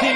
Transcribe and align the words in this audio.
Hey, 0.00 0.14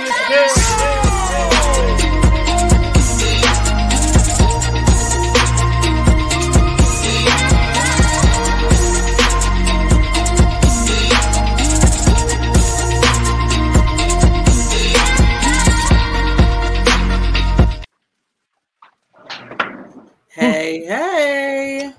hey. 20.86 21.92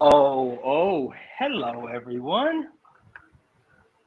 Oh, 0.00 0.58
oh, 0.64 1.12
hello 1.38 1.86
everyone. 1.86 2.68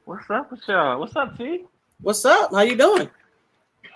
What's 0.06 0.30
up 0.30 0.50
with 0.50 0.60
y'all? 0.66 1.00
What's 1.00 1.14
up, 1.16 1.36
T? 1.36 1.66
What's 2.00 2.24
up? 2.24 2.50
How 2.52 2.60
you 2.62 2.76
doing? 2.76 3.08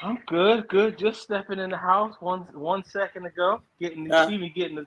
I'm 0.02 0.18
good, 0.26 0.68
good. 0.68 0.96
Just 0.98 1.22
stepping 1.22 1.58
in 1.58 1.70
the 1.70 1.76
house 1.76 2.14
one 2.20 2.40
one 2.52 2.84
second 2.84 3.26
ago. 3.26 3.60
Getting 3.80 4.10
Uh. 4.12 4.28
me 4.28 4.48
getting 4.48 4.76
the, 4.76 4.86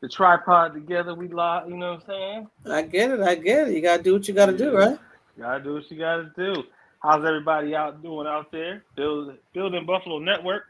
the 0.00 0.08
tripod 0.08 0.74
together. 0.74 1.14
We 1.14 1.28
live, 1.28 1.68
you 1.68 1.76
know 1.76 1.92
what 1.92 2.00
I'm 2.02 2.06
saying? 2.06 2.48
I 2.66 2.82
get 2.82 3.10
it. 3.12 3.20
I 3.20 3.36
get 3.36 3.68
it. 3.68 3.74
You 3.74 3.80
gotta 3.82 4.02
do 4.02 4.12
what 4.14 4.26
you 4.28 4.34
gotta 4.34 4.56
do, 4.56 4.76
right? 4.76 4.98
You 5.36 5.42
Gotta 5.44 5.62
do 5.64 5.74
what 5.74 5.90
you 5.90 5.98
gotta 5.98 6.30
do. 6.36 6.64
How's 7.02 7.24
everybody 7.24 7.74
out 7.74 8.02
doing 8.02 8.26
out 8.26 8.50
there? 8.52 8.84
Build, 8.96 9.34
building 9.54 9.86
Buffalo 9.86 10.18
Network. 10.18 10.64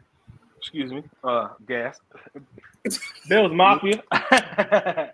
Excuse 0.58 0.92
me. 0.92 1.02
Uh, 1.24 1.48
gas. 1.66 1.98
Bills 3.28 3.52
Mafia. 3.52 4.02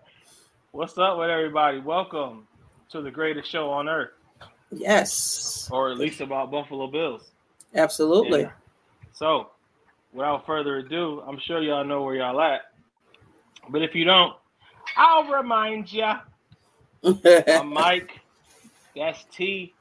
What's 0.73 0.99
up 0.99 1.19
with 1.19 1.31
everybody? 1.31 1.81
Welcome 1.81 2.47
to 2.91 3.01
the 3.03 3.11
greatest 3.11 3.51
show 3.51 3.71
on 3.71 3.89
earth, 3.89 4.11
Yes, 4.71 5.69
or 5.73 5.91
at 5.91 5.99
least 5.99 6.21
about 6.21 6.51
Buffalo 6.51 6.87
Bills. 6.89 7.31
absolutely. 7.75 8.43
Yeah. 8.43 8.51
So, 9.13 9.51
without 10.13 10.47
further 10.47 10.77
ado, 10.77 11.23
I'm 11.27 11.39
sure 11.39 11.63
y'all 11.63 11.85
know 11.85 12.03
where 12.03 12.17
y'all 12.17 12.41
at. 12.41 12.63
But 13.69 13.83
if 13.83 13.95
you 13.95 14.05
don't, 14.05 14.35
I'll 14.97 15.25
remind 15.25 15.93
ya. 15.93 16.21
I'm 17.05 17.73
Mike. 17.73 18.21
That's 18.97 19.25
T. 19.35 19.75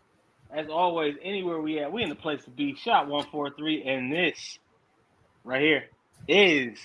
As 0.52 0.68
always, 0.70 1.16
anywhere 1.22 1.60
we 1.60 1.80
at, 1.80 1.92
we 1.92 2.04
in 2.04 2.10
the 2.10 2.16
place 2.16 2.44
to 2.46 2.50
be. 2.50 2.76
Shot 2.76 3.08
143, 3.08 3.84
and 3.84 4.12
this 4.12 4.60
right 5.44 5.62
here 5.62 5.84
is 6.28 6.78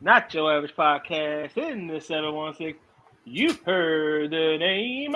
not 0.00 0.32
your 0.32 0.52
average 0.52 0.74
podcast 0.74 1.56
in 1.56 1.86
the 1.86 2.00
716. 2.00 2.76
You've 3.24 3.60
heard 3.62 4.30
the 4.30 4.56
name. 4.58 5.14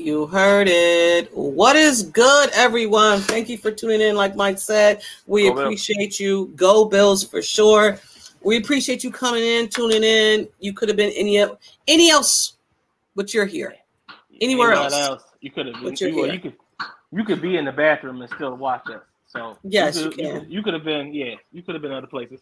You 0.00 0.26
heard 0.26 0.66
it. 0.66 1.30
What 1.34 1.76
is 1.76 2.04
good, 2.04 2.48
everyone? 2.54 3.20
Thank 3.20 3.50
you 3.50 3.58
for 3.58 3.70
tuning 3.70 4.00
in. 4.00 4.16
Like 4.16 4.34
Mike 4.34 4.58
said, 4.58 5.02
we 5.26 5.42
oh, 5.42 5.50
Go 5.50 5.54
Bills. 5.56 5.64
appreciate 5.66 6.18
you. 6.18 6.46
Go 6.56 6.86
Bills 6.86 7.22
for 7.22 7.42
sure. 7.42 7.98
We 8.42 8.56
appreciate 8.56 9.04
you 9.04 9.10
coming 9.10 9.42
in, 9.42 9.68
tuning 9.68 10.02
in. 10.02 10.48
You 10.58 10.72
could 10.72 10.88
have 10.88 10.96
been 10.96 11.12
any 11.14 11.44
any 11.86 12.10
else, 12.10 12.56
but 13.14 13.34
you're 13.34 13.44
here. 13.44 13.74
Anywhere 14.40 14.70
nothing 14.70 14.98
else. 14.98 15.22
You 15.42 15.50
could 15.50 15.66
have 15.66 15.74
been. 15.74 15.94
You, 15.94 16.16
well, 16.16 16.32
you 16.32 16.40
could. 16.40 16.56
You 17.12 17.24
could 17.24 17.42
be 17.42 17.58
in 17.58 17.66
the 17.66 17.72
bathroom 17.72 18.22
and 18.22 18.32
still 18.32 18.56
watch 18.56 18.88
us. 18.88 19.02
So 19.26 19.58
Yes, 19.64 19.98
you 19.98 20.04
you 20.04 20.10
could, 20.10 20.40
could- 20.40 20.50
You 20.50 20.62
could 20.62 20.74
have 20.74 20.84
been. 20.84 21.12
Yeah, 21.12 21.34
you 21.52 21.62
could 21.62 21.74
have 21.74 21.82
been 21.82 21.92
other 21.92 22.06
places. 22.06 22.40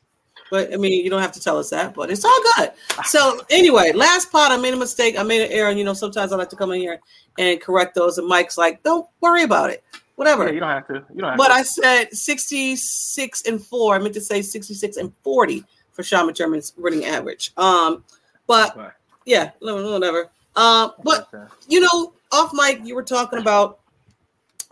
But 0.50 0.72
I 0.72 0.77
mean, 0.77 1.04
you 1.04 1.10
don't 1.10 1.20
have 1.22 1.32
to 1.32 1.41
tell 1.41 1.58
us 1.58 1.70
that, 1.70 1.94
but 1.94 2.10
it's 2.10 2.24
all 2.24 2.41
good. 2.56 2.72
So 3.04 3.41
anyway, 3.50 3.92
last 3.92 4.32
part, 4.32 4.50
I 4.50 4.56
made 4.56 4.74
a 4.74 4.77
mistake. 4.77 5.18
I 5.18 5.22
made 5.22 5.42
an 5.42 5.52
error. 5.52 5.68
And, 5.68 5.78
you 5.78 5.84
know, 5.84 5.92
sometimes 5.94 6.32
I 6.32 6.36
like 6.36 6.48
to 6.50 6.56
come 6.56 6.72
in 6.72 6.80
here 6.80 7.00
and 7.38 7.60
correct 7.60 7.94
those. 7.94 8.18
And 8.18 8.27
Mike's 8.27 8.56
like, 8.58 8.82
don't 8.82 9.06
worry 9.20 9.42
about 9.42 9.70
it. 9.70 9.84
Whatever. 10.16 10.46
Yeah, 10.46 10.52
you 10.52 10.60
don't 10.60 10.69
have 10.70 10.86
to. 10.88 10.94
You 11.14 11.20
don't 11.20 11.30
have 11.30 11.38
But 11.38 11.48
to. 11.48 11.54
I 11.54 11.62
said 11.62 12.12
66 12.12 13.42
and 13.46 13.62
four. 13.64 13.94
I 13.94 13.98
meant 13.98 14.14
to 14.14 14.20
say 14.20 14.42
66 14.42 14.96
and 14.96 15.12
40 15.22 15.64
for 15.92 16.03
Sean 16.03 16.28
McDermott's 16.28 16.72
winning 16.76 17.04
average. 17.04 17.53
Um, 17.56 18.04
but 18.47 18.76
Okay. 18.76 18.88
yeah, 19.26 19.50
whatever. 19.60 20.30
Um, 20.56 20.92
but 21.04 21.28
you 21.69 21.80
know, 21.80 22.12
off 22.32 22.50
mic, 22.53 22.80
you 22.84 22.94
were 22.94 23.03
talking 23.03 23.38
about 23.38 23.78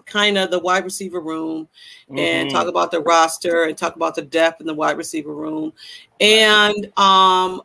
kind 0.07 0.39
of 0.39 0.51
the 0.51 0.59
wide 0.59 0.85
receiver 0.85 1.21
room 1.21 1.69
and 2.17 2.49
Mhm. 2.49 2.53
talk 2.53 2.69
about 2.69 2.91
the 2.91 3.01
roster 3.01 3.65
and 3.65 3.77
talk 3.77 3.97
about 3.97 4.15
the 4.15 4.23
depth 4.23 4.61
in 4.61 4.67
the 4.67 4.75
wide 4.75 4.97
receiver 4.97 5.35
room. 5.35 5.73
And 6.21 6.91
um, 6.97 7.63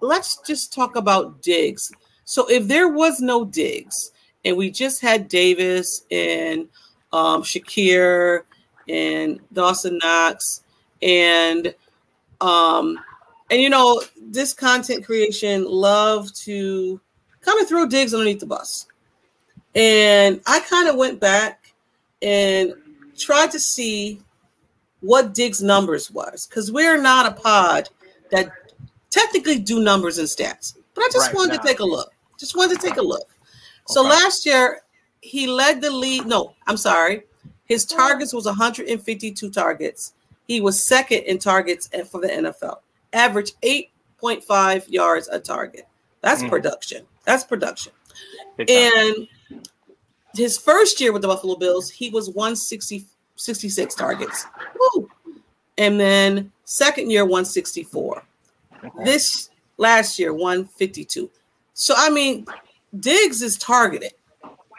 let's 0.00 0.38
just 0.38 0.72
talk 0.72 0.96
about 0.96 1.42
Diggs. 1.42 1.92
So 2.24 2.48
if 2.48 2.66
there 2.66 2.88
was 2.88 3.20
no 3.20 3.44
Diggs 3.44 4.12
and 4.44 4.56
we 4.56 4.70
just 4.70 5.00
had 5.00 5.28
Davis 5.28 6.04
and 6.10 6.68
um, 7.12 7.42
Shakir 7.42 8.42
and 8.88 9.40
Dawson 9.52 9.98
Knox 10.02 10.62
and 11.02 11.74
um, 12.40 12.98
and 13.50 13.60
you 13.60 13.68
know 13.68 14.00
this 14.20 14.54
content 14.54 15.04
creation 15.04 15.64
love 15.66 16.32
to 16.34 17.00
kind 17.42 17.60
of 17.60 17.68
throw 17.68 17.86
Diggs 17.86 18.14
underneath 18.14 18.40
the 18.40 18.46
bus. 18.46 18.86
And 19.74 20.40
I 20.46 20.60
kind 20.60 20.88
of 20.88 20.96
went 20.96 21.20
back 21.20 21.72
and 22.22 22.74
tried 23.16 23.50
to 23.52 23.60
see 23.60 24.20
what 25.00 25.32
Diggs' 25.34 25.62
numbers 25.62 26.10
was 26.10 26.46
because 26.46 26.70
we're 26.72 27.00
not 27.00 27.26
a 27.26 27.32
pod 27.40 27.88
that 28.30 28.52
technically 29.10 29.58
do 29.58 29.80
numbers 29.80 30.18
and 30.18 30.28
stats. 30.28 30.74
But 30.94 31.04
I 31.04 31.08
just 31.12 31.28
Right, 31.28 31.34
wanted 31.34 31.56
nah. 31.56 31.62
to 31.62 31.68
take 31.68 31.80
a 31.80 31.84
look. 31.84 32.12
Just 32.38 32.56
wanted 32.56 32.80
to 32.80 32.86
take 32.86 32.96
a 32.96 33.02
look. 33.02 33.28
So 33.88 34.00
Okay. 34.00 34.10
last 34.10 34.44
year 34.46 34.82
he 35.20 35.46
led 35.46 35.80
the 35.80 35.90
league. 35.90 36.26
No, 36.26 36.54
I'm 36.66 36.76
sorry. 36.76 37.24
His 37.64 37.84
targets 37.84 38.32
was 38.32 38.46
152 38.46 39.50
targets. 39.50 40.12
He 40.46 40.60
was 40.60 40.84
second 40.84 41.18
in 41.20 41.38
targets 41.38 41.88
for 42.10 42.20
the 42.20 42.28
NFL. 42.28 42.80
Average 43.12 43.52
8.5 43.62 44.88
yards 44.88 45.28
a 45.28 45.38
target. 45.38 45.86
That's 46.20 46.42
Mm. 46.42 46.48
production. 46.50 47.06
That's 47.24 47.44
production. 47.44 47.92
Big 48.56 48.66
time. 48.68 48.76
And 48.76 49.28
his 50.34 50.56
first 50.58 51.00
year 51.00 51.12
with 51.12 51.22
the 51.22 51.28
Buffalo 51.28 51.56
Bills, 51.56 51.90
he 51.90 52.10
was 52.10 52.28
160, 52.30 53.04
66 53.36 53.94
targets. 53.94 54.46
Woo. 54.94 55.08
And 55.78 55.98
then 55.98 56.52
second 56.64 57.10
year, 57.10 57.24
164. 57.24 58.22
Okay. 58.84 59.04
This 59.04 59.50
last 59.76 60.18
year, 60.18 60.32
152. 60.34 61.30
So, 61.74 61.94
I 61.96 62.10
mean, 62.10 62.46
Diggs 62.98 63.42
is 63.42 63.56
targeted. 63.58 64.12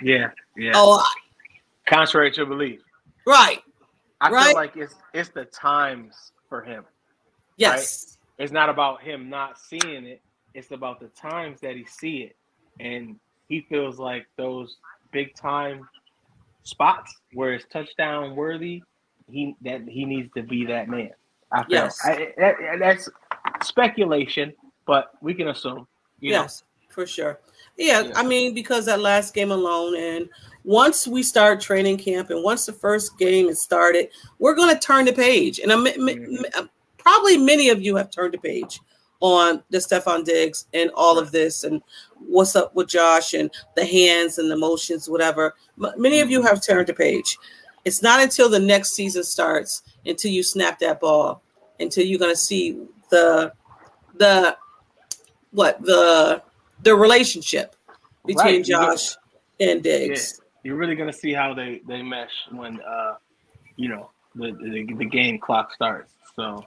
yeah, 0.02 0.30
yeah. 0.58 0.72
Oh, 0.76 1.04
Contrary 1.88 2.32
to 2.34 2.46
belief, 2.46 2.82
right. 3.26 3.62
I 4.22 4.30
Right. 4.30 4.46
feel 4.48 4.56
like 4.56 4.78
it's 4.78 4.96
it's 5.14 5.30
the 5.30 5.46
times 5.46 6.32
for 6.48 6.62
him. 6.62 6.86
Yes. 7.58 8.18
It's 8.38 8.52
not 8.52 8.70
about 8.70 9.02
him 9.02 9.30
not 9.30 9.60
seeing 9.60 10.06
it. 10.06 10.22
It's 10.54 10.72
about 10.72 11.00
the 11.00 11.08
times 11.10 11.60
that 11.62 11.76
he 11.76 11.84
see 11.86 12.18
it, 12.24 12.36
and 12.80 13.20
he 13.50 13.62
feels 13.70 14.00
like 14.00 14.28
those 14.38 14.78
big 15.12 15.36
time 15.36 15.88
spots 16.64 17.16
where 17.34 17.54
it's 17.54 17.66
touchdown 17.72 18.36
worthy. 18.36 18.84
He 19.30 19.56
that 19.62 19.88
he 19.88 20.06
needs 20.06 20.30
to 20.36 20.44
be 20.44 20.66
that 20.66 20.90
man. 20.90 21.12
I 21.52 21.64
feel 21.64 21.84
Yes. 21.84 22.00
I, 22.04 22.34
that, 22.38 22.56
that's 22.80 23.10
speculation, 23.64 24.54
but 24.86 25.12
we 25.22 25.34
can 25.34 25.50
assume. 25.50 25.88
You 26.20 26.32
know? 26.32 26.42
yes, 26.42 26.64
for 26.90 27.06
sure. 27.06 27.40
Yeah, 27.78 28.02
Yeah. 28.02 28.12
I 28.16 28.24
mean, 28.24 28.54
because 28.54 28.86
that 28.86 29.00
last 29.00 29.34
game 29.34 29.52
alone, 29.52 29.96
and 29.96 30.30
once 30.64 31.08
we 31.08 31.24
start 31.24 31.62
training 31.62 31.98
camp, 31.98 32.30
and 32.30 32.44
once 32.44 32.66
the 32.66 32.74
first 32.74 33.18
game 33.18 33.48
is 33.48 33.64
started, 33.64 34.10
we're 34.40 34.56
going 34.56 34.74
to 34.74 34.80
turn 34.80 35.06
the 35.06 35.14
page. 35.14 35.60
And 35.60 35.72
I'm, 35.72 35.86
Mhm. 35.86 36.70
probably 36.98 37.38
many 37.38 37.70
of 37.70 37.82
you 37.82 37.96
have 37.96 38.12
turned 38.12 38.34
the 38.34 38.38
page 38.38 38.80
on 39.22 39.64
the 39.70 39.78
Stefon 39.78 40.26
Diggs 40.26 40.66
and 40.74 40.92
all 40.96 41.18
of 41.18 41.32
this, 41.32 41.64
and 41.64 41.82
what's 42.28 42.56
up 42.56 42.76
with 42.76 42.90
Josh 42.90 43.34
and 43.34 43.50
the 43.76 43.86
hands 43.86 44.38
and 44.38 44.52
the 44.52 44.58
motions, 44.58 45.10
whatever. 45.10 45.56
M- 45.82 45.94
Many 45.98 46.20
of 46.20 46.30
you 46.30 46.42
have 46.42 46.62
turned 46.62 46.88
the 46.88 46.94
page. 46.94 47.38
It's 47.86 48.02
not 48.02 48.22
until 48.22 48.50
the 48.50 48.60
next 48.60 48.92
season 48.92 49.24
starts 49.24 49.84
until 50.06 50.32
you 50.32 50.44
snap 50.44 50.80
that 50.80 51.00
ball, 51.00 51.42
until 51.80 52.06
you're 52.06 52.20
going 52.20 52.34
to 52.34 52.40
see 52.40 52.80
the 53.10 53.54
the 54.18 54.58
what 55.52 55.82
the 55.82 56.42
the 56.84 56.96
relationship 56.96 57.76
between 58.26 58.58
Right, 58.58 58.66
Josh 58.66 59.16
and 59.60 59.84
Diggs. 59.84 60.42
You're 60.64 60.76
really 60.76 60.96
gonna 60.96 61.14
see 61.14 61.34
how 61.34 61.54
they 61.54 61.82
they 61.88 62.02
mesh 62.02 62.32
when 62.52 62.80
uh 62.82 63.16
you 63.76 63.90
know 63.90 64.12
the 64.36 64.52
the, 64.52 64.94
the 64.96 65.06
game 65.06 65.40
clock 65.40 65.74
starts. 65.74 66.14
So 66.36 66.64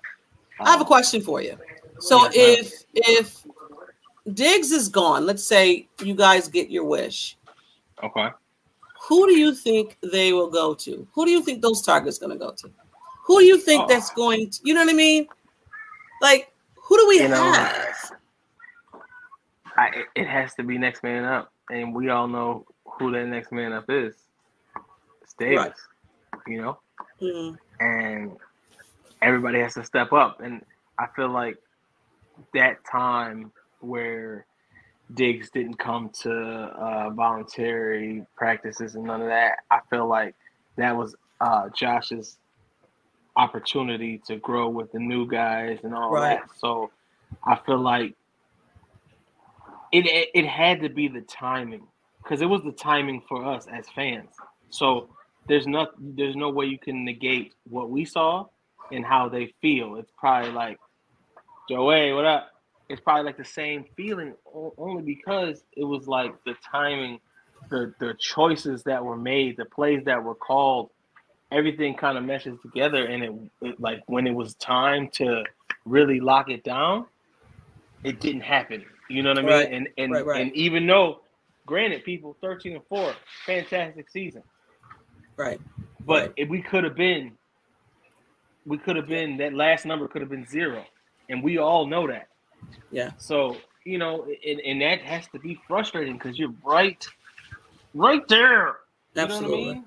I 0.60 0.70
have 0.70 0.80
a 0.80 0.82
um, 0.82 0.86
question 0.86 1.20
for 1.20 1.40
you. 1.40 1.56
So 2.00 2.28
if 2.32 2.84
if 2.94 3.44
Diggs 4.32 4.70
is 4.72 4.88
gone, 4.88 5.26
let's 5.26 5.44
say 5.44 5.88
you 6.02 6.14
guys 6.14 6.48
get 6.48 6.70
your 6.70 6.84
wish, 6.84 7.36
Okay. 8.02 8.28
who 9.08 9.26
do 9.26 9.34
you 9.36 9.54
think 9.54 9.96
they 10.02 10.32
will 10.32 10.50
go 10.50 10.74
to? 10.74 11.06
Who 11.14 11.24
do 11.24 11.30
you 11.30 11.42
think 11.42 11.62
those 11.62 11.82
targets 11.82 12.18
going 12.18 12.32
to 12.32 12.38
go 12.38 12.52
to? 12.52 12.70
Who 13.26 13.40
do 13.40 13.44
you 13.46 13.58
think 13.58 13.82
Oh. 13.84 13.86
that's 13.88 14.10
going 14.10 14.50
to? 14.50 14.60
You 14.64 14.74
know 14.74 14.80
what 14.80 14.90
I 14.90 14.94
mean? 14.96 15.26
Like, 16.20 16.52
who 16.76 16.96
do 16.98 17.08
we 17.08 17.20
You 17.22 17.28
know, 17.28 17.52
have? 17.52 18.12
I, 19.76 19.88
it- 19.88 20.06
it 20.14 20.26
has 20.28 20.54
to 20.54 20.62
be 20.62 20.78
next 20.78 21.02
man 21.02 21.24
up, 21.24 21.52
and 21.70 21.94
we 21.94 22.08
all 22.10 22.28
know 22.28 22.64
who 22.86 23.10
that 23.12 23.26
next 23.26 23.50
man 23.52 23.72
up 23.72 23.88
is. 23.90 24.14
It's 25.22 25.34
Davis. 25.34 25.78
you 26.46 26.60
know, 26.60 26.78
Mm. 27.22 27.56
and 27.80 28.36
everybody 29.22 29.60
has 29.60 29.74
to 29.74 29.84
step 29.84 30.12
up. 30.12 30.40
And 30.40 30.64
I 30.98 31.06
feel 31.16 31.28
like 31.28 31.56
that 32.54 32.78
time 32.90 33.52
where 33.80 34.46
Diggs 35.14 35.50
didn't 35.50 35.78
come 35.78 36.10
to 36.22 36.32
uh, 36.32 37.10
voluntary 37.10 38.24
practices 38.36 38.94
and 38.94 39.04
none 39.04 39.22
of 39.22 39.28
that, 39.28 39.58
I 39.70 39.80
feel 39.90 40.08
like 40.08 40.34
that 40.76 40.96
was 40.96 41.14
uh, 41.40 41.68
Josh's 41.76 42.38
opportunity 43.36 44.20
to 44.26 44.36
grow 44.36 44.68
with 44.68 44.92
the 44.92 44.98
new 44.98 45.26
guys 45.28 45.80
and 45.84 45.94
all 45.94 46.16
Right. 46.16 46.38
that. 46.38 46.42
So 46.58 46.92
I 47.46 47.58
feel 47.66 47.80
like 47.80 48.14
it 49.92 50.06
it, 50.06 50.28
it 50.34 50.46
had 50.46 50.82
to 50.82 50.88
be 50.88 51.08
the 51.08 51.22
timing 51.22 51.86
because 52.22 52.42
it 52.42 52.46
was 52.46 52.62
the 52.62 52.72
timing 52.72 53.22
for 53.28 53.44
us 53.44 53.66
as 53.72 53.86
fans. 53.94 54.30
So 54.70 55.08
there's 55.48 55.66
not 55.66 55.90
there's 55.98 56.36
no 56.36 56.50
way 56.50 56.66
you 56.66 56.78
can 56.78 57.04
negate 57.04 57.54
what 57.64 57.90
we 57.90 58.04
saw 58.04 58.46
and 58.92 59.04
how 59.04 59.28
they 59.28 59.54
feel. 59.62 59.96
It's 59.96 60.12
probably 60.18 60.52
like 60.52 60.78
Joey, 61.68 62.12
what 62.12 62.26
up? 62.26 62.50
It's 62.88 63.00
probably 63.00 63.24
like 63.24 63.38
the 63.38 63.44
same 63.44 63.84
feeling 63.96 64.34
only 64.76 65.02
because 65.02 65.64
it 65.76 65.84
was 65.84 66.06
like 66.06 66.34
the 66.44 66.54
timing, 66.70 67.18
the 67.70 67.94
the 67.98 68.14
choices 68.18 68.82
that 68.84 69.02
were 69.02 69.16
made, 69.16 69.56
the 69.56 69.64
plays 69.64 70.04
that 70.04 70.22
were 70.22 70.34
called, 70.34 70.90
everything 71.50 71.94
kind 71.94 72.18
of 72.18 72.24
meshes 72.24 72.58
together. 72.60 73.06
And 73.06 73.24
it, 73.24 73.32
it 73.62 73.80
like 73.80 74.02
when 74.06 74.26
it 74.26 74.34
was 74.34 74.54
time 74.56 75.08
to 75.14 75.44
really 75.86 76.20
lock 76.20 76.50
it 76.50 76.62
down, 76.62 77.06
it 78.02 78.20
didn't 78.20 78.42
happen. 78.42 78.84
You 79.08 79.22
know 79.22 79.30
what 79.30 79.38
I 79.38 79.42
mean? 79.42 79.50
Right. 79.50 79.72
And 79.72 79.88
and 79.96 80.12
Right, 80.12 80.26
right. 80.26 80.42
and 80.42 80.54
even 80.54 80.86
though, 80.86 81.20
granted, 81.64 82.04
people 82.04 82.36
thirteen 82.42 82.74
and 82.74 82.84
four, 82.86 83.14
fantastic 83.46 84.10
season. 84.10 84.42
Right. 85.36 85.60
But 86.06 86.34
we 86.48 86.60
could 86.60 86.84
have 86.84 86.94
been, 86.96 87.32
we 88.66 88.76
could 88.76 88.96
have 88.96 89.08
been 89.08 89.38
that 89.38 89.54
last 89.54 89.86
number 89.86 90.06
could 90.06 90.20
have 90.20 90.30
been 90.30 90.46
zero, 90.46 90.84
and 91.28 91.42
we 91.42 91.58
all 91.58 91.86
know 91.86 92.06
that. 92.06 92.28
Yeah. 92.90 93.10
So 93.18 93.56
you 93.84 93.98
know, 93.98 94.26
and, 94.46 94.60
and 94.60 94.80
that 94.80 95.00
has 95.02 95.26
to 95.28 95.38
be 95.38 95.60
frustrating 95.68 96.14
because 96.14 96.38
you're 96.38 96.54
right, 96.64 97.06
right 97.92 98.26
there. 98.28 98.76
Absolutely. 99.16 99.50
what 99.50 99.70
I 99.70 99.74
mean? 99.74 99.84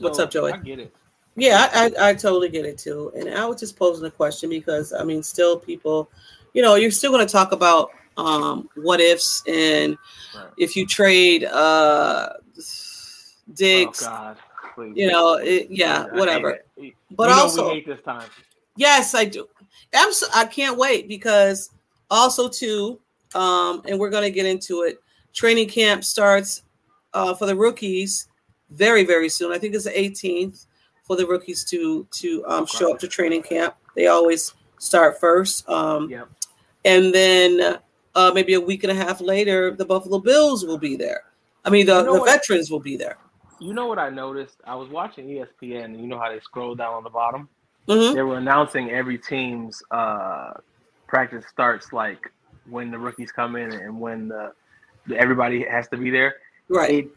What's 0.00 0.18
So, 0.18 0.24
up, 0.24 0.30
Joey? 0.30 0.52
I 0.52 0.58
get 0.58 0.78
it. 0.78 0.94
Yeah, 1.36 1.68
I, 1.72 1.86
I, 1.98 2.10
I 2.10 2.14
totally 2.14 2.48
get 2.50 2.66
it 2.66 2.76
too. 2.76 3.12
And 3.16 3.30
I 3.30 3.46
was 3.46 3.60
just 3.60 3.76
posing 3.78 4.04
a 4.04 4.10
question 4.10 4.50
because 4.50 4.92
I 4.92 5.04
mean, 5.04 5.22
still 5.22 5.58
people, 5.58 6.10
you 6.52 6.60
know, 6.62 6.74
you're 6.74 6.90
still 6.90 7.12
going 7.12 7.26
to 7.26 7.32
talk 7.32 7.52
about 7.52 7.90
um, 8.16 8.68
what 8.74 9.00
ifs 9.00 9.42
and 9.48 9.96
Right. 10.34 10.46
if 10.58 10.76
you 10.76 10.86
trade 10.86 11.44
uh, 11.44 12.34
Diggs, 13.54 14.04
oh 14.06 14.34
God, 14.76 14.94
you 14.94 15.10
know, 15.10 15.34
it, 15.34 15.68
yeah, 15.70 16.04
hate 16.04 16.12
whatever. 16.12 16.58
But 16.76 17.30
You 17.30 17.34
know 17.34 17.42
also, 17.42 17.68
we 17.68 17.74
hate 17.76 17.86
this 17.86 18.00
time. 18.02 18.28
Yes, 18.76 19.14
I 19.14 19.24
do. 19.24 19.48
I'm 19.94 20.12
so, 20.12 20.26
I 20.34 20.44
can't 20.44 20.78
wait 20.78 21.08
because 21.08 21.70
also 22.10 22.48
too, 22.48 23.00
um, 23.34 23.82
and 23.88 23.98
we're 23.98 24.10
gonna 24.10 24.30
get 24.30 24.46
into 24.46 24.82
it. 24.82 25.00
Training 25.32 25.68
camp 25.68 26.04
starts 26.04 26.62
uh, 27.14 27.34
for 27.34 27.46
the 27.46 27.54
rookies 27.56 28.28
very 28.70 29.04
very 29.04 29.28
soon. 29.28 29.52
I 29.52 29.58
think 29.58 29.74
it's 29.74 29.84
the 29.84 29.90
18th 29.90 30.66
for 31.04 31.16
the 31.16 31.26
rookies 31.26 31.64
to 31.66 32.06
to 32.12 32.44
um, 32.46 32.66
show 32.66 32.92
up 32.92 32.98
to 33.00 33.08
training 33.08 33.42
camp. 33.42 33.74
They 33.96 34.06
always 34.06 34.54
start 34.78 35.18
first, 35.20 35.68
um, 35.68 36.08
Yep. 36.08 36.28
and 36.84 37.12
then 37.14 37.78
uh, 38.14 38.30
maybe 38.34 38.54
a 38.54 38.60
week 38.60 38.84
and 38.84 38.90
a 38.90 38.94
half 38.94 39.20
later, 39.20 39.72
the 39.72 39.84
Buffalo 39.84 40.18
Bills 40.18 40.64
will 40.64 40.78
be 40.78 40.96
there. 40.96 41.24
I 41.64 41.70
mean, 41.70 41.86
the, 41.86 41.98
You 41.98 42.04
know 42.04 42.12
the 42.14 42.20
what? 42.20 42.30
veterans 42.30 42.70
will 42.70 42.80
be 42.80 42.96
there. 42.96 43.18
You 43.60 43.74
know 43.74 43.86
what 43.86 43.98
I 43.98 44.08
noticed? 44.08 44.56
I 44.64 44.74
was 44.74 44.88
watching 44.88 45.26
ESPN, 45.26 45.84
and 45.84 46.00
you 46.00 46.06
know 46.06 46.18
how 46.18 46.30
they 46.30 46.40
scroll 46.40 46.74
down 46.74 46.94
on 46.94 47.04
the 47.04 47.10
bottom. 47.10 47.48
Mhm. 47.90 48.14
they 48.14 48.22
were 48.22 48.36
announcing 48.38 48.90
every 48.90 49.18
team's 49.18 49.82
uh, 49.90 50.52
practice 51.08 51.44
starts 51.48 51.92
like 51.92 52.30
when 52.68 52.90
the 52.90 52.98
rookies 52.98 53.32
come 53.32 53.56
in 53.56 53.72
and 53.72 53.98
when 54.00 54.28
the, 54.28 54.52
everybody 55.16 55.64
has 55.64 55.88
to 55.88 55.96
be 55.96 56.10
there. 56.10 56.36
Right. 56.68 56.90
It 56.90 57.08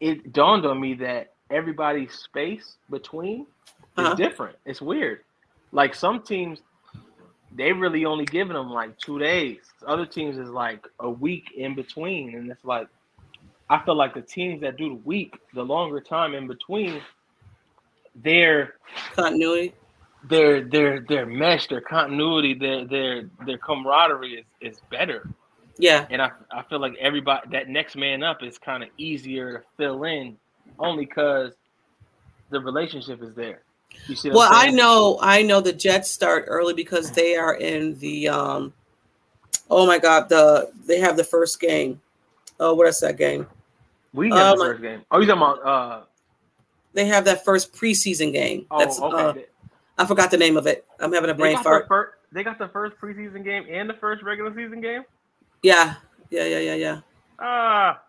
it 0.00 0.32
dawned 0.32 0.66
on 0.66 0.80
me 0.80 0.94
that 0.94 1.32
everybody's 1.50 2.12
space 2.14 2.76
between 2.90 3.42
is 3.42 3.46
Uh-huh. 4.04 4.14
different. 4.14 4.56
It's 4.64 4.80
weird. 4.82 5.20
Like 5.72 5.94
some 5.94 6.20
teams, 6.22 6.60
they 7.54 7.72
really 7.72 8.04
only 8.04 8.24
giving 8.24 8.54
them 8.54 8.70
like 8.70 8.96
two 8.98 9.18
days. 9.18 9.60
Other 9.86 10.06
teams 10.06 10.36
is 10.38 10.48
like 10.50 10.86
a 11.00 11.08
week 11.10 11.52
in 11.56 11.74
between, 11.74 12.34
and 12.34 12.50
it's 12.50 12.64
like 12.64 12.88
I 13.70 13.78
feel 13.84 13.94
like 13.96 14.14
the 14.14 14.22
teams 14.22 14.60
that 14.62 14.76
do 14.76 14.88
the 14.90 15.00
week, 15.06 15.38
the 15.54 15.62
longer 15.64 16.00
time 16.00 16.34
in 16.34 16.46
between, 16.46 17.00
they're 18.16 18.74
Continuity. 19.14 19.74
Their 20.28 20.62
their 20.62 21.00
their 21.00 21.26
mesh, 21.26 21.68
their 21.68 21.80
continuity, 21.80 22.54
their 22.54 22.84
their 22.84 23.30
their 23.46 23.58
camaraderie 23.58 24.44
is, 24.60 24.72
is 24.72 24.80
better. 24.90 25.28
Yeah. 25.78 26.06
And 26.10 26.22
I, 26.22 26.30
I 26.52 26.62
feel 26.62 26.78
like 26.78 26.94
everybody 27.00 27.48
that 27.50 27.68
next 27.68 27.96
man 27.96 28.22
up 28.22 28.42
is 28.42 28.58
kind 28.58 28.82
of 28.82 28.90
easier 28.96 29.58
to 29.58 29.64
fill 29.76 30.04
in 30.04 30.36
only 30.78 31.04
because 31.04 31.54
the 32.50 32.60
relationship 32.60 33.22
is 33.22 33.34
there. 33.34 33.62
You 34.06 34.14
see 34.14 34.30
Well, 34.30 34.48
I 34.50 34.70
know, 34.70 35.18
I 35.20 35.42
know 35.42 35.60
the 35.60 35.72
Jets 35.72 36.10
start 36.10 36.44
early 36.48 36.74
because 36.74 37.10
they 37.10 37.36
are 37.36 37.54
in 37.54 37.98
the 37.98 38.28
um 38.28 38.72
oh 39.70 39.86
my 39.86 39.98
god, 39.98 40.28
the 40.28 40.70
they 40.86 41.00
have 41.00 41.16
the 41.16 41.24
first 41.24 41.60
game. 41.60 42.00
Oh, 42.60 42.74
what 42.74 42.86
is 42.86 43.00
that 43.00 43.18
game? 43.18 43.46
we 44.12 44.30
have 44.30 44.52
um, 44.52 44.58
the 44.58 44.64
first 44.64 44.82
game. 44.82 45.02
Oh, 45.10 45.20
you 45.20 45.26
talking 45.26 45.42
about 45.42 45.66
uh 45.66 46.02
They 46.92 47.06
have 47.06 47.24
that 47.24 47.44
first 47.44 47.74
preseason 47.74 48.32
game. 48.32 48.66
oh 48.70 48.78
That's 48.78 49.00
okay. 49.00 49.40
uh, 49.40 49.42
I 49.98 50.06
forgot 50.06 50.30
the 50.30 50.36
name 50.36 50.56
of 50.56 50.66
it. 50.66 50.84
I'm 51.00 51.12
having 51.12 51.30
a 51.30 51.34
brain 51.34 51.56
fart. 51.62 51.84
the 51.84 51.88
fir- 51.88 52.14
they 52.32 52.42
got 52.42 52.58
the 52.58 52.68
first 52.68 52.96
preseason 53.00 53.44
game 53.44 53.64
and 53.70 53.88
the 53.88 53.94
first 53.94 54.22
regular 54.22 54.50
season 54.54 54.80
game. 54.80 55.02
Yeah. 55.62 55.94
Yeah, 56.30 56.44
yeah, 56.46 56.58
yeah, 56.58 56.74
yeah. 56.74 57.00
Ah, 57.38 58.02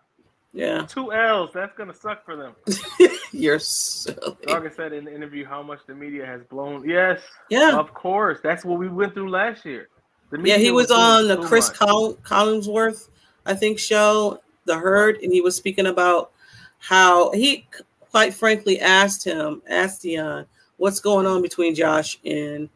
Yeah. 0.52 0.84
two 0.86 1.12
L's. 1.12 1.50
That's 1.54 1.76
gonna 1.76 1.94
suck 1.94 2.24
for 2.24 2.34
them. 2.36 2.54
You're 3.32 3.58
silly. 3.60 4.16
Dogga 4.46 4.74
said 4.74 4.92
in 4.92 5.04
the 5.04 5.14
interview 5.14 5.44
how 5.44 5.62
much 5.62 5.80
the 5.86 5.94
media 5.94 6.26
has 6.26 6.42
blown. 6.44 6.88
Yes, 6.88 7.20
Yeah. 7.50 7.76
Of 7.76 7.94
course, 7.94 8.40
that's 8.42 8.64
what 8.64 8.78
we 8.78 8.88
went 8.88 9.14
through 9.14 9.30
last 9.30 9.64
year. 9.64 9.88
The 10.30 10.38
Yeah, 10.38 10.54
he 10.54 10.70
media 10.70 10.72
was 10.74 10.90
on 10.90 11.28
the 11.28 11.36
Chris 11.36 11.70
Collinsworth, 11.70 13.08
I 13.44 13.54
think, 13.54 13.78
show, 13.78 14.40
The 14.64 14.76
Herd, 14.76 15.18
and 15.22 15.32
he 15.32 15.40
was 15.40 15.54
speaking 15.54 15.86
about 15.86 16.32
how 16.78 17.30
he, 17.32 17.68
quite 18.10 18.34
frankly, 18.34 18.80
asked 18.80 19.24
him, 19.24 19.62
asked 19.68 20.02
Dion, 20.02 20.46
what's 20.78 21.00
going 21.00 21.26
on 21.26 21.42
between 21.42 21.74
Josh 21.74 22.18
and 22.24 22.68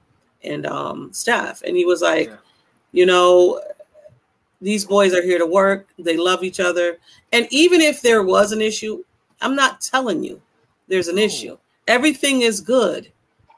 and 0.42 0.66
um 0.66 1.12
staff, 1.12 1.62
and 1.66 1.76
he 1.76 1.84
was 1.84 2.00
like, 2.02 2.28
Yeah. 2.28 2.36
you 2.92 3.06
know, 3.06 3.60
these 4.60 4.84
boys 4.84 5.14
are 5.14 5.22
here 5.22 5.38
to 5.38 5.46
work. 5.46 5.88
They 5.98 6.16
love 6.16 6.42
each 6.44 6.60
other, 6.60 6.98
and 7.32 7.46
even 7.50 7.80
if 7.80 8.02
there 8.02 8.22
was 8.22 8.52
an 8.52 8.60
issue, 8.60 9.02
I'm 9.40 9.54
not 9.54 9.80
telling 9.80 10.22
you 10.22 10.40
there's 10.88 11.08
an 11.08 11.16
No. 11.16 11.22
issue. 11.22 11.58
Everything 11.88 12.42
is 12.42 12.60
good, 12.60 13.10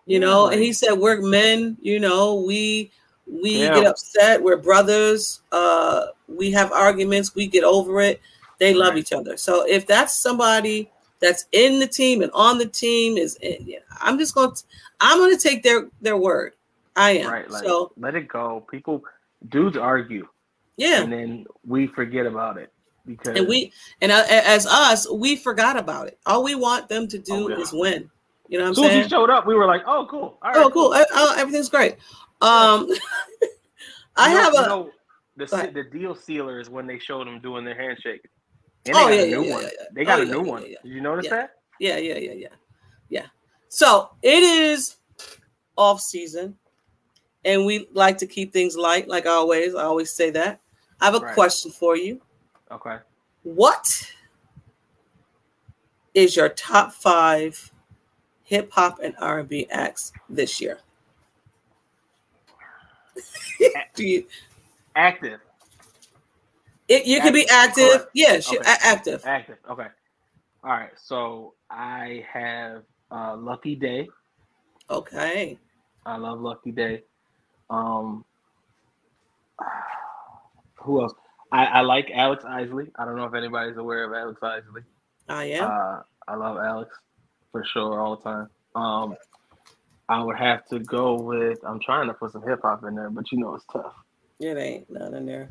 you 0.07 0.19
know. 0.21 0.49
And 0.49 0.61
he 0.61 0.73
said, 0.73 0.93
"We're 0.93 1.21
men, 1.21 1.77
you 1.83 1.99
know. 2.01 2.35
We 2.35 2.91
we 3.27 3.63
Yeah. 3.63 3.75
get 3.75 3.87
upset. 3.87 4.43
We're 4.43 4.57
brothers. 4.57 5.41
Uh, 5.53 6.07
we 6.29 6.51
have 6.53 6.73
arguments. 6.73 7.35
We 7.35 7.47
get 7.47 7.65
over 7.65 8.01
it. 8.01 8.21
They 8.59 8.75
love 8.75 8.91
Right. 8.95 8.99
each 8.99 9.13
other. 9.13 9.37
So 9.37 9.67
if 9.67 9.87
that's 9.87 10.19
somebody 10.19 10.91
that's 11.23 11.47
in 11.53 11.79
the 11.79 11.87
team 11.87 12.21
and 12.21 12.31
on 12.35 12.59
the 12.59 12.67
team 12.67 13.17
is, 13.17 13.39
I'm 14.01 14.19
just 14.19 14.35
going 14.35 14.55
to 14.55 14.63
I'm 15.01 15.19
going 15.19 15.35
to 15.35 15.43
take 15.43 15.63
their 15.63 15.89
their 16.03 16.17
word. 16.19 16.53
I 16.95 17.13
am. 17.13 17.31
Right, 17.31 17.51
like 17.51 17.65
so 17.65 17.93
let 17.97 18.15
it 18.15 18.29
go. 18.29 18.67
People, 18.71 19.03
dudes 19.49 19.79
argue, 19.79 20.29
yeah. 20.77 21.03
and 21.03 21.11
then 21.13 21.47
we 21.67 21.87
forget 21.87 22.27
about 22.27 22.59
it 22.59 22.71
because 23.07 23.37
and 23.39 23.49
we 23.49 23.73
and 24.03 24.13
uh, 24.13 24.25
as 24.29 24.67
us 24.67 25.11
we 25.11 25.35
forgot 25.35 25.77
about 25.77 26.07
it 26.07 26.19
all 26.27 26.45
we 26.45 26.55
want 26.55 26.89
them 26.89 27.09
to 27.09 27.19
do 27.19 27.47
Oh, 27.47 27.49
yeah. 27.49 27.57
is 27.57 27.73
win 27.73 28.09
you 28.49 28.59
know 28.59 28.65
what 28.65 28.79
i'm 28.79 28.85
as 28.85 28.91
soon 28.91 28.99
as 28.99 29.05
he 29.07 29.09
showed 29.11 29.29
up, 29.31 29.45
we 29.45 29.55
were 29.57 29.67
like, 29.67 29.83
"Oh, 29.89 30.07
cool! 30.09 30.39
All 30.41 30.53
right, 30.53 30.57
oh 30.57 30.71
cool 30.71 30.93
I, 30.93 31.05
I- 31.13 31.35
everything's 31.41 31.69
great 31.69 31.95
um 32.43 32.89
i 34.17 34.29
You 34.29 34.35
know- 34.35 34.41
have 34.43 34.53
you 34.55 34.61
a 34.61 34.67
know, 34.69 34.91
the 35.37 35.47
the 35.75 35.83
deal 35.99 36.15
sealer 36.15 36.61
is 36.61 36.69
when 36.71 36.87
they 36.87 36.99
showed 36.99 37.27
them 37.27 37.41
doing 37.41 37.65
their 37.65 37.75
handshake. 37.75 38.27
And 38.87 38.97
Oh, 38.97 39.09
they 39.09 39.11
got 39.11 39.13
yeah, 39.13 39.23
a 39.23 39.27
yeah, 39.27 39.37
new 39.37 39.43
yeah, 39.43 39.53
one. 39.53 39.63
yeah, 39.63 39.69
yeah. 39.79 39.87
They 39.93 40.05
got 40.05 40.19
Oh, 40.19 40.23
a 40.23 40.27
new 40.27 40.43
one. 40.43 40.63
Did 40.63 40.77
you 40.85 41.01
notice 41.01 41.29
that? 41.29 41.57
yeah 41.81 41.97
yeah 41.97 42.19
yeah 42.19 42.33
yeah 42.33 42.49
yeah 43.09 43.27
so 43.69 44.11
it 44.23 44.43
is 44.43 44.97
off 45.77 46.01
season 46.01 46.57
and 47.45 47.65
we 47.65 47.89
like 47.93 48.17
to 48.19 48.27
keep 48.27 48.53
things 48.53 48.77
light 48.77 49.09
like 49.09 49.27
always 49.27 49.75
i 49.75 49.83
always 49.83 50.13
say 50.13 50.31
that 50.31 50.61
i 51.01 51.07
have 51.07 51.15
a 51.15 51.21
Right. 51.21 51.35
question 51.35 51.73
for 51.73 51.97
you 51.97 52.21
Okay. 52.71 52.99
what 53.43 54.07
is 56.15 56.37
your 56.37 56.51
top 56.51 56.93
five 56.93 57.73
hip 58.45 58.71
hop 58.71 59.01
and 59.03 59.15
R&B 59.19 59.67
acts 59.71 60.13
this 60.29 60.61
year? 60.61 60.79
Do 63.95 64.07
you? 64.07 64.27
Active. 64.95 65.41
It, 66.93 67.07
you 67.07 67.21
can 67.21 67.33
be 67.33 67.47
Active, 67.49 67.85
active. 67.85 67.91
correct. 67.99 68.11
Yeah, 68.15 68.41
she, 68.41 68.59
Okay. 68.59 68.71
a- 68.71 68.87
active. 68.87 69.23
Active. 69.25 69.57
Okay. 69.71 69.87
All 70.65 70.71
right. 70.71 70.91
So 70.97 71.55
I 71.71 72.25
have 72.33 72.83
Uh, 73.11 73.37
Lucky 73.37 73.77
Daye. 73.77 74.09
Okay. 74.91 75.59
I 76.07 76.17
love 76.17 76.41
Lucky 76.41 76.73
Daye. 76.73 77.03
Um, 77.71 78.25
who 80.77 81.03
else? 81.03 81.13
I, 81.53 81.65
I 81.67 81.81
like 81.83 82.11
Alex 82.15 82.45
Isley. 82.45 82.91
I 82.99 83.05
don't 83.05 83.17
know 83.17 83.25
if 83.25 83.35
anybody's 83.35 83.77
aware 83.77 84.05
of 84.05 84.13
Alex 84.15 84.41
Isley. 84.43 84.83
I 85.29 85.45
am. 85.45 85.65
Uh, 85.71 86.01
I 86.29 86.35
love 86.37 86.57
Alex 86.59 86.97
for 87.53 87.65
sure 87.65 88.01
all 88.01 88.17
the 88.17 88.23
time. 88.23 88.49
Um, 88.75 89.17
I 90.09 90.23
would 90.23 90.37
have 90.37 90.65
to 90.67 90.79
go 90.81 91.15
with. 91.21 91.59
I'm 91.67 91.79
trying 91.81 92.07
to 92.09 92.15
put 92.15 92.33
some 92.33 92.43
hip 92.43 92.61
hop 92.63 92.85
in 92.85 92.95
there, 92.95 93.11
but 93.11 93.31
you 93.33 93.39
know 93.39 93.55
it's 93.55 93.65
tough. 93.73 93.95
it 94.41 94.57
ain't 94.57 94.91
none 94.91 95.15
in 95.15 95.27
there. 95.27 95.51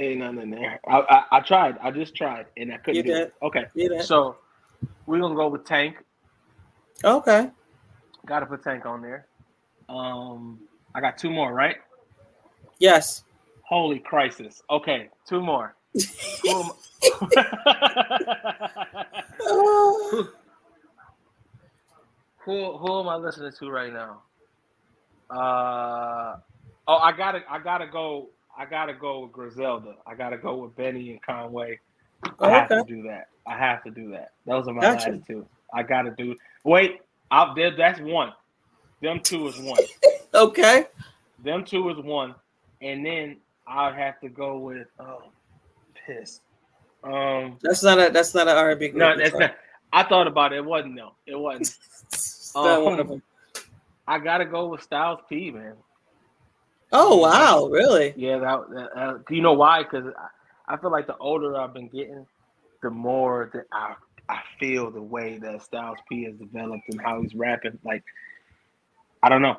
Ain't 0.00 0.20
nothing 0.20 0.42
in 0.42 0.50
there. 0.50 0.78
I, 0.86 1.00
I, 1.10 1.24
I 1.38 1.40
tried. 1.40 1.76
I 1.82 1.90
just 1.90 2.14
tried, 2.14 2.46
and 2.56 2.72
I 2.72 2.76
couldn't 2.78 3.04
do 3.04 3.10
it. 3.22 3.34
Okay, 3.42 3.64
so 4.04 4.36
we're 5.06 5.18
gonna 5.18 5.34
go 5.34 5.48
with 5.48 5.64
Tank. 5.64 5.96
Okay. 7.04 7.50
Got 8.26 8.40
to 8.40 8.46
put 8.46 8.62
Tank 8.62 8.86
on 8.86 9.02
there. 9.02 9.26
Um, 9.88 10.60
I 10.94 11.00
got 11.00 11.18
two 11.18 11.30
more, 11.30 11.52
right? 11.52 11.76
Yes. 12.78 13.24
Holy 13.62 13.98
crisis. 13.98 14.62
Okay, 14.70 15.08
two 15.26 15.40
more. 15.40 15.74
Who 16.42 16.50
am- 16.50 16.70
who 22.44 22.76
who 22.78 23.00
am 23.00 23.08
I 23.08 23.16
listening 23.16 23.52
to 23.58 23.70
right 23.70 23.92
now? 23.92 24.22
Uh 25.30 26.36
oh, 26.86 26.96
I 26.96 27.12
gotta 27.16 27.42
I 27.50 27.58
gotta 27.58 27.86
go. 27.86 28.28
I 28.58 28.66
gotta 28.66 28.92
go 28.92 29.20
with 29.20 29.32
Griselda. 29.32 29.94
I 30.04 30.14
gotta 30.16 30.36
go 30.36 30.56
with 30.56 30.74
Benny 30.74 31.12
and 31.12 31.22
Conway. 31.22 31.78
I 32.40 32.50
have 32.50 32.70
okay. 32.70 32.82
to 32.82 32.96
do 32.96 33.02
that. 33.04 33.28
I 33.46 33.56
have 33.56 33.84
to 33.84 33.90
do 33.90 34.10
that. 34.10 34.32
Those 34.46 34.66
are 34.66 34.74
my 34.74 34.82
Gotcha. 34.82 35.12
last 35.12 35.26
two. 35.26 35.46
I 35.72 35.84
gotta 35.84 36.10
do. 36.10 36.34
Wait, 36.64 37.00
out 37.30 37.54
there. 37.54 37.70
That's 37.76 38.00
one. 38.00 38.32
Them 39.00 39.20
two 39.20 39.46
is 39.48 39.58
one. 39.58 39.78
Okay. 40.34 40.84
Them 41.42 41.64
two 41.64 41.88
is 41.88 41.96
one, 41.96 42.34
and 42.82 43.04
then 43.04 43.38
I'd 43.66 43.94
have 43.94 44.20
to 44.20 44.28
go 44.28 44.58
with. 44.58 44.86
Oh, 45.00 45.22
piss. 46.06 46.40
Um, 47.02 47.56
That's 47.62 47.82
not 47.82 47.98
a 47.98 48.10
that's 48.10 48.34
not 48.34 48.46
an 48.46 48.54
R&B 48.54 48.88
group. 48.88 48.98
no, 48.98 49.16
that's 49.16 49.34
not. 49.34 49.54
I 49.90 50.02
thought 50.02 50.26
about 50.26 50.52
it. 50.52 50.56
It 50.56 50.64
wasn't. 50.66 50.96
No, 50.96 51.12
it 51.26 51.34
wasn't. 51.34 51.74
Not 52.54 52.82
one 52.82 53.00
of 53.00 53.08
them. 53.08 53.22
I 54.06 54.18
gotta 54.18 54.44
go 54.44 54.66
with 54.68 54.82
Styles 54.82 55.20
P, 55.28 55.50
man. 55.50 55.74
Oh 56.92 57.18
wow, 57.18 57.68
really? 57.70 58.14
Yeah, 58.16 58.38
that. 58.38 58.60
that, 58.70 58.94
that 58.94 59.24
you 59.34 59.42
know 59.42 59.52
why? 59.52 59.82
Because 59.82 60.06
I, 60.16 60.74
I 60.74 60.76
feel 60.78 60.90
like 60.90 61.06
the 61.06 61.16
older 61.18 61.56
I've 61.56 61.74
been 61.74 61.88
getting, 61.88 62.26
the 62.82 62.90
more 62.90 63.50
that 63.52 63.64
I 63.72 63.94
I 64.28 64.40
feel 64.58 64.90
the 64.90 65.02
way 65.02 65.38
that 65.38 65.62
Styles 65.62 65.98
P 66.08 66.24
has 66.24 66.34
developed 66.34 66.84
and 66.90 67.00
how 67.00 67.22
he's 67.22 67.34
rapping. 67.34 67.78
Like, 67.84 68.04
I 69.22 69.28
don't 69.28 69.42
know. 69.42 69.58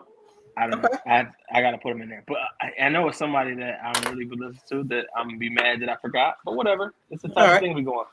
I 0.58 0.68
don't 0.68 0.82
know. 0.82 0.90
I 1.08 1.28
I 1.54 1.62
gotta 1.62 1.78
put 1.78 1.92
him 1.92 2.02
in 2.02 2.10
there, 2.10 2.24
but 2.28 2.38
I, 2.62 2.86
I 2.86 2.90
know 2.90 3.08
it's 3.08 3.18
somebody 3.18 3.56
that 3.56 3.80
I'm 3.84 4.12
really 4.12 4.26
been 4.26 4.40
listening 4.40 4.62
to 4.70 4.96
that 4.96 5.06
I'm 5.16 5.28
gonna 5.28 5.38
be 5.38 5.50
mad 5.50 5.82
that 5.82 5.90
I 5.90 5.96
forgot. 5.98 6.38
But 6.44 6.56
whatever, 6.56 6.94
it's 7.10 7.22
the 7.22 7.30
type 7.30 7.38
All 7.48 7.54
of 7.56 7.60
thing 7.60 7.76
we 7.76 7.84
going. 7.84 8.06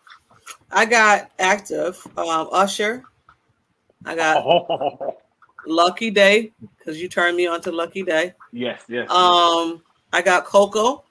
I 0.71 0.85
got 0.87 1.31
active. 1.39 2.07
Um, 2.17 2.49
Usher. 2.53 3.03
I 4.05 4.15
got 4.15 4.45
Oh, 4.45 5.17
Lucky 5.67 6.11
Daye 6.11 6.53
because 6.79 7.01
you 7.01 7.09
turned 7.09 7.37
me 7.37 7.47
on 7.47 7.61
to 7.63 7.73
Lucky 7.73 8.03
Daye. 8.03 8.35
yes, 8.53 8.83
yes. 8.89 9.11
Um, 9.11 9.83
I 10.13 10.23
got 10.23 10.45
Coco, 10.45 11.05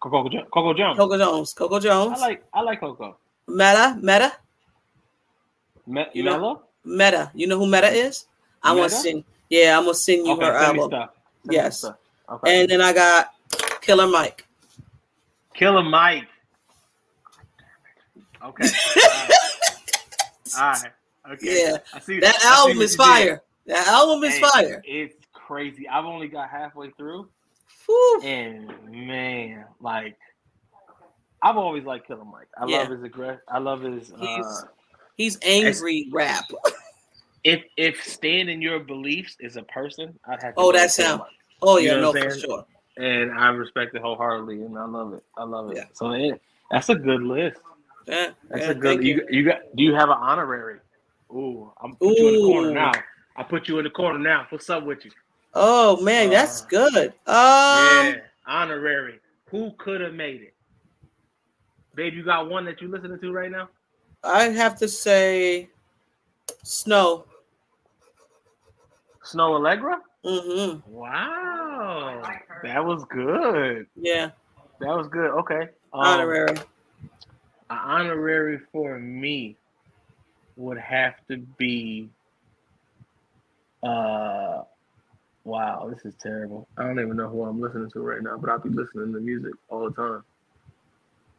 Coco, 0.00 0.28
Coco 0.50 0.74
Jones. 0.74 0.96
Coco 0.98 1.18
Jones, 1.18 1.52
Coco 1.52 1.80
Jones. 1.80 2.18
I 2.20 2.26
like 2.26 2.44
I 2.52 2.60
like 2.62 2.80
Coco. 2.80 3.16
Meta, 3.46 3.98
Meta, 4.00 4.32
Me- 5.86 6.06
You 6.14 6.22
know- 6.24 6.62
Meta. 6.84 7.30
You 7.34 7.46
know 7.46 7.58
who 7.58 7.66
Meta 7.66 7.88
is? 7.88 8.26
I'm 8.62 8.76
gonna 8.76 8.88
Meta? 8.88 8.94
sing. 8.96 9.24
Yeah, 9.50 9.76
I'm 9.76 9.84
gonna 9.84 9.94
sing 9.94 10.24
you 10.26 10.32
Okay, 10.32 10.46
her 10.46 10.60
send 10.64 10.78
album. 10.78 10.90
Send 10.90 11.10
Yes. 11.52 11.84
Okay. 11.84 12.60
And 12.60 12.70
then 12.70 12.80
I 12.80 12.92
got 12.94 13.34
Killer 13.82 14.06
Mike. 14.06 14.46
Killer 15.54 15.82
Mike. 15.82 16.26
Okay. 18.42 18.68
All 20.56 20.70
right. 20.70 20.92
Okay. 21.32 21.62
Yeah, 21.70 21.78
I 21.94 22.00
see 22.00 22.20
that 22.20 22.36
I 22.44 22.48
album 22.58 22.80
is 22.82 22.92
you 22.92 22.98
did. 22.98 23.04
fire. 23.04 23.42
That 23.66 23.86
album 23.88 24.24
is 24.24 24.38
fire. 24.38 24.82
It's 24.84 25.14
crazy. 25.32 25.88
I've 25.88 26.04
only 26.04 26.28
got 26.28 26.50
halfway 26.50 26.90
through, 26.90 27.28
Whew. 27.86 28.20
and 28.22 28.66
man, 28.90 29.64
like, 29.80 30.16
I've 31.42 31.56
always 31.56 31.84
liked 31.84 32.06
Killer 32.06 32.24
Mike. 32.24 32.48
I 32.58 32.66
Yeah. 32.66 32.78
love 32.80 32.90
his 32.90 33.00
aggress. 33.00 33.38
I 33.48 33.58
love 33.58 33.82
his. 33.82 34.12
Uh, 34.12 34.16
He's- 34.18 34.64
He's 35.16 35.38
angry 35.44 36.08
rap. 36.12 36.44
if 37.44 37.62
if 37.76 38.02
stand 38.02 38.50
in 38.50 38.60
your 38.60 38.80
beliefs 38.80 39.36
is 39.38 39.56
a 39.56 39.62
person, 39.62 40.18
I'd 40.26 40.42
have. 40.42 40.54
To 40.56 40.60
Oh, 40.60 40.72
that's 40.72 40.96
that 40.96 41.02
with 41.02 41.06
Killer 41.06 41.08
sound- 41.10 41.20
Mike. 41.20 41.30
Oh 41.62 41.78
You 41.78 41.88
yeah, 41.88 41.94
know 42.00 42.12
no 42.12 42.20
for 42.22 42.30
sure. 42.38 42.66
and 42.96 43.32
I 43.32 43.48
respect 43.50 43.94
it 43.94 44.02
wholeheartedly, 44.02 44.62
and 44.62 44.76
I 44.76 44.84
love 44.86 45.14
it. 45.14 45.22
I 45.38 45.44
love 45.44 45.70
it. 45.70 45.76
Yeah. 45.76 45.84
So 45.92 46.10
it, 46.12 46.40
that's 46.70 46.88
a 46.88 46.94
good 46.96 47.22
list. 47.22 47.60
Yeah, 48.06 48.30
That's 48.50 48.64
yeah, 48.64 48.70
a 48.72 48.74
good. 48.74 49.04
You, 49.04 49.24
you 49.30 49.44
got? 49.44 49.60
Do 49.76 49.82
you 49.84 49.94
have 49.94 50.10
an 50.10 50.18
honorary? 50.18 50.80
Ooh, 51.34 51.72
I'm 51.82 51.96
put 51.96 52.16
you 52.18 52.28
in 52.28 52.34
the 52.34 52.46
corner 52.46 52.70
now. 52.70 52.92
I 53.36 53.42
put 53.42 53.66
you 53.68 53.78
in 53.78 53.84
the 53.84 53.90
corner 53.90 54.18
now. 54.18 54.46
What's 54.50 54.70
up 54.70 54.84
with 54.84 55.04
you? 55.04 55.10
Oh 55.52 56.00
man, 56.00 56.30
that's 56.30 56.62
Uh, 56.62 56.66
good. 56.66 57.06
Um, 57.26 57.34
yeah, 58.06 58.16
honorary. 58.46 59.20
Who 59.50 59.72
could 59.78 60.00
have 60.00 60.14
made 60.14 60.42
it? 60.42 60.54
Babe, 61.94 62.14
you 62.14 62.24
got 62.24 62.48
one 62.48 62.64
that 62.66 62.80
you're 62.80 62.90
listening 62.90 63.18
to 63.20 63.32
right 63.32 63.50
now? 63.50 63.68
I 64.22 64.44
have 64.44 64.76
to 64.78 64.88
say, 64.88 65.68
Snoh. 66.64 67.24
Snoh 69.24 69.58
Aalegra. 69.60 69.96
Mm-hmm. 70.24 70.90
Wow, 70.90 72.22
that 72.62 72.84
was 72.84 73.04
good. 73.06 73.86
Yeah, 73.96 74.30
That 74.80 74.96
was 74.96 75.08
good. 75.08 75.30
Okay. 75.30 75.68
Um, 75.92 76.00
honorary. 76.00 76.56
An 77.70 77.78
honorary 77.78 78.60
for 78.72 78.98
me 78.98 79.56
would 80.56 80.78
have 80.78 81.14
to 81.28 81.38
be 81.58 82.08
uh 83.82 84.62
wow, 85.44 85.90
this 85.92 86.04
is 86.06 86.14
terrible. 86.20 86.66
I 86.78 86.84
don't 86.84 86.98
even 87.00 87.16
know 87.16 87.28
who 87.28 87.44
I'm 87.44 87.60
listening 87.60 87.90
to 87.90 88.00
right 88.00 88.22
now, 88.22 88.38
but 88.38 88.48
I'll 88.48 88.58
be 88.58 88.70
listening 88.70 89.12
to 89.12 89.20
music 89.20 89.52
all 89.68 89.90
the 89.90 89.94
time. 89.94 90.22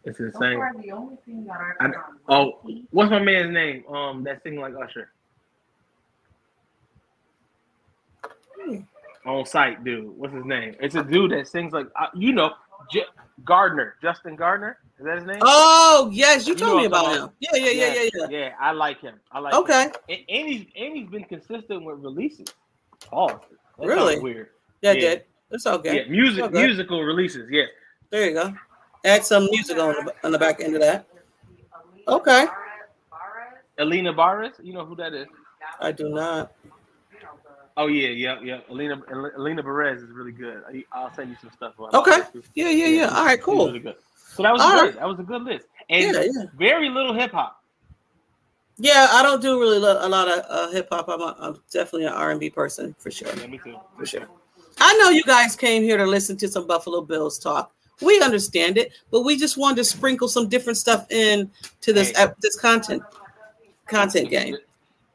It's 0.04 0.20
insane. 0.20 0.60
the 0.84 0.92
only 0.92 1.18
thing 1.26 1.46
that 1.46 1.58
I've 1.80 1.92
I- 1.92 2.34
oh, 2.34 2.62
What's 2.92 3.10
my 3.10 3.20
man's 3.20 3.52
name? 3.52 3.84
Um 3.88 4.24
that 4.26 4.44
sing 4.44 4.58
like 4.60 4.74
Usher. 4.76 5.10
Hmm. 8.62 8.78
On 9.26 9.44
site, 9.46 9.84
dude. 9.84 10.16
What's 10.18 10.34
his 10.36 10.46
name? 10.46 10.76
It's 10.80 10.94
a 10.96 11.04
dude 11.04 11.32
that 11.32 11.48
sings 11.48 11.74
like 11.74 11.88
uh, 12.00 12.08
you 12.14 12.32
know, 12.32 12.52
J- 12.92 13.06
Gardner, 13.44 13.96
Justin 14.02 14.36
Gardner. 14.36 14.78
Is 15.00 15.06
that 15.06 15.18
his 15.18 15.26
name? 15.26 15.40
Oh 15.42 16.10
yes, 16.14 16.48
you 16.48 16.54
You 16.54 16.60
told 16.60 16.78
me 16.78 16.86
about 16.86 17.12
him. 17.16 17.30
Yeah, 17.40 17.50
yeah, 17.56 17.72
yeah, 17.72 17.94
yeah, 17.94 18.10
yeah. 18.14 18.28
Yeah, 18.30 18.54
I 18.60 18.72
like 18.72 19.02
him. 19.02 19.20
I 19.32 19.40
like 19.40 19.54
him. 19.54 19.60
Okay, 19.62 19.92
And, 20.10 20.20
and 20.30 20.48
he's 20.48 20.66
and 20.76 20.96
he's 20.96 21.10
been 21.10 21.26
consistent 21.26 21.84
with 21.84 22.00
releases. 22.00 22.48
That 23.78 23.88
Really? 23.88 24.20
weird. 24.20 24.50
yeah, 24.82 24.94
Yeah. 24.94 25.00
did. 25.02 25.24
It's 25.52 25.66
okay. 25.68 25.98
Yeah, 26.04 26.10
music 26.10 26.46
Okay. 26.46 26.66
musical 26.66 27.04
releases. 27.04 27.50
Yeah. 27.52 27.66
There 28.10 28.26
you 28.28 28.34
go. 28.34 28.54
Add 29.04 29.24
some 29.26 29.46
music 29.52 29.78
on 29.78 29.94
the 30.06 30.14
on 30.24 30.32
the 30.32 30.40
back 30.40 30.62
end 30.62 30.76
of 30.76 30.82
that. 30.82 31.08
Okay. 32.08 32.48
Alina 33.78 34.14
Baraz, 34.14 34.54
you 34.64 34.74
know 34.74 34.86
who 34.86 34.96
that 34.96 35.14
is? 35.14 35.28
I 35.82 35.92
do 35.92 36.10
not. 36.10 36.54
Oh 37.78 37.88
yeah, 37.88 38.10
yeah, 38.10 38.40
yeah. 38.42 38.60
Alina 38.70 39.02
Alina 39.38 39.62
Baraz 39.62 39.98
is 39.98 40.10
really 40.10 40.32
good. 40.32 40.64
I, 40.68 40.84
I'll 40.94 41.14
send 41.14 41.30
you 41.30 41.36
some 41.42 41.52
stuff. 41.52 41.74
Okay. 41.80 42.20
Yeah, 42.54 42.70
yeah, 42.70 42.88
yeah. 42.88 43.08
All 43.10 43.26
right, 43.26 43.42
cool. 43.42 43.68
Really 43.68 43.80
good. 43.80 43.96
So 44.34 44.44
that 44.44 44.54
was 44.54 44.62
All 44.62 44.72
good. 44.72 44.84
right. 44.84 44.96
That 44.96 45.08
was 45.08 45.20
a 45.20 45.24
good 45.24 45.44
list, 45.44 45.66
and 45.90 46.16
Yeah, 46.16 46.22
yeah. 46.24 46.44
very 46.58 46.90
little 46.90 47.14
hip 47.14 47.32
hop. 47.32 47.62
Yeah, 48.78 49.08
I 49.12 49.24
don't 49.24 49.42
do 49.42 49.60
really 49.60 49.80
lo- 49.80 50.00
a 50.06 50.08
lot 50.10 50.28
of 50.28 50.46
uh, 50.50 50.72
hip 50.72 50.88
hop. 50.92 51.08
I'm, 51.10 51.22
I'm 51.22 51.62
definitely 51.72 52.06
an 52.08 52.14
R 52.14 52.32
and 52.32 52.40
B 52.40 52.50
person 52.50 52.96
for 53.00 53.12
sure. 53.12 53.30
Yeah, 53.38 53.48
me 53.48 53.60
too. 53.64 53.78
For 53.98 54.06
sure. 54.06 54.28
I 54.80 54.94
know 54.98 55.10
you 55.10 55.24
guys 55.24 55.56
came 55.56 55.84
here 55.84 55.96
to 55.98 56.06
listen 56.06 56.36
to 56.38 56.48
some 56.50 56.68
Buffalo 56.68 57.02
Bills 57.02 57.40
talk. 57.40 57.72
We 58.02 58.20
understand 58.22 58.78
it, 58.78 58.92
but 59.12 59.22
we 59.22 59.38
just 59.38 59.56
wanted 59.56 59.78
to 59.78 59.84
sprinkle 59.86 60.28
some 60.28 60.50
different 60.50 60.76
stuff 60.78 61.10
in 61.10 61.50
to 61.82 61.94
this 61.94 62.10
Hey. 62.10 62.24
ep- 62.24 62.38
this 62.40 62.60
content 62.60 63.02
content 63.88 64.30
game. 64.30 64.58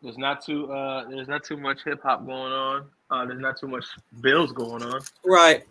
There's 0.02 0.18
not 0.18 0.44
too 0.44 0.72
uh 0.72 1.08
there's 1.10 1.28
not 1.28 1.44
too 1.44 1.56
much 1.56 1.84
hip 1.84 2.02
hop 2.02 2.24
going 2.26 2.52
on. 2.52 2.86
Uh 3.10 3.26
there's 3.26 3.40
not 3.40 3.58
too 3.58 3.68
much 3.68 3.84
bills 4.20 4.52
going 4.52 4.82
on. 4.82 5.00
Right. 5.24 5.64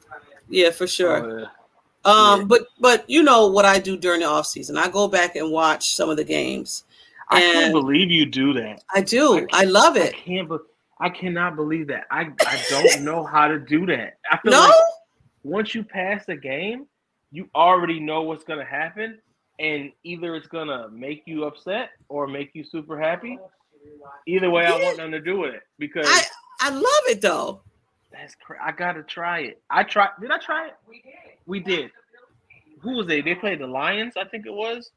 Yeah, 0.50 0.72
for 0.72 0.88
sure. 0.88 1.44
Uh, 1.44 2.10
Um, 2.10 2.40
yeah. 2.42 2.46
but 2.46 2.62
but 2.80 3.10
you 3.10 3.24
know 3.24 3.48
what 3.48 3.66
I 3.66 3.80
do 3.80 3.98
during 3.98 4.22
the 4.22 4.28
off 4.28 4.46
season. 4.46 4.78
I 4.78 4.88
go 4.90 5.08
back 5.08 5.36
and 5.36 5.52
watch 5.52 5.96
some 5.96 6.10
of 6.10 6.18
the 6.18 6.24
games. 6.24 6.84
I 7.32 7.40
can't 7.42 7.74
believe 7.74 8.10
you 8.10 8.26
do 8.26 8.54
that. 8.54 8.82
I 8.96 9.02
do. 9.02 9.46
I 9.54 9.66
love 9.66 9.98
it. 9.98 10.16
I 10.16 10.18
can't 10.18 10.50
be- 10.50 10.58
I 11.02 11.10
cannot 11.10 11.56
believe 11.56 11.88
that. 11.88 12.06
I, 12.12 12.30
I 12.46 12.64
don't 12.70 13.04
know 13.10 13.24
how 13.24 13.48
to 13.48 13.58
do 13.60 13.86
that. 13.86 14.18
I 14.32 14.38
feel 14.38 14.52
No? 14.52 14.60
like 14.62 14.74
once 15.44 15.74
you 15.76 15.84
pass 15.84 16.26
the 16.26 16.36
game, 16.36 16.88
you 17.32 17.48
already 17.56 18.00
know 18.00 18.24
what's 18.24 18.44
gonna 18.44 18.66
happen, 18.66 19.20
and 19.60 19.92
either 20.04 20.36
it's 20.36 20.48
gonna 20.48 20.90
make 20.90 21.24
you 21.26 21.44
upset 21.46 21.92
or 22.10 22.28
make 22.28 22.50
you 22.54 22.64
super 22.64 23.00
happy. 23.00 23.38
Either 24.28 24.50
way, 24.50 24.66
I 24.66 24.72
want 24.78 24.98
nothing 24.98 25.12
to 25.14 25.22
do 25.22 25.40
with 25.40 25.54
it 25.56 25.62
because 25.78 26.06
I 26.08 26.24
I 26.62 26.70
love 26.72 27.04
it 27.08 27.22
though. 27.22 27.62
that's 28.12 28.36
crazy. 28.36 28.62
I 28.64 28.72
gotta 28.72 29.04
try 29.04 29.40
it. 29.42 29.62
I 29.70 29.84
tried. 29.84 30.10
Did 30.22 30.32
I 30.32 30.38
try 30.40 30.68
it? 30.68 30.74
We 30.88 31.02
did. 31.02 31.14
We 31.46 31.60
did. 31.60 31.92
Who 32.82 32.96
was 32.98 33.08
they? 33.08 33.22
They 33.22 33.36
played 33.36 33.60
the 33.60 33.68
Lions, 33.68 34.14
I 34.18 34.26
think 34.26 34.46
it 34.46 34.54
was. 34.54 34.92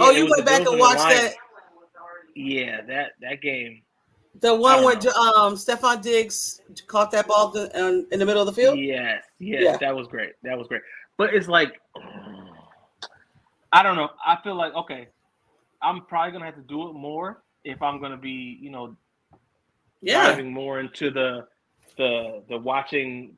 oh, 0.00 0.10
you 0.10 0.28
went 0.30 0.46
back 0.46 0.66
and 0.66 0.78
watched 0.78 1.08
that 1.08 1.34
Yeah, 2.34 2.80
that 2.82 3.12
that 3.20 3.40
game. 3.42 3.82
the 4.40 4.54
one 4.54 4.84
where 4.84 4.96
don't 4.96 5.16
um 5.38 5.54
Stefon 5.54 6.02
Diggs 6.02 6.60
caught 6.86 7.10
that 7.10 7.26
ball 7.26 7.50
the, 7.50 7.64
um, 7.82 8.06
in 8.12 8.18
the 8.18 8.26
middle 8.26 8.42
of 8.42 8.46
the 8.46 8.52
field. 8.60 8.78
Yes, 8.78 9.22
yes, 9.38 9.62
Yeah. 9.64 9.76
that 9.78 9.94
was 9.96 10.06
great. 10.08 10.32
That 10.42 10.56
was 10.58 10.66
great. 10.68 10.82
But 11.18 11.32
it's 11.34 11.48
like, 11.48 11.72
I 13.72 13.82
don't 13.82 13.96
know. 13.96 14.10
I 14.24 14.36
feel 14.44 14.54
like 14.54 14.74
okay, 14.74 15.08
I'm 15.82 16.04
probably 16.06 16.32
gonna 16.32 16.44
have 16.46 16.56
to 16.56 16.62
do 16.62 16.88
it 16.88 16.92
more 16.92 17.42
if 17.66 17.82
I'm 17.82 18.00
gonna 18.00 18.16
be, 18.16 18.58
you 18.60 18.70
know, 18.70 18.96
Yeah, 20.00 20.22
diving 20.22 20.52
more 20.52 20.80
into 20.80 21.10
the 21.10 21.46
the 21.98 22.42
the 22.48 22.58
watching 22.58 23.36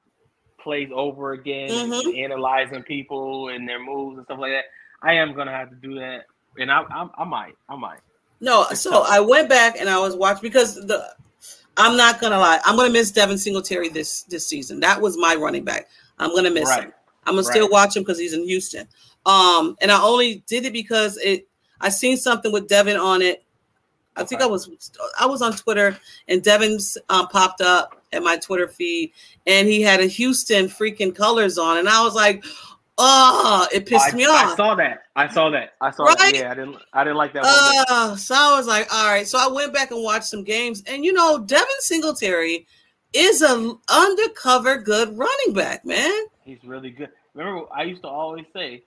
plays 0.60 0.90
over 0.94 1.32
again, 1.32 1.90
Mhm. 1.90 2.24
analyzing 2.24 2.82
people 2.84 3.48
and 3.48 3.68
their 3.68 3.80
moves 3.80 4.18
and 4.18 4.26
stuff 4.26 4.38
like 4.40 4.52
that. 4.52 4.66
I 5.02 5.14
am 5.14 5.34
gonna 5.34 5.52
have 5.52 5.70
to 5.70 5.76
do 5.76 5.94
that, 5.96 6.24
and 6.58 6.70
I 6.70 6.82
I, 6.90 7.08
I 7.18 7.24
might, 7.24 7.54
I 7.68 7.76
might. 7.76 8.00
no. 8.40 8.66
It's 8.70 8.82
So 8.82 8.90
tough. 8.90 9.06
I 9.08 9.20
went 9.20 9.48
back 9.48 9.76
and 9.80 9.88
I 9.88 9.98
was 9.98 10.16
watching 10.16 10.42
because 10.42 10.74
the. 10.74 11.14
I'm 11.76 11.96
not 11.96 12.20
gonna 12.20 12.38
lie. 12.38 12.60
I'm 12.64 12.76
gonna 12.76 12.90
miss 12.92 13.12
Devin 13.12 13.38
Singletary 13.38 13.88
this 13.88 14.22
this 14.24 14.46
season. 14.46 14.80
That 14.80 15.00
was 15.00 15.16
my 15.16 15.34
running 15.36 15.64
back. 15.64 15.88
I'm 16.18 16.34
gonna 16.34 16.50
miss 16.50 16.68
Right. 16.68 16.84
him. 16.84 16.92
I'm 17.26 17.34
gonna 17.34 17.44
still 17.44 17.68
watch 17.70 17.96
him 17.96 18.02
because 18.02 18.18
he's 18.18 18.32
in 18.34 18.44
Houston. 18.44 18.88
Um, 19.26 19.76
and 19.80 19.90
I 19.92 20.02
only 20.02 20.42
did 20.48 20.64
it 20.66 20.72
because 20.72 21.16
it. 21.18 21.46
I 21.80 21.90
seen 21.90 22.16
something 22.16 22.50
with 22.52 22.68
Devin 22.68 22.96
on 22.96 23.22
it. 23.22 23.44
I 24.18 24.24
think 24.24 24.42
I 24.42 24.46
was 24.46 24.90
I 25.18 25.26
was 25.26 25.42
on 25.42 25.52
Twitter 25.52 25.96
and 26.28 26.42
Devin's 26.42 26.98
um, 27.08 27.28
popped 27.28 27.60
up 27.60 28.02
at 28.12 28.22
my 28.22 28.36
Twitter 28.36 28.68
feed 28.68 29.12
and 29.46 29.68
he 29.68 29.82
had 29.82 30.00
a 30.00 30.06
Houston 30.06 30.66
freaking 30.66 31.14
colors 31.14 31.58
on 31.58 31.78
and 31.78 31.88
I 31.88 32.02
was 32.02 32.14
like, 32.14 32.44
oh, 32.98 33.66
it 33.72 33.86
pissed 33.86 34.12
I, 34.12 34.16
me 34.16 34.24
off. 34.26 34.52
I 34.52 34.56
saw 34.56 34.74
that. 34.74 35.02
I 35.16 35.28
saw 35.28 35.50
that. 35.50 35.74
I 35.80 35.90
saw 35.90 36.04
Right? 36.04 36.18
that. 36.18 36.34
Yeah, 36.34 36.50
I 36.50 36.54
didn't. 36.54 36.76
I 36.92 37.04
didn't 37.04 37.16
like 37.16 37.32
that 37.34 37.44
one. 37.44 37.84
Uh, 37.88 38.16
so 38.16 38.34
I 38.34 38.56
was 38.56 38.66
like, 38.66 38.92
all 38.92 39.06
right. 39.06 39.26
So 39.26 39.38
I 39.38 39.46
went 39.46 39.72
back 39.72 39.90
and 39.90 40.02
watched 40.02 40.26
some 40.26 40.44
games, 40.44 40.82
and 40.86 41.04
you 41.04 41.12
know, 41.12 41.38
Devin 41.38 41.66
Singletary 41.80 42.66
is 43.12 43.42
a 43.42 43.74
undercover 43.88 44.78
good 44.78 45.16
running 45.16 45.54
back, 45.54 45.84
man. 45.84 46.26
He's 46.44 46.62
really 46.64 46.90
good. 46.90 47.10
Remember, 47.34 47.66
I 47.74 47.84
used 47.84 48.02
to 48.02 48.08
always 48.08 48.44
say 48.52 48.82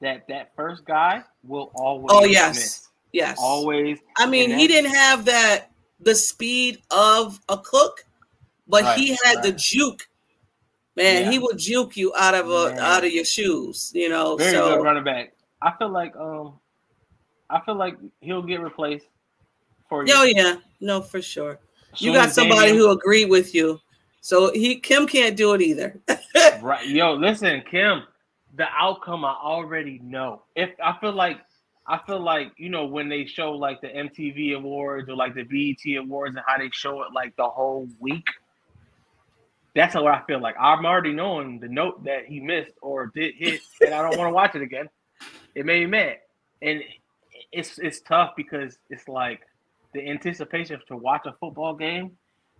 that 0.00 0.26
that 0.28 0.52
first 0.56 0.84
guy 0.84 1.22
will 1.46 1.70
always. 1.74 2.10
Oh, 2.10 2.24
yes. 2.24 2.54
miss. 2.54 2.87
Yes. 3.12 3.38
Always. 3.40 3.98
I 4.16 4.26
mean, 4.26 4.50
he 4.50 4.66
didn't 4.68 4.94
have 4.94 5.24
that 5.26 5.70
the 6.00 6.14
speed 6.14 6.80
of 6.90 7.40
a 7.48 7.56
Cook, 7.58 8.04
but 8.68 8.82
Right, 8.84 8.98
he 8.98 9.18
had 9.24 9.42
the 9.42 9.52
juke. 9.52 10.08
Man, 10.96 11.24
Yeah. 11.24 11.30
he 11.30 11.38
would 11.38 11.58
juke 11.58 11.96
you 11.96 12.12
out 12.16 12.34
of 12.34 12.50
a 12.50 12.70
Man. 12.70 12.78
out 12.78 13.04
of 13.04 13.12
your 13.12 13.24
shoes, 13.24 13.90
you 13.94 14.08
know. 14.08 14.36
Very 14.36 14.52
so 14.52 14.76
good 14.76 14.82
running 14.84 15.04
back. 15.04 15.32
I 15.62 15.72
feel 15.78 15.88
like 15.90 16.14
um, 16.16 16.54
I 17.50 17.60
feel 17.60 17.76
like 17.76 17.96
he'll 18.20 18.42
get 18.42 18.60
replaced 18.60 19.06
for 19.88 20.04
you. 20.06 20.12
oh 20.16 20.24
yeah, 20.24 20.56
no, 20.80 21.00
for 21.00 21.22
sure. 21.22 21.58
You 21.96 22.12
got 22.12 22.30
somebody 22.32 22.68
Damian- 22.68 22.76
who 22.78 22.90
agreed 22.90 23.30
with 23.30 23.54
you. 23.54 23.80
So 24.20 24.52
he 24.52 24.76
Kim 24.76 25.06
can't 25.06 25.36
do 25.36 25.54
it 25.54 25.62
either. 25.62 25.98
right. 26.60 26.86
Yo, 26.86 27.14
listen, 27.14 27.62
Kim. 27.70 28.02
The 28.56 28.66
outcome 28.76 29.24
I 29.24 29.34
already 29.34 30.00
know. 30.02 30.42
If 30.56 30.70
I 30.82 30.96
feel 31.00 31.12
like 31.12 31.38
I 31.88 31.98
feel 32.06 32.20
like 32.20 32.52
you 32.58 32.68
know 32.68 32.84
when 32.84 33.08
they 33.08 33.24
show 33.24 33.52
like 33.52 33.80
the 33.80 33.88
MTV 33.88 34.54
awards 34.56 35.08
or 35.08 35.16
like 35.16 35.34
the 35.34 35.42
BET 35.42 35.96
awards 35.96 36.36
and 36.36 36.44
how 36.46 36.58
they 36.58 36.68
show 36.70 37.02
it 37.02 37.12
like 37.14 37.34
the 37.36 37.48
whole 37.48 37.88
week. 37.98 38.26
That's 39.74 39.94
what 39.94 40.06
I 40.06 40.22
feel 40.26 40.40
like. 40.40 40.54
I'm 40.60 40.84
already 40.84 41.12
knowing 41.12 41.60
the 41.60 41.68
note 41.68 42.04
that 42.04 42.26
he 42.26 42.40
missed 42.40 42.72
or 42.82 43.10
did 43.14 43.34
hit, 43.36 43.60
and 43.80 43.94
I 43.94 44.02
don't 44.02 44.18
want 44.18 44.28
to 44.28 44.34
watch 44.34 44.54
it 44.54 44.62
again. 44.62 44.88
It 45.54 45.64
made 45.64 45.80
me 45.80 45.86
mad, 45.86 46.16
and 46.60 46.82
it's 47.52 47.78
it's 47.78 48.00
tough 48.00 48.32
because 48.36 48.78
it's 48.90 49.08
like 49.08 49.40
the 49.94 50.06
anticipation 50.08 50.78
to 50.88 50.96
watch 50.96 51.22
a 51.26 51.32
football 51.40 51.74
game. 51.74 52.12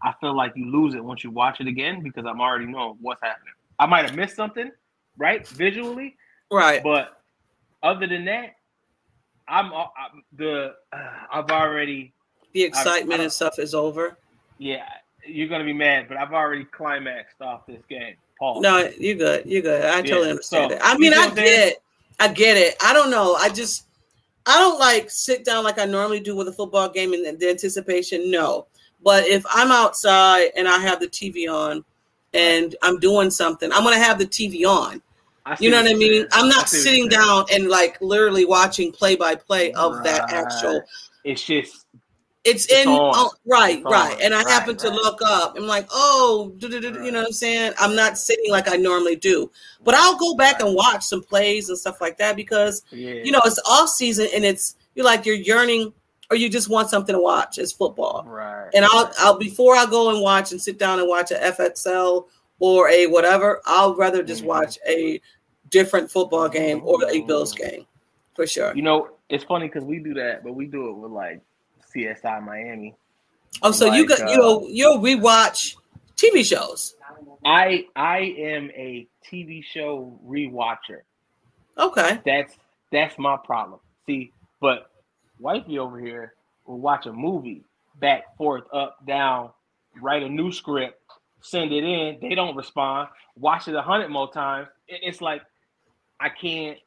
I 0.03 0.14
feel 0.20 0.35
like 0.35 0.53
you 0.55 0.70
lose 0.70 0.94
it 0.94 1.05
once 1.05 1.22
you 1.22 1.31
watch 1.31 1.61
it 1.61 1.66
again 1.66 2.03
because 2.03 2.24
I'm 2.24 2.40
already 2.40 2.66
knowing 2.66 2.96
what's 3.00 3.22
happening. 3.22 3.53
I 3.79 3.87
might 3.87 4.05
have 4.07 4.16
missed 4.16 4.37
something, 4.37 4.70
right, 5.16 5.46
visually, 5.46 6.16
right. 6.50 6.83
but 6.83 7.20
other 7.83 8.07
than 8.07 8.24
that, 8.26 8.57
I'm, 9.48 9.72
I'm 9.72 10.22
the 10.37 10.74
uh, 10.92 10.98
I've 11.32 11.50
already 11.50 12.12
The 12.52 12.62
excitement 12.62 13.20
I- 13.20 13.24
and 13.24 13.32
stuff 13.32 13.58
is 13.58 13.74
over. 13.74 14.16
yeah. 14.58 14.84
You're 15.26 15.48
gonna 15.48 15.64
be 15.64 15.74
mad, 15.74 16.06
but 16.08 16.16
I've 16.16 16.32
already 16.32 16.64
climaxed 16.64 17.42
off 17.42 17.66
this 17.66 17.82
game. 17.90 18.14
Paul. 18.38 18.62
No, 18.62 18.88
you 18.98 19.14
good. 19.14 19.44
You 19.44 19.61
good. 19.61 19.84
I 19.84 20.00
totally 20.00 20.30
understand 20.30 20.70
so, 20.70 20.76
it. 20.76 20.80
I 20.82 20.96
mean, 20.96 21.12
I 21.12 21.28
get 21.28 21.68
it. 21.68 21.82
I 22.18 22.28
get 22.28 22.56
it. 22.56 22.76
I 22.82 22.94
don't 22.94 23.11
know. 23.11 23.34
I 23.34 23.50
just 23.50 23.87
I 24.46 24.58
don't 24.58 24.78
like 24.78 25.11
sit 25.11 25.44
down 25.44 25.64
like 25.64 25.78
I 25.78 25.84
normally 25.84 26.20
do 26.20 26.34
with 26.34 26.48
a 26.48 26.52
football 26.52 26.88
game 26.88 27.12
and 27.12 27.38
the 27.38 27.50
anticipation. 27.50 28.30
No. 28.30 28.68
But 29.04 29.26
if 29.26 29.44
I'm 29.50 29.70
outside 29.70 30.50
and 30.56 30.66
I 30.66 30.78
have 30.78 30.98
the 31.00 31.08
TV 31.08 31.52
on 31.52 31.84
and 32.32 32.74
I'm 32.82 32.98
doing 32.98 33.30
something, 33.30 33.70
I'm 33.70 33.84
gonna 33.84 33.98
have 33.98 34.18
the 34.18 34.26
TV 34.26 34.64
on. 34.64 35.02
You 35.61 35.70
know 35.70 35.82
what 35.82 35.90
I 35.90 35.94
mean? 35.94 36.26
I'm 36.32 36.48
not 36.48 36.68
sitting 36.68 37.08
down 37.08 37.44
and 37.52 37.68
like 37.68 38.00
literally 38.00 38.44
watching 38.44 38.92
play 38.92 39.16
by 39.16 39.34
play 39.34 39.72
of 39.72 40.02
that 40.04 40.30
actual 40.32 40.82
It's 41.24 41.44
just 41.44 41.87
it's, 42.44 42.64
It's 42.66 42.72
in 42.72 42.88
oh, 42.88 43.32
right, 43.46 43.82
right. 43.84 44.16
And 44.22 44.32
I 44.34 44.38
Right, 44.38 44.48
happen 44.48 44.76
to 44.78 44.88
look 44.88 45.20
up. 45.22 45.56
I'm 45.56 45.66
like, 45.66 45.87
oh, 45.90 46.54
you 46.61 47.11
know 47.11 47.18
what 47.18 47.26
I'm 47.26 47.32
saying? 47.32 47.72
I'm 47.78 47.94
not 47.94 48.16
sitting 48.16 48.50
like 48.50 48.70
I 48.70 48.76
normally 48.76 49.16
do. 49.16 49.50
But 49.84 49.94
I'll 49.94 50.16
go 50.16 50.34
back 50.37 50.61
and 50.61 50.74
watch 50.74 51.02
some 51.04 51.22
plays 51.22 51.68
and 51.68 51.76
stuff 51.76 52.00
like 52.00 52.16
that 52.18 52.37
because 52.37 52.82
yeah. 52.90 53.22
you 53.24 53.32
know 53.32 53.40
it's 53.44 53.61
off 53.68 53.90
season 53.90 54.28
and 54.34 54.44
it's 54.44 54.76
you're 54.94 55.04
like 55.04 55.26
you're 55.26 55.34
yearning 55.37 55.92
or 56.30 56.37
you 56.37 56.48
just 56.48 56.68
want 56.68 56.88
something 56.90 57.14
to 57.14 57.20
watch. 57.20 57.58
It's 57.58 57.72
football. 57.72 58.24
right. 58.26 58.70
And 58.74 58.84
I'll 58.84 59.12
I'll 59.18 59.38
before 59.38 59.76
I 59.76 59.87
go 59.87 60.11
and 60.11 60.22
watch 60.22 60.52
and 60.52 60.61
sit 60.61 60.78
down 60.78 60.98
and 61.00 61.08
watch 61.08 61.30
a 61.30 61.34
FXL 61.34 62.26
or 62.61 62.88
a 62.88 63.06
whatever, 63.06 63.61
I'll 63.66 63.94
rather 63.94 64.22
just 64.22 64.42
Mhm. 64.42 64.46
watch 64.46 64.78
a 64.87 65.20
different 65.70 66.11
football 66.11 66.48
game 66.48 66.81
or 66.85 66.98
a 67.11 67.20
Bills 67.22 67.54
Mhm. 67.54 67.59
game 67.59 67.87
for 68.35 68.46
sure. 68.46 68.74
You 68.74 68.83
know, 68.83 69.11
it's 69.28 69.44
funny 69.44 69.66
because 69.66 69.85
we 69.85 69.98
do 69.98 70.14
that, 70.14 70.42
but 70.44 70.54
we 70.54 70.66
do 70.66 70.88
it 70.88 70.92
with 70.94 71.11
like 71.12 71.40
CSI 71.92 72.40
Miami. 72.40 72.94
Oh, 73.62 73.72
so 73.72 73.87
you 73.92 74.07
like, 74.07 74.18
got 74.18 74.28
uh, 74.28 74.31
you 74.33 74.38
know 74.38 74.66
you'll 74.68 74.98
rewatch 74.98 75.76
TV 76.16 76.44
shows. 76.44 76.96
I 77.44 77.87
I 77.96 78.18
am 78.38 78.70
a 78.74 79.07
TV 79.24 79.62
show 79.62 80.18
rewatcher. 80.26 81.00
Okay. 81.78 82.20
That's 82.24 82.54
that's 82.92 83.18
my 83.18 83.37
problem. 83.37 83.81
See, 84.07 84.33
but 84.61 84.90
wifey 85.38 85.78
over 85.78 85.98
here 86.00 86.35
will 86.66 86.78
watch 86.81 87.07
a 87.07 87.12
movie 87.12 87.62
back, 88.00 88.37
forth, 88.37 88.64
up, 88.72 89.04
down, 89.07 89.50
write 90.00 90.22
a 90.22 90.28
new 90.28 90.52
script, 90.52 91.00
send 91.40 91.72
it 91.72 91.85
in. 91.85 92.18
They 92.20 92.35
don't 92.35 92.57
respond. 92.57 93.09
Watch 93.37 93.68
it 93.68 93.74
a 93.74 93.83
hundred 93.83 94.09
more 94.09 94.31
times. 94.33 94.68
It- 94.88 95.00
It's 95.02 95.20
like 95.20 95.42
I 96.20 96.28
can't 96.28 96.78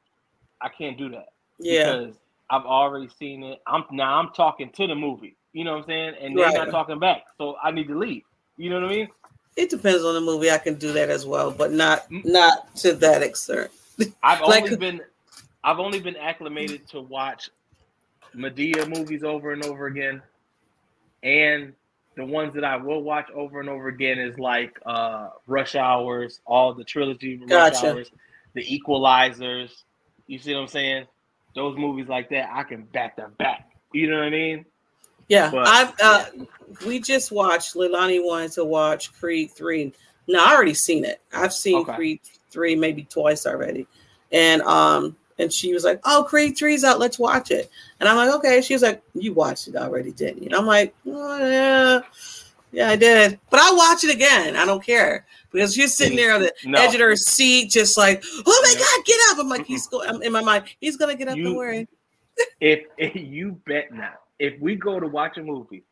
I 0.61 0.69
can't 0.69 0.97
do 0.97 1.09
that. 1.09 1.29
Yeah. 1.59 1.91
because 1.97 2.15
I've 2.49 2.65
already 2.65 3.09
seen 3.19 3.43
it. 3.43 3.61
I'm 3.67 3.83
now 3.91 4.15
I'm 4.19 4.29
talking 4.33 4.69
to 4.71 4.87
the 4.87 4.95
movie. 4.95 5.35
You 5.53 5.63
know 5.65 5.71
what 5.73 5.79
I'm 5.83 5.85
saying? 5.87 6.13
And 6.21 6.37
they're 6.37 6.45
Right. 6.45 6.55
not 6.55 6.69
talking 6.71 6.99
back. 6.99 7.23
So 7.37 7.57
I 7.61 7.71
need 7.71 7.87
to 7.87 7.97
leave. 7.97 8.23
You 8.57 8.69
know 8.69 8.79
what 8.81 8.89
I 8.91 8.95
mean? 8.95 9.07
It 9.57 9.69
depends 9.69 10.03
on 10.03 10.13
the 10.13 10.21
movie. 10.21 10.49
I 10.49 10.57
can 10.57 10.75
do 10.75 10.93
that 10.93 11.09
as 11.09 11.25
well, 11.25 11.51
but 11.51 11.71
not 11.71 12.05
not 12.11 12.73
to 12.77 12.93
that 12.93 13.21
extent. 13.23 13.71
I've 14.23 14.41
Like- 14.41 14.63
only 14.63 14.75
been 14.77 15.01
I've 15.63 15.79
only 15.79 15.99
been 15.99 16.15
acclimated 16.17 16.87
to 16.89 17.01
watch 17.01 17.49
Madea 18.35 18.87
movies 18.87 19.23
over 19.23 19.51
and 19.51 19.63
over 19.65 19.87
again. 19.87 20.21
And 21.23 21.73
the 22.15 22.25
ones 22.25 22.53
that 22.55 22.63
I 22.63 22.77
will 22.77 23.01
watch 23.03 23.29
over 23.31 23.59
and 23.59 23.69
over 23.69 23.87
again 23.87 24.19
is 24.19 24.37
like 24.39 24.79
uh 24.85 25.29
Rush 25.47 25.75
Hours, 25.75 26.41
all 26.45 26.73
the 26.73 26.83
trilogy 26.83 27.37
Rush 27.37 27.49
Gotcha. 27.49 27.91
Hours, 27.93 28.11
the 28.53 28.61
Equalizers. 28.63 29.71
You 30.27 30.39
see 30.39 30.53
what 30.53 30.61
I'm 30.61 30.67
saying? 30.67 31.05
Those 31.55 31.77
movies 31.77 32.07
like 32.07 32.29
that, 32.29 32.49
I 32.53 32.63
can 32.63 32.83
back 32.83 33.15
them 33.17 33.33
back. 33.37 33.69
You 33.93 34.09
know 34.09 34.17
what 34.17 34.25
I 34.25 34.29
mean? 34.29 34.65
Yeah, 35.27 35.49
But- 35.51 35.67
I've 35.67 35.93
uh, 36.01 36.25
we 36.85 36.99
just 36.99 37.31
watched. 37.31 37.75
Lilani 37.75 38.23
wanted 38.23 38.51
to 38.53 38.65
watch 38.65 39.13
Creed 39.13 39.51
three. 39.51 39.93
No, 40.27 40.43
I 40.43 40.53
already 40.53 40.73
seen 40.73 41.03
it. 41.05 41.21
I've 41.33 41.53
seen 41.53 41.77
Okay. 41.79 41.93
Creed 41.95 42.19
three 42.49 42.75
maybe 42.75 43.03
twice 43.03 43.45
already, 43.45 43.87
and 44.31 44.61
um, 44.63 45.15
and 45.39 45.51
she 45.51 45.73
was 45.73 45.83
like, 45.83 45.99
"Oh, 46.05 46.25
Creed 46.27 46.57
three's 46.57 46.83
out. 46.83 46.99
Let's 46.99 47.17
watch 47.19 47.49
it." 47.51 47.69
And 47.99 48.07
I'm 48.09 48.15
like, 48.17 48.29
"Okay." 48.35 48.61
She 48.61 48.73
was 48.73 48.81
like, 48.83 49.01
"You 49.13 49.33
watched 49.33 49.67
it 49.67 49.75
already, 49.75 50.11
didn't 50.11 50.39
you?" 50.43 50.47
And 50.47 50.55
I'm 50.55 50.65
like, 50.65 50.93
oh, 51.07 51.37
"Yeah, 51.47 52.01
yeah, 52.71 52.89
I 52.89 52.95
did." 52.95 53.39
But 53.49 53.59
I'll 53.61 53.75
watch 53.77 54.03
it 54.03 54.13
again. 54.13 54.55
I 54.55 54.65
don't 54.65 54.83
care 54.83 55.25
because 55.51 55.73
she's 55.73 55.95
sitting 55.95 56.15
there 56.15 56.33
on 56.33 56.41
the 56.41 56.53
No. 56.65 56.79
edge 56.79 56.93
of 56.95 57.01
her 57.01 57.15
seat, 57.15 57.69
just 57.71 57.97
like, 57.97 58.23
"Oh 58.45 58.61
my 58.63 58.73
Yeah. 58.73 58.79
god, 58.79 59.05
get 59.05 59.19
up!" 59.31 59.37
I'm 59.39 59.49
like, 59.49 59.65
"He's 59.65 59.87
going." 59.87 60.09
I'm 60.09 60.21
in 60.21 60.31
my 60.31 60.41
mind, 60.41 60.65
he's 60.79 60.97
gonna 60.97 61.15
get 61.15 61.27
up. 61.27 61.37
You- 61.37 61.43
don't 61.45 61.55
worry. 61.55 61.87
if, 62.59 62.85
if 62.97 63.15
you 63.15 63.59
bet 63.67 63.91
now, 63.93 64.13
if 64.39 64.59
we 64.59 64.75
go 64.75 64.99
to 64.99 65.07
watch 65.07 65.37
a 65.37 65.43
movie 65.43 65.83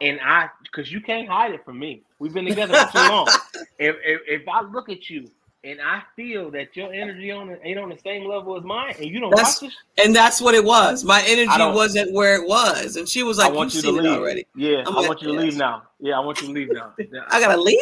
and 0.00 0.18
I, 0.22 0.48
because 0.64 0.92
you 0.92 1.00
can't 1.00 1.28
hide 1.28 1.52
it 1.52 1.64
from 1.64 1.78
me, 1.78 2.02
we've 2.18 2.34
been 2.34 2.44
together 2.46 2.74
for 2.74 2.92
too 2.92 3.08
long. 3.08 3.28
if, 3.78 3.96
if 4.04 4.20
if 4.42 4.48
I 4.48 4.60
look 4.62 4.88
at 4.88 5.08
you 5.08 5.30
and 5.64 5.80
I 5.80 6.02
feel 6.14 6.50
that 6.52 6.76
your 6.76 6.92
energy 6.92 7.30
on 7.30 7.48
it 7.50 7.60
ain't 7.64 7.78
on 7.78 7.88
the 7.88 7.98
same 7.98 8.26
level 8.28 8.56
as 8.56 8.64
mine, 8.64 8.94
and 8.98 9.06
you 9.06 9.18
don't 9.20 9.30
That's- 9.30 9.62
watch 9.62 9.72
it, 9.72 10.04
And 10.04 10.14
that's 10.14 10.40
what 10.40 10.54
it 10.54 10.64
was. 10.64 11.04
My 11.04 11.22
energy 11.26 11.48
wasn't 11.58 12.12
where 12.12 12.34
it 12.40 12.46
was. 12.46 12.96
And 12.96 13.08
she 13.08 13.22
was 13.22 13.38
like, 13.38 13.50
I 13.50 13.54
want 13.54 13.74
You've 13.74 13.84
you 13.84 13.96
to 13.96 14.02
leave 14.02 14.18
already. 14.18 14.46
Yeah, 14.54 14.82
I'm 14.86 14.94
I 14.94 15.00
like, 15.00 15.08
want 15.08 15.22
you 15.22 15.28
to 15.28 15.34
yes. 15.34 15.42
leave 15.42 15.56
now. 15.56 15.82
Yeah, 16.00 16.16
I 16.16 16.20
want 16.20 16.40
you 16.42 16.48
to 16.48 16.52
leave 16.52 16.70
now. 16.72 16.92
I 17.30 17.40
gotta 17.40 17.60
leave? 17.60 17.80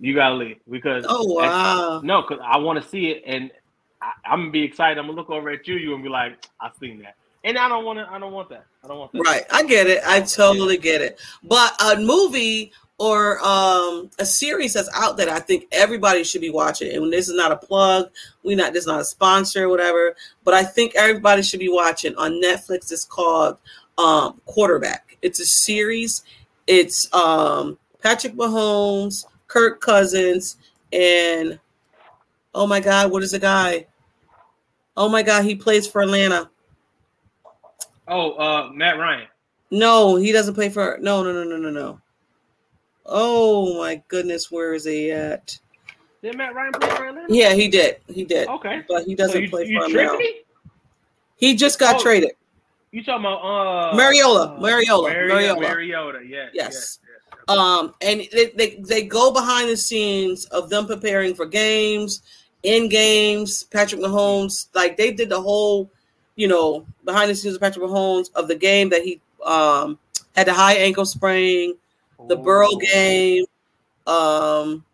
you 0.00 0.14
gotta 0.14 0.36
leave 0.36 0.58
because 0.70 1.04
Oh 1.08 1.24
wow. 1.34 2.00
no, 2.04 2.22
because 2.22 2.38
I 2.46 2.56
want 2.58 2.80
to 2.82 2.88
see 2.88 3.08
it, 3.10 3.22
and 3.26 3.50
I, 4.00 4.12
I'm 4.24 4.40
gonna 4.42 4.50
be 4.52 4.62
excited. 4.62 4.96
I'm 4.98 5.06
gonna 5.06 5.16
look 5.16 5.28
over 5.30 5.50
at 5.50 5.66
you, 5.66 5.74
you 5.74 5.90
gonna 5.90 6.02
be 6.04 6.08
like, 6.08 6.46
"I've 6.60 6.76
seen 6.78 7.00
that," 7.00 7.16
and 7.42 7.58
I 7.58 7.68
don't 7.68 7.84
want 7.84 7.98
to. 7.98 8.08
I 8.08 8.18
don't 8.20 8.32
want 8.32 8.48
that. 8.50 8.64
I 8.84 8.86
don't 8.86 8.98
want 8.98 9.10
that. 9.12 9.22
Right. 9.22 9.42
I 9.50 9.64
get 9.64 9.88
it. 9.88 10.00
I 10.06 10.20
totally 10.20 10.78
get 10.78 11.00
it. 11.02 11.18
But 11.42 11.74
a 11.82 11.96
movie 12.00 12.70
or 12.98 13.38
um 13.44 14.10
a 14.18 14.26
series 14.26 14.74
that's 14.74 14.90
out 14.92 15.16
that 15.16 15.28
I 15.28 15.38
think 15.38 15.66
everybody 15.72 16.24
should 16.24 16.40
be 16.40 16.50
watching. 16.50 16.94
And 16.94 17.12
this 17.12 17.28
is 17.28 17.36
not 17.36 17.52
a 17.52 17.56
plug. 17.56 18.10
We 18.42 18.54
not 18.54 18.72
this 18.72 18.82
is 18.82 18.88
not 18.88 19.00
a 19.00 19.04
sponsor 19.04 19.64
or 19.64 19.68
whatever. 19.68 20.16
But 20.44 20.54
I 20.54 20.64
think 20.64 20.94
everybody 20.96 21.42
should 21.42 21.60
be 21.60 21.68
watching 21.68 22.14
on 22.16 22.42
Netflix. 22.42 22.92
It's 22.92 23.04
called 23.04 23.56
um 23.96 24.40
Quarterback. 24.46 25.16
It's 25.22 25.40
a 25.40 25.46
series. 25.46 26.24
It's 26.66 27.12
um 27.14 27.78
Patrick 28.02 28.34
Mahomes, 28.34 29.24
Kirk 29.46 29.80
Cousins, 29.80 30.56
and 30.92 31.58
oh 32.54 32.66
my 32.66 32.80
God, 32.80 33.10
what 33.10 33.22
is 33.22 33.30
the 33.30 33.38
guy? 33.38 33.86
Oh 34.96 35.08
my 35.08 35.22
God, 35.22 35.44
he 35.44 35.54
plays 35.54 35.86
for 35.86 36.02
Atlanta. 36.02 36.50
Oh, 38.08 38.32
uh, 38.32 38.70
Matt 38.72 38.98
Ryan. 38.98 39.28
No, 39.70 40.16
he 40.16 40.32
doesn't 40.32 40.54
play 40.54 40.70
for. 40.70 40.98
No, 41.00 41.22
no, 41.22 41.32
no, 41.32 41.44
no, 41.44 41.56
no, 41.56 41.70
no. 41.70 42.00
Oh 43.08 43.78
my 43.78 44.02
goodness, 44.08 44.50
where 44.50 44.74
is 44.74 44.84
he 44.84 45.10
at? 45.10 45.58
Did 46.22 46.36
Matt 46.36 46.54
Ryan 46.54 46.72
play 46.72 46.90
for 46.90 47.06
Atlanta? 47.06 47.32
Yeah, 47.32 47.54
he 47.54 47.68
did. 47.68 47.98
He 48.06 48.24
did. 48.24 48.48
Okay. 48.48 48.82
But 48.88 49.04
he 49.04 49.14
doesn't 49.14 49.42
you, 49.42 49.50
play 49.50 49.66
you 49.66 49.80
for 49.80 49.88
now. 49.88 50.18
He 51.36 51.54
just 51.54 51.78
got 51.78 51.96
Oh, 51.96 52.02
traded. 52.02 52.32
You 52.90 53.02
talking 53.02 53.24
about 53.24 53.40
uh 53.40 53.96
Mariola, 53.96 54.58
uh, 54.58 54.60
Mariola, 54.60 55.12
Mariola. 55.12 55.60
Mariota, 55.60 56.20
yes. 56.26 56.50
Yes. 56.52 56.74
yes, 56.74 56.98
yes. 57.48 57.56
Um, 57.56 57.94
and 58.00 58.22
they, 58.32 58.46
they 58.56 58.76
they 58.76 59.02
go 59.04 59.30
behind 59.30 59.68
the 59.70 59.76
scenes 59.76 60.46
of 60.46 60.68
them 60.68 60.86
preparing 60.86 61.34
for 61.34 61.46
games, 61.46 62.22
in 62.62 62.88
games. 62.88 63.64
Patrick 63.64 64.00
Mahomes, 64.00 64.68
like 64.74 64.96
they 64.96 65.12
did 65.12 65.28
the 65.28 65.40
whole, 65.40 65.90
you 66.36 66.48
know, 66.48 66.86
behind 67.04 67.30
the 67.30 67.34
scenes 67.34 67.54
of 67.54 67.60
Patrick 67.60 67.84
Mahomes 67.84 68.30
of 68.34 68.48
the 68.48 68.56
game 68.56 68.88
that 68.88 69.02
he 69.02 69.20
um 69.44 69.98
had 70.34 70.46
the 70.46 70.52
high 70.52 70.74
ankle 70.74 71.04
sprain, 71.04 71.74
the 72.26 72.36
Burrow 72.36 72.76
game. 72.76 73.44
Um, 74.06 74.84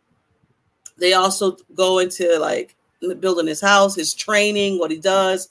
they 0.98 1.14
also 1.14 1.56
go 1.74 1.98
into 1.98 2.38
like 2.38 2.76
building 3.20 3.46
his 3.46 3.60
house, 3.60 3.94
his 3.94 4.14
training, 4.14 4.78
what 4.78 4.90
he 4.90 4.98
does 4.98 5.48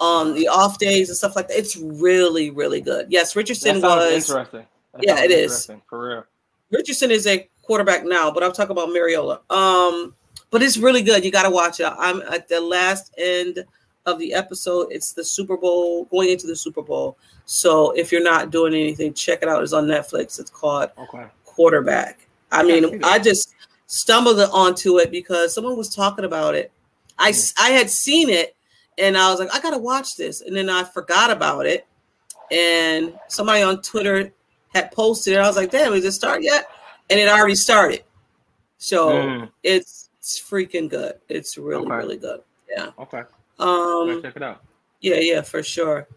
on 0.00 0.34
the 0.34 0.48
off 0.48 0.78
days 0.78 1.08
and 1.08 1.16
stuff 1.16 1.36
like 1.36 1.48
that. 1.48 1.58
It's 1.58 1.76
really, 1.76 2.50
really 2.50 2.80
good. 2.80 3.06
Yes, 3.10 3.36
Richardson 3.36 3.80
was 3.80 4.28
interesting. 4.28 4.66
That 4.92 5.04
Yeah, 5.04 5.22
it 5.22 5.30
is. 5.30 5.70
for 5.88 6.08
real. 6.08 6.24
Richardson 6.70 7.10
is 7.10 7.26
a 7.26 7.48
quarterback 7.62 8.04
now, 8.04 8.30
but 8.30 8.42
I'm 8.42 8.52
talking 8.52 8.72
about 8.72 8.88
Mariola. 8.88 9.38
Um, 9.50 10.14
but 10.50 10.62
it's 10.62 10.76
really 10.76 11.02
good. 11.02 11.24
You 11.24 11.30
got 11.30 11.42
to 11.42 11.50
watch 11.50 11.80
it. 11.80 11.92
I'm 11.98 12.22
at 12.22 12.48
the 12.48 12.60
last 12.60 13.14
end 13.18 13.64
of 14.06 14.18
the 14.18 14.32
episode. 14.32 14.88
It's 14.90 15.12
the 15.12 15.24
Super 15.24 15.56
Bowl, 15.56 16.04
going 16.06 16.30
into 16.30 16.46
the 16.46 16.56
Super 16.56 16.82
Bowl. 16.82 17.16
So 17.44 17.90
if 17.92 18.10
you're 18.10 18.22
not 18.22 18.50
doing 18.50 18.72
anything, 18.74 19.12
check 19.12 19.40
it 19.42 19.48
out. 19.48 19.62
It's 19.62 19.72
on 19.72 19.86
Netflix. 19.86 20.40
It's 20.40 20.50
called 20.50 20.90
Okay. 20.98 21.26
Quarterback. 21.44 22.26
I 22.52 22.62
mean. 22.62 23.02
I 23.04 23.18
just 23.18 23.54
stumbled 23.86 24.38
onto 24.40 24.98
it 24.98 25.10
because 25.10 25.54
someone 25.54 25.76
was 25.76 25.94
talking 25.94 26.24
about 26.24 26.54
it. 26.54 26.70
I 27.18 27.32
I 27.58 27.70
had 27.70 27.90
seen 27.90 28.28
it 28.30 28.54
and 28.98 29.16
I 29.16 29.30
was 29.30 29.40
like, 29.40 29.54
I 29.54 29.60
gotta 29.60 29.78
watch 29.78 30.16
this, 30.16 30.40
and 30.40 30.56
then 30.56 30.68
I 30.70 30.84
forgot 30.84 31.30
about 31.30 31.66
it. 31.66 31.86
And 32.50 33.18
somebody 33.28 33.62
on 33.62 33.82
Twitter 33.82 34.32
had 34.74 34.92
posted 34.92 35.34
it. 35.34 35.38
I 35.38 35.46
was 35.46 35.56
like, 35.56 35.70
damn, 35.70 35.92
is 35.94 36.04
it 36.04 36.12
start 36.12 36.42
yet? 36.42 36.68
And 37.10 37.18
it 37.18 37.28
already 37.28 37.54
started. 37.54 38.04
So 38.78 39.08
Mm, 39.10 39.50
it's 39.62 40.10
it's 40.18 40.40
freaking 40.40 40.88
good. 40.88 41.14
It's 41.28 41.56
really 41.56 41.86
Okay. 41.86 41.94
really 41.96 42.16
good. 42.16 42.40
Yeah. 42.68 42.90
okay. 42.98 43.22
Um. 43.58 44.22
check 44.22 44.36
it 44.36 44.42
out. 44.42 44.62
Yeah. 45.00 45.16
Yeah. 45.16 45.42
For 45.42 45.62
sure. 45.62 46.08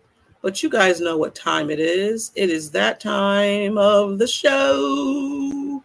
But 0.42 0.64
you 0.64 0.70
guys 0.70 1.02
know 1.02 1.18
what 1.18 1.36
time 1.36 1.70
it 1.70 1.80
is. 1.80 2.32
It 2.36 2.50
is 2.50 2.72
that 2.72 3.00
time 3.02 3.78
of 3.78 4.20
the 4.20 4.28
show. 4.28 5.84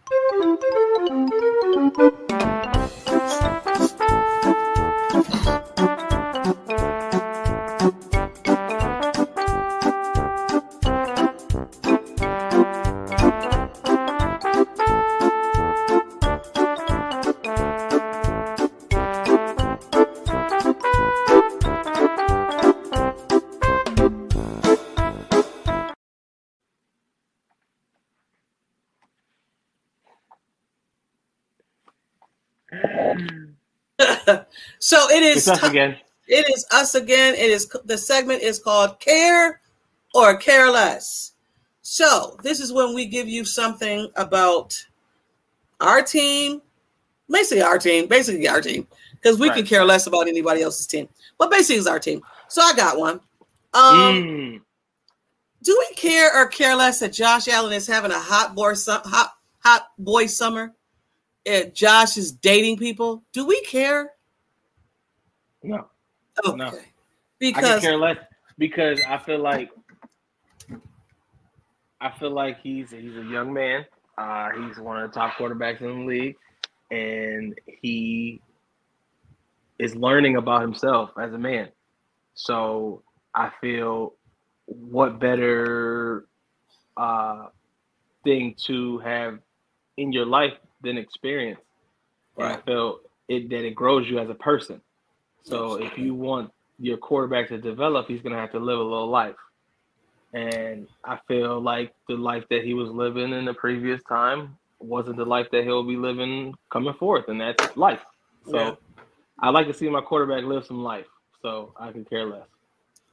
It 35.14 35.36
is. 35.36 35.48
Us 35.48 35.62
again. 35.62 35.96
It 36.26 36.46
is 36.54 36.66
us 36.72 36.94
again. 36.94 37.34
It 37.34 37.50
is 37.50 37.68
the 37.84 37.98
segment 37.98 38.42
is 38.42 38.58
called 38.58 38.98
Care 39.00 39.60
or 40.14 40.36
Care 40.36 40.70
Less. 40.70 41.32
So 41.82 42.38
this 42.42 42.60
is 42.60 42.72
when 42.72 42.94
we 42.94 43.06
give 43.06 43.28
you 43.28 43.44
something 43.44 44.08
about 44.16 44.74
our 45.80 46.00
team, 46.02 46.62
basically 47.28 47.62
our 47.62 47.78
team, 47.78 48.06
basically 48.06 48.48
our 48.48 48.62
team, 48.62 48.86
because 49.12 49.38
we 49.38 49.50
can 49.50 49.66
care 49.66 49.84
less 49.84 50.06
about 50.06 50.26
anybody 50.28 50.62
else's 50.62 50.86
team, 50.86 51.08
but 51.38 51.50
basically 51.50 51.76
it's 51.76 51.86
our 51.86 51.98
team. 51.98 52.22
So 52.48 52.62
I 52.62 52.72
got 52.74 52.98
one. 52.98 53.20
Um, 53.74 53.92
Mm. 54.22 54.60
do 55.62 55.76
we 55.90 55.94
care 55.96 56.34
or 56.34 56.46
care 56.46 56.74
less 56.74 57.00
that 57.00 57.12
Josh 57.12 57.48
Allen 57.48 57.72
is 57.72 57.86
having 57.86 58.12
a 58.12 58.18
hot 58.18 58.54
boy 58.54 58.74
hot 58.86 59.34
hot 59.58 59.88
boy 59.98 60.26
summer? 60.26 60.74
And 61.44 61.74
Josh 61.74 62.16
is 62.16 62.32
dating 62.32 62.78
people. 62.78 63.22
Do 63.32 63.44
we 63.44 63.60
care? 63.62 64.12
No. 65.64 65.86
Okay. 66.46 66.56
No. 66.56 66.66
I 66.66 66.70
can 66.70 66.82
Because 67.40 67.80
care 67.80 67.96
less 67.96 68.18
because 68.58 69.00
I 69.08 69.18
feel 69.18 69.38
like 69.38 69.70
I 72.00 72.10
feel 72.10 72.30
like 72.30 72.60
he's 72.60 72.90
he's 72.90 73.16
a 73.16 73.24
young 73.24 73.52
man. 73.52 73.86
Uh, 74.16 74.50
he's 74.50 74.78
one 74.78 75.02
of 75.02 75.10
the 75.10 75.18
top 75.18 75.34
quarterbacks 75.34 75.80
in 75.80 76.00
the 76.00 76.06
league, 76.06 76.36
and 76.90 77.58
he 77.66 78.40
is 79.78 79.96
learning 79.96 80.36
about 80.36 80.62
himself 80.62 81.10
as 81.20 81.32
a 81.32 81.38
man. 81.38 81.68
So 82.34 83.02
I 83.34 83.50
feel 83.60 84.14
what 84.66 85.18
better 85.18 86.26
uh, 86.96 87.46
thing 88.22 88.54
to 88.66 88.98
have 88.98 89.38
in 89.96 90.12
your 90.12 90.26
life 90.26 90.54
than 90.82 90.98
experience. 90.98 91.60
And 92.36 92.46
I 92.46 92.60
feel 92.62 93.00
it 93.28 93.48
that 93.50 93.64
it 93.64 93.74
grows 93.74 94.08
you 94.08 94.18
as 94.18 94.28
a 94.28 94.34
person. 94.34 94.80
So 95.44 95.76
if 95.82 95.96
you 95.98 96.14
want 96.14 96.50
your 96.78 96.96
quarterback 96.96 97.48
to 97.48 97.58
develop, 97.58 98.08
he's 98.08 98.20
gonna 98.22 98.36
have 98.36 98.52
to 98.52 98.58
live 98.58 98.78
a 98.78 98.82
little 98.82 99.08
life. 99.08 99.36
And 100.32 100.88
I 101.04 101.18
feel 101.28 101.60
like 101.60 101.94
the 102.08 102.16
life 102.16 102.44
that 102.50 102.64
he 102.64 102.74
was 102.74 102.90
living 102.90 103.32
in 103.32 103.44
the 103.44 103.54
previous 103.54 104.02
time 104.08 104.56
wasn't 104.80 105.16
the 105.16 105.24
life 105.24 105.46
that 105.52 105.62
he'll 105.64 105.84
be 105.84 105.96
living 105.96 106.54
coming 106.70 106.94
forth, 106.94 107.28
and 107.28 107.40
that's 107.40 107.76
life. 107.76 108.00
So 108.50 108.56
Yeah. 108.58 108.74
I 109.38 109.50
like 109.50 109.66
to 109.68 109.74
see 109.74 109.88
my 109.88 110.00
quarterback 110.00 110.44
live 110.44 110.64
some 110.66 110.82
life. 110.82 111.06
So 111.42 111.72
I 111.78 111.92
can 111.92 112.04
care 112.04 112.24
less. 112.26 112.46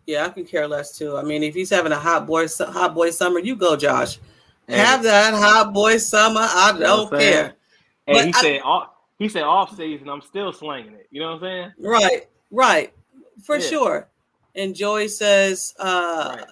Yeah, 0.07 0.25
I 0.25 0.29
can 0.29 0.45
care 0.45 0.67
less 0.67 0.97
too. 0.97 1.15
I 1.17 1.21
mean, 1.21 1.43
if 1.43 1.53
he's 1.53 1.69
having 1.69 1.91
a 1.91 1.99
hot 1.99 2.25
boy 2.25 2.47
hot 2.59 2.95
boy 2.95 3.11
summer, 3.11 3.39
you 3.39 3.55
go, 3.55 3.75
Josh. 3.75 4.17
Have 4.67 5.03
that 5.03 5.33
hot 5.33 5.73
boy 5.73 5.97
summer. 5.97 6.41
I 6.41 6.75
don't 6.79 7.13
I'm 7.13 7.19
saying? 7.19 7.33
care. 7.33 7.53
But 8.07 8.25
he 8.25 8.33
I- 8.33 8.41
said. 8.41 8.61
He 9.21 9.29
said 9.29 9.43
off 9.43 9.77
season. 9.77 10.09
I'm 10.09 10.23
still 10.23 10.51
slanging 10.51 10.95
it. 10.95 11.07
You 11.11 11.21
know 11.21 11.33
what 11.33 11.35
I'm 11.35 11.41
saying? 11.41 11.73
Right, 11.77 12.27
right, 12.49 12.91
for 13.43 13.59
Yeah. 13.59 13.67
sure. 13.67 14.07
And 14.55 14.75
Joey 14.75 15.09
says 15.09 15.75
uh 15.77 16.37
Right. 16.39 16.47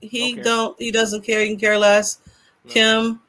he 0.00 0.34
Okay. 0.34 0.42
don't 0.42 0.78
he 0.78 0.90
doesn't 0.90 1.22
care. 1.22 1.40
He 1.40 1.48
can 1.48 1.58
care 1.58 1.78
less. 1.78 2.18
No. 2.64 2.74
Kim, 2.74 3.20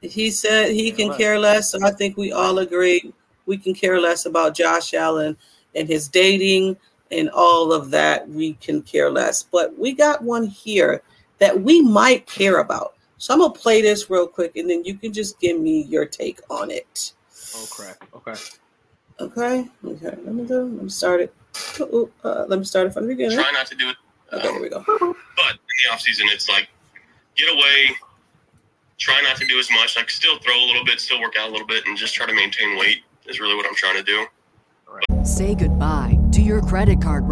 he 0.00 0.30
said 0.30 0.70
he 0.70 0.88
Yeah, 0.88 0.94
can 0.94 1.08
right. 1.10 1.18
care 1.18 1.38
less. 1.38 1.70
So 1.70 1.80
I 1.84 1.90
think 1.90 2.16
we 2.16 2.32
all 2.32 2.60
agree 2.60 3.12
we 3.44 3.58
can 3.58 3.74
care 3.74 4.00
less 4.00 4.24
about 4.24 4.54
Josh 4.54 4.94
Allen 4.94 5.36
and 5.74 5.86
his 5.86 6.08
dating 6.08 6.78
and 7.10 7.28
all 7.28 7.74
of 7.74 7.90
that, 7.90 8.26
we 8.26 8.54
can 8.54 8.80
care 8.80 9.10
less. 9.10 9.42
But 9.42 9.78
we 9.78 9.92
got 9.92 10.24
one 10.24 10.46
here 10.46 11.02
that 11.40 11.60
we 11.60 11.82
might 11.82 12.24
care 12.24 12.60
about. 12.60 12.94
So 13.18 13.34
I'm 13.34 13.40
gonna 13.40 13.52
play 13.52 13.82
this 13.82 14.08
real 14.08 14.26
quick, 14.26 14.56
and 14.56 14.70
then 14.70 14.82
you 14.82 14.96
can 14.96 15.12
just 15.12 15.38
give 15.40 15.60
me 15.60 15.82
your 15.82 16.06
take 16.06 16.40
on 16.48 16.70
it. 16.70 17.12
Oh 17.54 17.66
crap! 17.70 18.02
Okay. 18.14 18.34
Okay. 19.20 19.68
Okay. 19.84 20.16
Let 20.24 20.34
me 20.34 20.46
do. 20.46 20.62
Let 20.62 20.82
me 20.84 20.88
start 20.88 21.20
it. 21.20 21.34
Uh, 21.80 22.44
let 22.48 22.58
me 22.58 22.64
start 22.64 22.86
it 22.86 22.94
from 22.94 23.06
the 23.06 23.14
beginning. 23.14 23.36
Try 23.36 23.50
not 23.52 23.66
to 23.66 23.74
do 23.74 23.90
it. 23.90 23.96
Okay, 24.32 24.50
here 24.50 24.62
we 24.62 24.68
go. 24.70 24.82
But 24.86 24.96
in 24.98 25.76
the 25.84 25.92
off 25.92 26.00
season, 26.00 26.26
it's 26.30 26.48
like 26.48 26.68
get 27.36 27.52
away. 27.52 27.96
Try 28.98 29.20
not 29.22 29.36
to 29.36 29.46
do 29.46 29.58
as 29.58 29.70
much. 29.70 29.96
Like 29.96 30.10
still 30.10 30.38
throw 30.38 30.54
a 30.54 30.66
little 30.66 30.84
bit, 30.84 31.00
still 31.00 31.20
work 31.20 31.34
out 31.38 31.48
a 31.48 31.52
little 31.52 31.66
bit, 31.66 31.86
and 31.86 31.96
just 31.96 32.14
try 32.14 32.26
to 32.26 32.34
maintain 32.34 32.78
weight 32.78 33.02
is 33.26 33.40
really 33.40 33.54
what 33.54 33.66
I'm 33.66 33.74
trying 33.74 33.96
to 33.96 34.02
do. 34.02 34.26
Say 35.24 35.54
goodbye 35.54 36.18
to 36.32 36.40
your 36.42 36.60
credit 36.62 37.00
card 37.00 37.28
rewards. 37.28 37.30
Greedy 37.30 37.31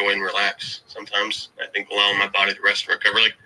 enjoy 0.00 0.12
and 0.12 0.22
relax. 0.22 0.80
Sometimes 0.86 1.50
I 1.62 1.66
think 1.68 1.88
allowing 1.90 2.18
my 2.18 2.28
body 2.28 2.54
to 2.54 2.60
rest 2.62 2.86
and 2.86 2.94
recover. 2.94 3.20
Like 3.20 3.36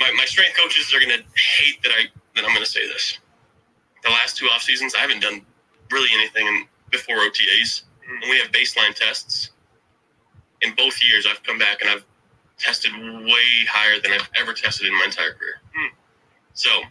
my, 0.00 0.10
my 0.16 0.24
strength 0.24 0.56
coaches 0.56 0.92
are 0.94 1.00
gonna 1.00 1.22
hate 1.58 1.82
that 1.82 1.92
I 1.92 2.06
that 2.34 2.44
I'm 2.44 2.52
gonna 2.54 2.66
say 2.66 2.86
this. 2.88 3.18
The 4.02 4.10
last 4.10 4.36
two 4.36 4.46
off 4.46 4.62
seasons, 4.62 4.94
I 4.94 5.00
haven't 5.00 5.20
done 5.20 5.42
really 5.90 6.08
anything 6.14 6.46
in, 6.46 6.64
before 6.90 7.16
OTAs. 7.16 7.82
And 8.08 8.30
we 8.30 8.38
have 8.38 8.48
baseline 8.52 8.94
tests. 8.94 9.50
In 10.60 10.74
both 10.74 11.02
years, 11.02 11.26
I've 11.30 11.42
come 11.42 11.58
back 11.58 11.80
and 11.80 11.90
I've 11.90 12.04
tested 12.58 12.92
way 12.92 13.66
higher 13.68 14.00
than 14.00 14.12
I've 14.12 14.28
ever 14.36 14.52
tested 14.52 14.86
in 14.86 14.94
my 14.94 15.04
entire 15.06 15.32
career. 15.32 15.60
Hmm. 15.74 15.94
So 16.52 16.70
I'm 16.70 16.90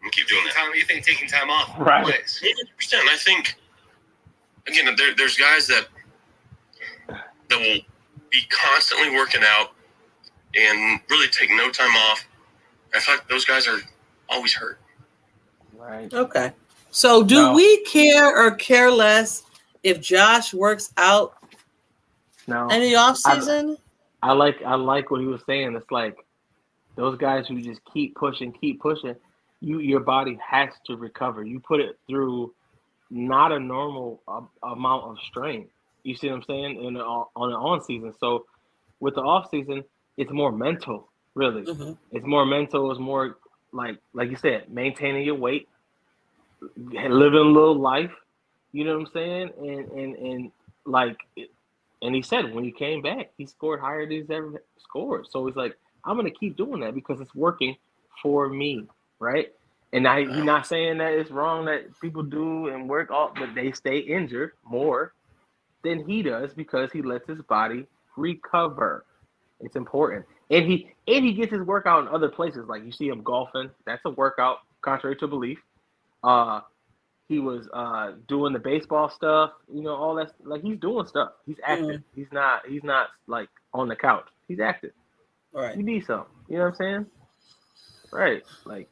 gonna 0.00 0.10
keep 0.12 0.28
doing 0.28 0.44
that. 0.44 0.54
Time, 0.54 0.74
you 0.74 0.84
think 0.84 1.04
taking 1.04 1.28
time 1.28 1.50
off? 1.50 1.78
Right. 1.78 2.04
Ways. 2.04 2.42
100%. 2.42 2.94
I 2.94 3.16
think 3.16 3.54
again, 4.66 4.94
there, 4.96 5.14
there's 5.16 5.36
guys 5.36 5.66
that 5.68 5.88
that 7.50 7.58
will 7.58 7.80
be 8.30 8.40
constantly 8.50 9.10
working 9.10 9.42
out 9.44 9.72
and 10.54 11.00
really 11.10 11.28
take 11.28 11.50
no 11.50 11.70
time 11.70 11.94
off. 12.10 12.26
I 12.94 13.00
feel 13.00 13.14
like 13.16 13.28
those 13.28 13.44
guys 13.44 13.66
are 13.66 13.78
always 14.28 14.54
hurt. 14.54 14.80
Right. 15.76 16.12
Okay. 16.12 16.52
So, 16.90 17.22
do 17.22 17.34
No. 17.34 17.52
we 17.54 17.82
care 17.84 18.34
or 18.36 18.50
care 18.52 18.90
less 18.90 19.42
if 19.82 20.00
Josh 20.00 20.52
works 20.54 20.92
out 20.96 21.34
No. 22.46 22.68
in 22.68 22.80
the 22.80 22.96
off 22.96 23.18
season? 23.18 23.76
I 24.22 24.32
like 24.32 24.60
I 24.62 24.74
like 24.74 25.10
what 25.10 25.20
he 25.20 25.26
was 25.26 25.42
saying. 25.46 25.76
It's 25.76 25.90
like 25.90 26.16
those 26.96 27.16
guys 27.18 27.46
who 27.46 27.60
just 27.60 27.80
keep 27.92 28.16
pushing, 28.16 28.52
keep 28.52 28.80
pushing. 28.80 29.14
You 29.60 29.78
your 29.80 30.00
body 30.00 30.38
has 30.44 30.70
to 30.86 30.96
recover. 30.96 31.44
You 31.44 31.60
put 31.60 31.80
it 31.80 31.98
through 32.08 32.52
not 33.10 33.52
a 33.52 33.58
normal 33.60 34.20
uh, 34.26 34.40
amount 34.64 35.04
of 35.04 35.16
strain. 35.28 35.68
You 36.08 36.16
see 36.16 36.28
what 36.28 36.36
I'm 36.36 36.42
saying? 36.44 36.82
In 36.82 36.94
the, 36.94 37.00
on 37.00 37.50
the 37.50 37.56
on 37.56 37.82
season. 37.82 38.14
So 38.18 38.46
with 38.98 39.14
the 39.16 39.20
off 39.20 39.50
season, 39.50 39.84
it's 40.16 40.32
more 40.32 40.50
mental. 40.50 41.10
Really, 41.34 41.62
Mhm. 41.62 41.98
it's 42.12 42.24
more 42.26 42.46
mental. 42.46 42.90
It's 42.90 42.98
more 42.98 43.36
like 43.72 43.98
like 44.14 44.30
you 44.30 44.36
said, 44.36 44.70
maintaining 44.72 45.24
your 45.24 45.34
weight, 45.34 45.68
living 46.76 47.38
a 47.38 47.42
little 47.42 47.78
life. 47.78 48.10
You 48.72 48.84
know 48.84 48.94
what 48.98 49.06
I'm 49.08 49.12
saying? 49.12 49.50
And 49.58 49.90
and 50.00 50.16
and 50.16 50.52
like 50.86 51.18
and 52.00 52.14
he 52.14 52.22
said 52.22 52.54
when 52.54 52.64
he 52.64 52.72
came 52.72 53.02
back, 53.02 53.30
he 53.36 53.44
scored 53.44 53.80
higher 53.80 54.06
than 54.06 54.16
he's 54.16 54.30
ever 54.30 54.62
scored. 54.78 55.26
So 55.28 55.46
he's 55.46 55.56
like, 55.56 55.76
I'm 56.04 56.16
gonna 56.16 56.30
keep 56.30 56.56
doing 56.56 56.80
that 56.80 56.94
because 56.94 57.20
it's 57.20 57.34
working 57.34 57.76
for 58.22 58.48
me, 58.48 58.86
right? 59.18 59.52
And 59.92 60.08
I, 60.08 60.20
he's 60.20 60.44
not 60.44 60.66
saying 60.66 60.98
that 60.98 61.12
it's 61.12 61.30
wrong 61.30 61.66
that 61.66 61.98
people 62.00 62.22
do 62.22 62.68
and 62.68 62.88
work 62.88 63.10
all, 63.10 63.32
but 63.38 63.54
they 63.54 63.72
stay 63.72 63.98
injured 63.98 64.52
more 64.64 65.12
than 65.88 66.08
he 66.08 66.22
does 66.22 66.52
because 66.54 66.92
he 66.92 67.02
lets 67.02 67.26
his 67.28 67.40
body 67.42 67.86
recover. 68.16 69.04
It's 69.60 69.76
important, 69.76 70.26
and 70.50 70.64
he 70.66 70.90
and 71.08 71.24
he 71.24 71.32
gets 71.34 71.52
his 71.52 71.62
workout 71.62 72.02
in 72.06 72.14
other 72.14 72.28
places. 72.28 72.66
Like 72.68 72.84
you 72.84 72.92
see 72.92 73.08
him 73.08 73.22
golfing, 73.22 73.70
that's 73.86 74.02
a 74.04 74.10
workout, 74.10 74.58
contrary 74.82 75.16
to 75.16 75.26
belief. 75.26 75.58
Uh, 76.22 76.60
he 77.28 77.38
was 77.40 77.68
uh 77.72 78.12
doing 78.28 78.52
the 78.52 78.58
baseball 78.58 79.08
stuff, 79.10 79.50
you 79.72 79.82
know, 79.82 79.94
all 79.94 80.14
that. 80.16 80.32
Like 80.44 80.62
he's 80.62 80.78
doing 80.78 81.06
stuff. 81.06 81.32
He's 81.46 81.58
active. 81.64 82.02
He's 82.14 82.30
not. 82.32 82.62
He's 82.68 82.84
not 82.84 83.08
like 83.26 83.48
on 83.74 83.88
the 83.88 83.96
couch. 83.96 84.26
He's 84.46 84.60
active. 84.60 84.92
Right. 85.52 85.76
You 85.76 85.82
need 85.82 86.04
some. 86.06 86.24
You 86.48 86.58
know 86.58 86.64
what 86.64 86.68
I'm 86.70 86.74
saying? 86.76 87.06
Right. 88.12 88.42
Like 88.64 88.88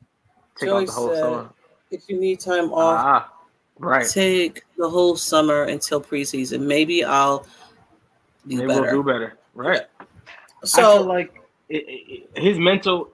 take 0.59 0.69
Joey 0.69 0.83
out 0.83 0.87
the 0.87 0.93
whole 0.93 1.09
said, 1.11 1.21
summer. 1.21 1.51
If 1.91 2.03
you 2.09 2.19
need 2.19 2.41
time 2.41 2.73
off, 2.73 3.01
Ah, 3.01 3.33
right. 3.79 4.07
take 4.09 4.63
the 4.77 4.89
whole 4.89 5.17
summer 5.17 5.65
until 5.65 6.01
preseason. 6.01 6.61
Maybe 6.67 7.05
I'll 7.05 7.47
do 8.47 8.57
Maybe 8.59 8.67
better. 8.69 8.83
we'll 8.83 9.03
do 9.03 9.03
better. 9.03 9.39
Right. 9.55 9.83
So, 10.65 11.03
like 11.03 11.35
it, 11.69 11.85
it, 11.89 12.29
it- 12.35 12.43
his 12.43 12.59
mental 12.59 13.11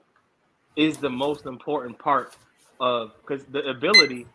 is 0.75 0.97
the 0.97 1.09
most 1.09 1.45
important 1.45 1.97
part 1.99 2.35
of 2.79 3.11
because 3.21 3.45
the 3.45 3.63
ability 3.69 4.25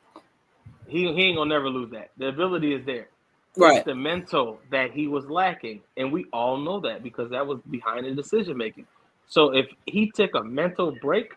he, 0.87 1.13
he 1.13 1.23
ain't 1.25 1.37
gonna 1.37 1.49
never 1.51 1.69
lose 1.69 1.91
that. 1.91 2.11
The 2.17 2.29
ability 2.29 2.73
is 2.75 2.85
there. 2.87 3.09
right. 3.57 3.77
It's 3.79 3.85
the 3.87 3.95
mental 3.95 4.59
that 4.71 4.93
he 4.93 5.07
was 5.07 5.27
lacking, 5.27 5.83
and 5.97 6.11
we 6.13 6.25
all 6.33 6.57
know 6.57 6.81
that 6.81 7.03
because 7.03 7.31
that 7.31 7.47
was 7.47 7.59
behind 7.71 8.07
the 8.07 8.13
decision 8.15 8.57
making. 8.57 8.87
So 9.29 9.55
if 9.55 9.67
he 9.87 10.11
took 10.11 10.35
a 10.35 10.43
mental 10.43 10.93
break, 11.03 11.33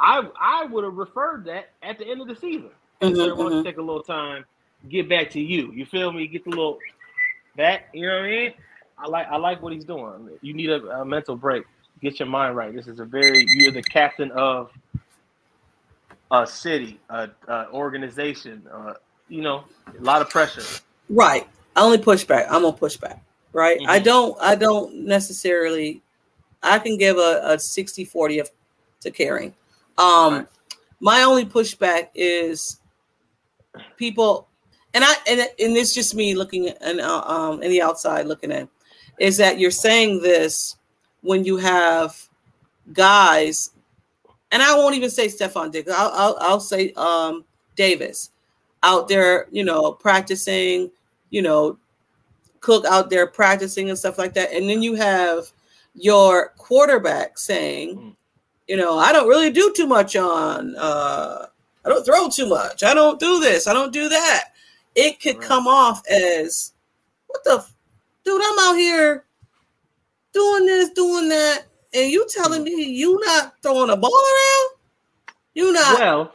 I 0.00 0.22
I 0.40 0.64
would 0.66 0.84
have 0.84 0.94
referred 0.94 1.44
that 1.46 1.70
at 1.82 1.98
the 1.98 2.06
end 2.06 2.20
of 2.22 2.28
the 2.28 2.36
season. 2.36 2.70
Mhm, 3.00 3.36
wanting 3.36 3.62
to 3.62 3.68
take 3.70 3.78
a 3.78 3.82
little 3.82 4.02
time, 4.02 4.44
get 4.88 5.08
back 5.08 5.30
to 5.30 5.40
you. 5.40 5.72
You 5.72 5.86
feel 5.86 6.12
me? 6.12 6.26
Get 6.26 6.44
the 6.44 6.50
little 6.50 6.78
that. 7.56 7.88
You 7.92 8.06
know 8.06 8.16
what 8.16 8.24
I 8.24 8.30
mean? 8.30 8.52
I 8.98 9.06
like 9.08 9.26
I 9.28 9.36
like 9.36 9.62
what 9.62 9.72
he's 9.72 9.84
doing. 9.84 10.30
You 10.40 10.54
need 10.54 10.70
a, 10.70 11.00
a 11.00 11.04
mental 11.04 11.36
break. 11.36 11.64
Get 12.00 12.18
your 12.18 12.28
mind 12.28 12.56
right. 12.56 12.74
This 12.74 12.86
is 12.86 13.00
a 13.00 13.04
very 13.04 13.46
you're 13.48 13.72
the 13.72 13.82
captain 13.82 14.30
of 14.32 14.70
a 16.30 16.46
city, 16.46 16.98
a, 17.10 17.28
a 17.48 17.68
organization. 17.72 18.62
Uh, 18.72 18.94
you 19.28 19.42
know, 19.42 19.64
a 19.98 20.02
lot 20.02 20.22
of 20.22 20.30
pressure. 20.30 20.62
Right. 21.10 21.46
I 21.74 21.82
only 21.82 21.98
push 21.98 22.24
back. 22.24 22.46
I'm 22.50 22.62
gonna 22.62 22.72
push 22.76 22.96
back. 22.96 23.22
Right. 23.52 23.78
I 23.86 24.00
Mhm. 24.00 24.04
don't 24.04 24.38
I 24.40 24.54
don't 24.54 24.94
necessarily 25.04 26.02
I 26.62 26.78
can 26.78 26.96
give 26.96 27.18
a, 27.18 27.40
a 27.44 27.58
60 27.58 28.04
40 28.04 28.38
of, 28.40 28.50
to 29.00 29.10
caring. 29.10 29.54
Um 29.98 30.34
Right. 30.34 30.46
my 31.00 31.22
only 31.22 31.44
pushback 31.44 32.08
is 32.14 32.80
people 33.96 34.48
and 34.94 35.04
I 35.04 35.14
and, 35.28 35.40
and 35.40 35.76
it's 35.76 35.94
just 35.94 36.14
me 36.14 36.34
looking 36.34 36.68
and 36.68 37.00
uh, 37.00 37.22
um 37.26 37.62
in 37.62 37.70
the 37.70 37.82
outside 37.82 38.26
looking 38.26 38.52
at 38.52 38.68
is 39.18 39.36
that 39.38 39.58
you're 39.58 39.70
saying 39.70 40.22
this 40.22 40.76
when 41.22 41.44
you 41.44 41.56
have 41.56 42.16
guys 42.92 43.70
and 44.52 44.62
I 44.62 44.76
won't 44.76 44.94
even 44.94 45.10
say 45.10 45.26
Stefon 45.26 45.72
Diggs. 45.72 45.90
I'll, 45.90 46.12
I'll 46.12 46.36
I'll 46.40 46.60
say 46.60 46.92
um 46.96 47.44
Davis 47.74 48.30
out 48.82 49.08
there, 49.08 49.48
you 49.50 49.64
know, 49.64 49.92
practicing, 49.92 50.90
you 51.30 51.42
know, 51.42 51.78
Cook 52.60 52.84
out 52.86 53.10
there 53.10 53.26
practicing 53.28 53.90
and 53.90 53.98
stuff 53.98 54.18
like 54.18 54.34
that. 54.34 54.50
And 54.52 54.68
then 54.68 54.82
you 54.82 54.94
have 54.94 55.44
your 55.94 56.48
quarterback 56.56 57.38
saying, 57.38 57.96
Mm. 57.96 58.16
you 58.66 58.76
know, 58.76 58.98
I 58.98 59.12
don't 59.12 59.28
really 59.28 59.50
do 59.50 59.72
too 59.76 59.86
much 59.86 60.16
on 60.16 60.74
uh 60.76 61.46
I 61.86 61.88
don't 61.88 62.04
throw 62.04 62.28
too 62.28 62.48
much. 62.48 62.82
I 62.82 62.94
don't 62.94 63.20
do 63.20 63.38
this. 63.38 63.68
I 63.68 63.72
don't 63.72 63.92
do 63.92 64.08
that. 64.08 64.52
It 64.96 65.20
could 65.20 65.38
Right. 65.38 65.46
come 65.48 65.68
off 65.68 66.02
as 66.08 66.72
what 67.28 67.44
the 67.44 67.58
f- 67.58 67.74
dude, 68.24 68.42
I'm 68.44 68.58
out 68.58 68.76
here 68.76 69.24
doing 70.32 70.66
this, 70.66 70.90
doing 70.90 71.28
that, 71.28 71.66
and 71.94 72.10
you 72.10 72.26
telling 72.28 72.62
mm. 72.62 72.64
me 72.64 72.84
you 72.84 73.20
not 73.24 73.54
throwing 73.62 73.90
a 73.90 73.96
ball 73.96 74.12
around? 74.12 74.70
You 75.54 75.72
not 75.72 75.98
Well, 75.98 76.32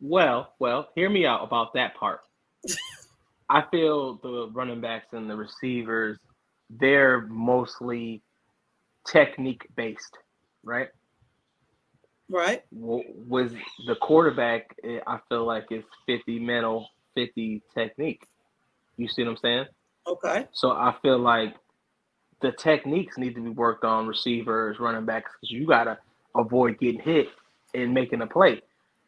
well, 0.00 0.54
well, 0.58 0.88
hear 0.96 1.08
me 1.08 1.24
out 1.24 1.44
about 1.44 1.72
that 1.74 1.94
part. 1.94 2.20
I 3.48 3.62
feel 3.70 4.16
the 4.16 4.48
running 4.52 4.80
backs 4.80 5.12
and 5.12 5.30
the 5.30 5.36
receivers, 5.36 6.18
they're 6.68 7.22
mostly 7.22 8.22
technique 9.06 9.66
based, 9.76 10.16
right? 10.64 10.88
Right? 12.30 12.62
Was 12.72 13.52
the 13.86 13.96
quarterback, 13.96 14.74
eh, 14.84 15.00
I 15.06 15.18
feel 15.28 15.44
like 15.44 15.66
it's 15.70 15.86
50 16.06 16.38
mental, 16.38 16.88
50 17.14 17.62
technique. 17.74 18.22
You 18.96 19.08
see 19.08 19.24
what 19.24 19.32
I'm 19.32 19.36
saying? 19.38 19.66
Okay. 20.06 20.46
So 20.52 20.70
I 20.70 20.94
feel 21.02 21.18
like 21.18 21.54
the 22.40 22.52
techniques 22.52 23.18
need 23.18 23.34
to 23.34 23.42
be 23.42 23.50
worked 23.50 23.84
on 23.84 24.06
receivers, 24.06 24.78
running 24.80 25.04
backs, 25.04 25.32
because 25.40 25.50
you 25.52 25.66
gotta 25.66 25.98
avoid 26.36 26.78
getting 26.78 27.00
hit 27.00 27.28
and 27.74 27.92
making 27.92 28.22
a 28.22 28.26
play. 28.26 28.62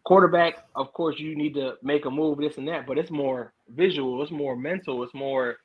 Quarterback, 0.04 0.66
of 0.74 0.92
course, 0.92 1.18
you 1.18 1.36
need 1.36 1.54
to 1.54 1.76
make 1.82 2.04
a 2.06 2.10
move, 2.10 2.38
this 2.38 2.58
and 2.58 2.66
that, 2.68 2.86
but 2.86 2.98
it's 2.98 3.10
more 3.10 3.52
visual, 3.68 4.20
it's 4.22 4.32
more 4.32 4.56
mental, 4.56 5.02
it's 5.02 5.14
more. 5.14 5.58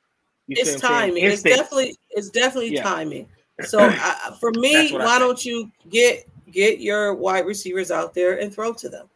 it's 0.48 0.80
timing. 0.80 1.24
It's 1.24 1.42
definitely 1.42 1.96
it's 2.10 2.30
definitely 2.30 2.74
yeah. 2.74 2.82
timing. 2.82 3.28
So 3.64 3.90
for 4.38 4.52
me, 4.52 4.92
why 4.92 5.18
don't 5.18 5.44
you 5.44 5.68
get 5.90 6.28
get 6.52 6.80
your 6.80 7.14
wide 7.14 7.46
receivers 7.46 7.90
out 7.90 8.14
there 8.14 8.38
and 8.40 8.52
throw 8.52 8.72
to 8.74 8.88
them? 8.88 9.08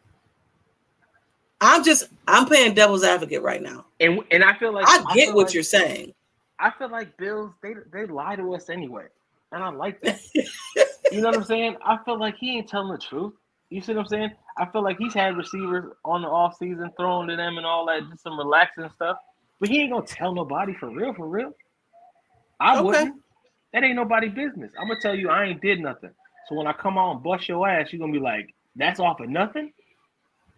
I'm 1.61 1.85
just 1.85 2.09
I'm 2.27 2.47
playing 2.47 2.75
devil's 2.75 3.05
advocate 3.05 3.43
right 3.43 3.63
now, 3.63 3.87
and 4.01 4.21
and 4.33 4.43
I 4.43 4.59
feel 4.59 4.73
like 4.73 4.85
I 4.89 5.03
get 5.15 5.31
I 5.31 5.33
what 5.33 5.47
like, 5.47 5.55
you're 5.55 5.63
saying. 5.63 6.13
I 6.59 6.71
feel 6.71 6.91
like 6.91 7.17
Bills 7.17 7.53
they 7.63 7.75
they 7.93 8.07
lie 8.07 8.37
to 8.37 8.55
us 8.55 8.69
anyway, 8.69 9.07
and 9.53 9.63
I 9.63 9.69
like 9.69 10.01
that. 10.01 10.21
you 10.35 11.21
know 11.21 11.29
what 11.29 11.37
I'm 11.37 11.45
saying? 11.45 11.77
I 11.85 11.99
feel 12.05 12.19
like 12.19 12.37
he 12.37 12.59
ain't 12.59 12.69
telling 12.69 12.91
the 12.91 12.99
truth. 12.99 13.35
You 13.71 13.81
see 13.81 13.95
what 13.95 14.01
I'm 14.01 14.07
saying? 14.09 14.33
I 14.59 14.67
feel 14.67 14.83
like 14.83 14.99
he's 14.99 15.15
had 15.15 15.37
receivers 15.37 15.93
on 16.05 16.23
the 16.23 16.29
off 16.29 16.59
season 16.59 16.91
throwing 16.97 17.29
to 17.29 17.37
them 17.37 17.57
and 17.57 17.65
all 17.65 17.87
that, 17.87 18.09
just 18.11 18.25
some 18.25 18.37
relaxing 18.37 18.91
stuff. 18.97 19.17
But 19.61 19.69
he 19.69 19.83
ain't 19.83 19.93
gonna 19.93 20.05
tell 20.05 20.35
nobody 20.35 20.75
for 20.75 20.91
real, 20.91 21.15
for 21.15 21.29
real. 21.29 21.55
I 22.59 22.75
okay. 22.75 22.83
wouldn't. 22.85 23.23
That 23.73 23.85
ain't 23.85 23.97
nobody 23.97 24.29
business. 24.29 24.73
I'm 24.79 24.89
gonna 24.89 25.01
tell 25.01 25.15
you 25.15 25.31
I 25.31 25.45
ain't 25.45 25.63
did 25.63 25.81
nothing. 25.81 26.11
So 26.49 26.55
when 26.55 26.67
I 26.67 26.73
come 26.73 26.99
on 26.99 27.17
and 27.17 27.25
bust 27.25 27.49
your 27.49 27.69
ass, 27.69 27.93
you're 27.93 28.01
gonna 28.01 28.13
be 28.13 28.19
like, 28.19 28.55
that's 28.77 29.01
off 29.01 29.21
of 29.21 29.29
nothing? 29.29 29.73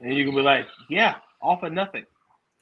And 0.01 0.15
you're 0.15 0.27
gonna 0.27 0.39
be 0.39 0.43
like, 0.43 0.67
yeah, 0.89 1.17
off 1.41 1.63
of 1.63 1.73
nothing. 1.73 2.05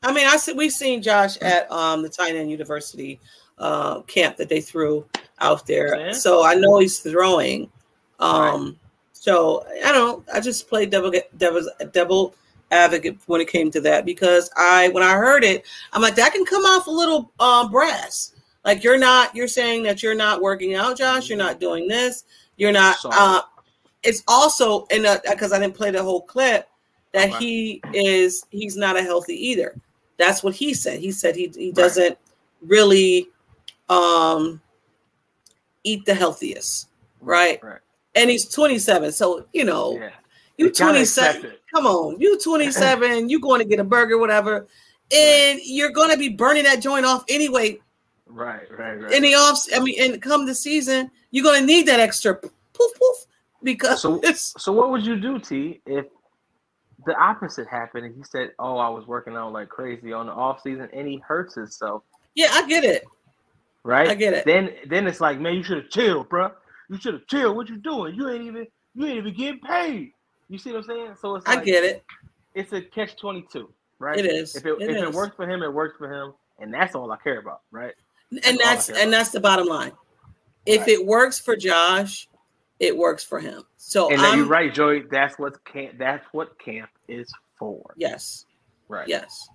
I 0.03 0.13
mean, 0.13 0.27
I 0.27 0.37
said 0.37 0.57
we've 0.57 0.73
seen 0.73 1.03
Josh 1.03 1.37
at 1.39 1.71
um 1.71 2.03
the 2.03 2.09
Tight 2.09 2.35
End 2.35 2.51
University 2.51 3.21
uh, 3.59 4.03
camp 4.03 4.37
that 4.37 4.49
they 4.49 4.61
threw 4.61 5.07
out 5.41 5.67
there. 5.67 5.99
Yeah. 5.99 6.13
So 6.13 6.45
I 6.45 6.55
know 6.55 6.79
he's 6.79 7.01
throwing. 7.01 7.71
Um 8.19 8.65
right. 8.65 8.75
so 9.13 9.67
I 9.85 9.93
don't 9.93 10.27
I 10.33 10.41
just 10.41 10.69
played 10.69 10.91
devil 10.91 11.13
devil 11.37 11.63
devil 11.93 12.35
advocate 12.71 13.19
when 13.27 13.41
it 13.41 13.49
came 13.49 13.71
to 13.71 13.81
that 13.83 14.05
because 14.05 14.51
I 14.57 14.89
when 14.89 15.03
I 15.03 15.15
heard 15.15 15.45
it, 15.45 15.65
I'm 15.93 16.03
like 16.03 16.17
that 16.17 16.33
can 16.33 16.45
come 16.45 16.65
off 16.65 16.87
a 16.87 16.91
little 16.91 17.33
um 17.39 17.71
brass. 17.71 18.33
Like 18.65 18.85
you're 18.85 18.99
not 18.99 19.35
you're 19.35 19.49
saying 19.49 19.85
that 19.85 20.03
you're 20.03 20.15
not 20.15 20.43
working 20.43 20.75
out, 20.75 20.99
Josh, 20.99 21.29
you're 21.29 21.39
not 21.39 21.61
doing 21.61 21.89
this, 21.89 22.25
you're 22.63 22.71
not 22.71 22.97
uh 23.07 23.43
it's 24.05 24.23
also 24.29 24.85
in 24.93 25.05
a 25.05 25.21
because 25.29 25.53
I 25.53 25.59
didn't 25.59 25.75
play 25.75 25.91
the 25.91 26.01
whole 26.01 26.23
clip 26.23 26.69
that 27.13 27.31
okay. 27.31 27.39
he 27.45 27.83
is 27.93 28.47
he's 28.51 28.77
not 28.77 28.97
a 28.97 29.03
healthy 29.03 29.35
either. 29.49 29.75
That's 30.17 30.45
what 30.45 30.55
he 30.55 30.73
said. 30.73 31.01
He 31.01 31.11
said 31.11 31.35
he, 31.35 31.53
he 31.57 31.73
doesn't 31.73 32.11
right. 32.11 32.19
really 32.65 33.29
um 33.89 34.61
eat 35.83 36.05
the 36.05 36.15
healthiest, 36.15 36.89
right? 37.21 37.61
right? 37.65 37.81
And 38.15 38.31
he's 38.31 38.49
27. 38.49 39.11
So, 39.11 39.45
you 39.53 39.65
know, 39.65 39.99
yeah. 39.99 40.11
you 40.57 40.71
27. 40.71 41.55
Come 41.75 41.87
on, 41.87 42.21
you 42.21 42.39
27, 42.39 43.29
you 43.29 43.41
going 43.41 43.59
to 43.61 43.65
get 43.65 43.81
a 43.81 43.85
burger, 43.85 44.19
whatever, 44.19 44.69
and 45.11 45.57
right. 45.57 45.61
you're 45.65 45.91
going 45.91 46.11
to 46.11 46.17
be 46.17 46.29
burning 46.29 46.63
that 46.63 46.81
joint 46.81 47.05
off 47.05 47.25
anyway. 47.29 47.81
Right, 48.33 48.67
right, 48.77 49.01
right. 49.01 49.13
In 49.13 49.23
the 49.23 49.35
off, 49.35 49.67
I 49.75 49.81
mean, 49.81 50.01
and 50.01 50.23
come 50.23 50.47
the 50.47 50.55
season, 50.55 51.11
you're 51.31 51.45
going 51.45 51.61
to 51.61 51.67
need 51.67 51.87
that 51.87 52.01
extra 52.01 52.35
poof 52.35 52.51
poof 52.73 53.27
because 53.63 54.01
so, 54.01 54.21
so 54.35 54.73
what 54.73 54.91
would 54.91 55.05
you 55.05 55.21
do, 55.21 55.39
T, 55.39 55.81
if 55.87 56.07
the 57.05 57.15
opposite 57.17 57.67
happened 57.69 58.07
and 58.07 58.15
he 58.15 58.23
said, 58.23 58.53
"Oh, 58.59 58.79
I 58.79 58.89
was 58.89 59.07
working 59.07 59.37
out 59.37 59.53
like 59.53 59.69
crazy 59.69 60.13
on 60.13 60.27
the 60.27 60.33
off 60.33 60.63
season," 60.63 60.89
and 60.93 61.07
he 61.07 61.19
hurts 61.19 61.55
himself. 61.55 62.03
Yeah, 62.35 62.49
I 62.53 62.67
get 62.67 62.85
it. 62.85 63.05
Right, 63.85 64.09
I 64.09 64.15
get 64.15 64.33
it. 64.33 64.45
Then, 64.45 64.71
then 64.87 65.07
it's 65.07 65.21
like, 65.21 65.41
man, 65.41 65.55
you 65.55 65.63
should 65.63 65.79
have 65.79 65.91
chilled, 65.91 66.29
bro. 66.29 66.53
You 66.89 66.99
should 66.99 67.15
have 67.15 67.27
chilled. 67.27 67.57
What 67.57 67.69
you 67.69 67.77
doing? 67.77 68.15
You 68.15 68.31
ain't 68.31 68.45
even, 68.45 68.67
you 68.95 69.07
ain't 69.07 69.19
even 69.19 69.35
getting 69.35 69.61
paid. 69.61 70.13
You 70.49 70.59
see 70.59 70.71
what 70.71 70.79
I'm 70.79 70.85
saying? 70.85 71.15
So 71.21 71.37
it's. 71.37 71.47
Like, 71.47 71.59
I 71.59 71.65
get 71.65 71.85
it. 71.85 72.05
It's 72.55 72.73
a 72.73 72.81
catch 72.81 73.17
twenty 73.17 73.45
two, 73.53 73.73
right? 73.99 74.19
It 74.19 74.27
is. 74.27 74.55
If 74.55 74.67
it, 74.67 74.75
it 74.81 74.91
if 74.91 74.97
is. 74.97 75.03
it 75.03 75.13
works 75.13 75.35
for 75.37 75.49
him, 75.49 75.63
it 75.63 75.73
works 75.73 75.97
for 75.99 76.13
him, 76.13 76.35
and 76.61 76.73
that's 76.73 76.95
all 76.95 77.11
I 77.11 77.17
care 77.17 77.39
about, 77.39 77.63
right? 77.71 77.95
And 78.45 78.59
that's 78.59 78.89
and 78.89 79.13
that's 79.13 79.31
the 79.31 79.41
bottom 79.41 79.67
line. 79.67 79.93
If 80.65 80.81
right. 80.81 80.89
it 80.91 81.07
works 81.07 81.39
for 81.39 81.57
Josh, 81.57 82.29
it 82.79 82.97
works 82.97 83.25
for 83.25 83.41
him. 83.41 83.63
So 83.77 84.11
and 84.11 84.21
you're 84.37 84.47
right, 84.47 84.73
Joey. 84.73 85.05
That's 85.11 85.39
what 85.39 85.65
camp. 85.65 85.95
That's 85.99 86.25
what 86.33 86.59
camp 86.59 86.91
is 87.09 87.31
for. 87.59 87.93
Yes. 87.97 88.47
Right. 88.89 89.09
Yes. 89.09 89.49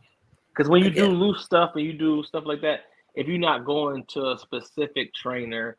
Because 0.49 0.69
when 0.69 0.83
you 0.83 0.89
do 0.89 1.07
loose 1.07 1.43
stuff 1.43 1.71
and 1.75 1.85
you 1.85 1.93
do 1.93 2.23
stuff 2.23 2.43
like 2.45 2.61
that, 2.61 2.81
if 3.15 3.27
you're 3.27 3.37
not 3.37 3.65
going 3.65 4.05
to 4.09 4.31
a 4.31 4.37
specific 4.39 5.13
trainer 5.13 5.77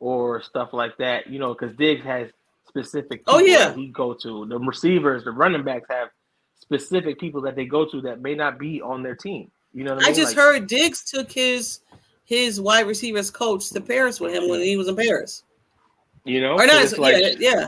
or 0.00 0.42
stuff 0.42 0.72
like 0.72 0.96
that, 0.98 1.28
you 1.28 1.38
know, 1.38 1.54
because 1.54 1.76
Diggs 1.76 2.04
has 2.04 2.28
specific. 2.68 3.22
oh 3.26 3.38
yeah. 3.38 3.74
He 3.74 3.88
go 3.88 4.14
to 4.14 4.46
the 4.46 4.58
receivers, 4.58 5.24
the 5.24 5.32
running 5.32 5.64
backs 5.64 5.86
have 5.90 6.08
specific 6.60 7.18
people 7.18 7.40
that 7.42 7.56
they 7.56 7.66
go 7.66 7.88
to 7.88 8.00
that 8.02 8.20
may 8.20 8.34
not 8.34 8.58
be 8.58 8.80
on 8.80 9.02
their 9.02 9.16
team. 9.16 9.50
You 9.72 9.84
know, 9.84 9.92
I, 9.92 9.96
mean? 9.96 10.04
I, 10.04 10.12
just 10.12 10.36
like, 10.36 10.44
heard 10.44 10.66
Diggs 10.66 11.04
took 11.04 11.32
his 11.32 11.80
his 12.32 12.60
wide 12.60 12.86
receivers 12.86 13.30
coach 13.30 13.68
to 13.70 13.80
Paris 13.80 14.18
with 14.18 14.32
him 14.32 14.48
when 14.48 14.60
he 14.60 14.76
was 14.76 14.88
in 14.88 14.96
Paris. 14.96 15.44
You 16.24 16.40
know, 16.40 16.54
or 16.54 16.66
not? 16.66 16.98
like, 16.98 17.16
yeah, 17.18 17.32
yeah. 17.38 17.66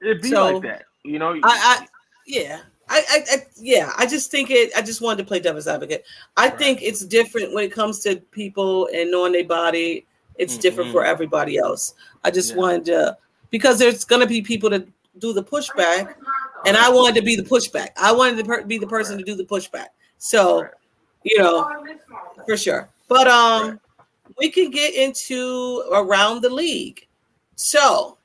It'd 0.00 0.22
be 0.22 0.30
so, 0.30 0.52
like 0.52 0.62
that. 0.62 0.84
You 1.04 1.18
know, 1.18 1.34
I, 1.34 1.40
I 1.44 1.86
yeah. 2.26 2.60
I, 2.90 3.02
I, 3.10 3.18
I, 3.32 3.36
yeah, 3.58 3.92
I 3.98 4.06
just 4.06 4.30
think 4.30 4.50
it. 4.50 4.72
I 4.74 4.80
just 4.80 5.02
wanted 5.02 5.18
to 5.18 5.28
play 5.28 5.40
devil's 5.40 5.68
advocate. 5.68 6.06
I 6.38 6.48
right. 6.48 6.58
think 6.58 6.80
it's 6.80 7.04
different 7.04 7.52
when 7.52 7.64
it 7.64 7.72
comes 7.72 8.00
to 8.00 8.16
people 8.16 8.88
and 8.94 9.10
knowing 9.10 9.32
their 9.32 9.44
body. 9.44 10.06
It's 10.36 10.54
mm-hmm. 10.54 10.62
different 10.62 10.92
for 10.92 11.04
everybody 11.04 11.58
else. 11.58 11.94
I 12.24 12.30
just 12.30 12.52
yeah. 12.52 12.56
wanted 12.56 12.84
to 12.86 13.18
because 13.50 13.78
there's 13.78 14.04
going 14.04 14.22
to 14.22 14.26
be 14.26 14.40
people 14.40 14.70
to 14.70 14.86
do 15.18 15.34
the 15.34 15.42
pushback, 15.42 16.14
and 16.64 16.78
I 16.78 16.88
wanted 16.88 17.16
to 17.16 17.22
be 17.22 17.36
the 17.36 17.42
pushback. 17.42 17.88
I 18.00 18.10
wanted 18.10 18.38
to 18.38 18.44
per- 18.44 18.64
be 18.64 18.78
the 18.78 18.86
person 18.86 19.16
right. 19.16 19.26
to 19.26 19.32
do 19.32 19.36
the 19.36 19.44
pushback. 19.44 19.88
So, 20.16 20.62
right. 20.62 20.70
You 21.28 21.38
know, 21.38 21.68
for 22.46 22.56
sure. 22.56 22.88
But 23.08 23.28
um, 23.28 23.80
we 24.38 24.50
can 24.50 24.70
get 24.70 24.94
into 24.94 25.84
around 25.92 26.42
the 26.42 26.50
league. 26.50 27.06
So, 27.56 28.18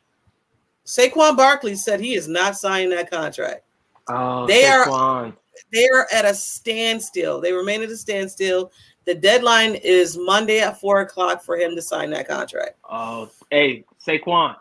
Saquon 0.85 1.37
Barkley 1.37 1.75
said 1.75 1.99
he 1.99 2.15
is 2.15 2.27
not 2.27 2.57
signing 2.57 2.89
that 2.89 3.09
contract. 3.09 3.63
Oh, 4.07 4.45
they 4.45 4.63
Saquon. 4.63 4.87
are 4.87 5.33
they 5.71 5.87
are 5.89 6.07
at 6.13 6.25
a 6.25 6.33
standstill. 6.33 7.39
They 7.41 7.53
remain 7.53 7.81
at 7.81 7.89
a 7.89 7.97
standstill. 7.97 8.71
The 9.05 9.15
deadline 9.15 9.75
is 9.75 10.17
Monday 10.17 10.59
at 10.59 10.79
four 10.79 11.01
o'clock 11.01 11.43
for 11.43 11.57
him 11.57 11.75
to 11.75 11.81
sign 11.81 12.09
that 12.11 12.27
contract. 12.27 12.77
Oh, 12.89 13.29
hey, 13.49 13.83
Saquon, 14.05 14.55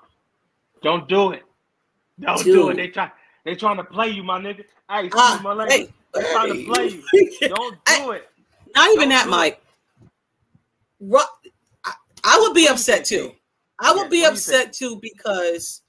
don't 0.82 1.08
do 1.08 1.32
it. 1.32 1.42
Don't 2.20 2.42
Dude. 2.42 2.54
do 2.54 2.68
it. 2.70 2.76
They 2.76 2.88
try. 2.88 3.10
They 3.44 3.54
trying 3.54 3.76
to 3.76 3.84
play 3.84 4.08
you, 4.08 4.22
my 4.22 4.40
nigga. 4.40 4.64
Hey, 4.88 5.10
uh, 5.12 5.40
my 5.42 5.66
hey, 5.68 5.88
they 6.14 6.20
trying 6.32 6.52
to 6.52 6.72
play 6.72 6.88
you. 6.88 7.38
Don't 7.48 7.72
do 7.72 7.78
I, 7.86 8.16
it. 8.16 8.28
Not 8.74 8.90
even 8.94 9.08
that, 9.10 9.28
Mike. 9.28 9.62
I, 11.84 11.92
I 12.24 12.38
would 12.40 12.54
be 12.54 12.66
upset 12.68 13.04
too. 13.04 13.32
I 13.78 13.92
would 13.94 14.10
be 14.10 14.24
upset 14.24 14.72
too 14.72 14.98
because 15.02 15.82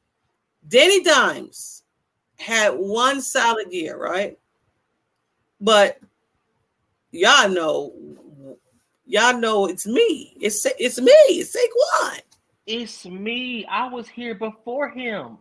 Danny 0.67 1.03
Dimes 1.03 1.83
had 2.37 2.69
one 2.69 3.21
solid 3.21 3.71
year, 3.71 3.97
right? 3.97 4.37
But 5.61 5.99
y'all 7.11 7.49
know, 7.49 7.93
y'all 9.05 9.37
know 9.37 9.67
it's 9.67 9.85
me. 9.85 10.35
It's 10.41 10.65
it's 10.79 10.99
me. 10.99 11.13
It's 11.29 11.55
Saquon. 11.55 12.19
It's 12.65 13.05
me. 13.05 13.65
I 13.65 13.87
was 13.87 14.07
here 14.07 14.35
before 14.35 14.89
him. 14.89 15.37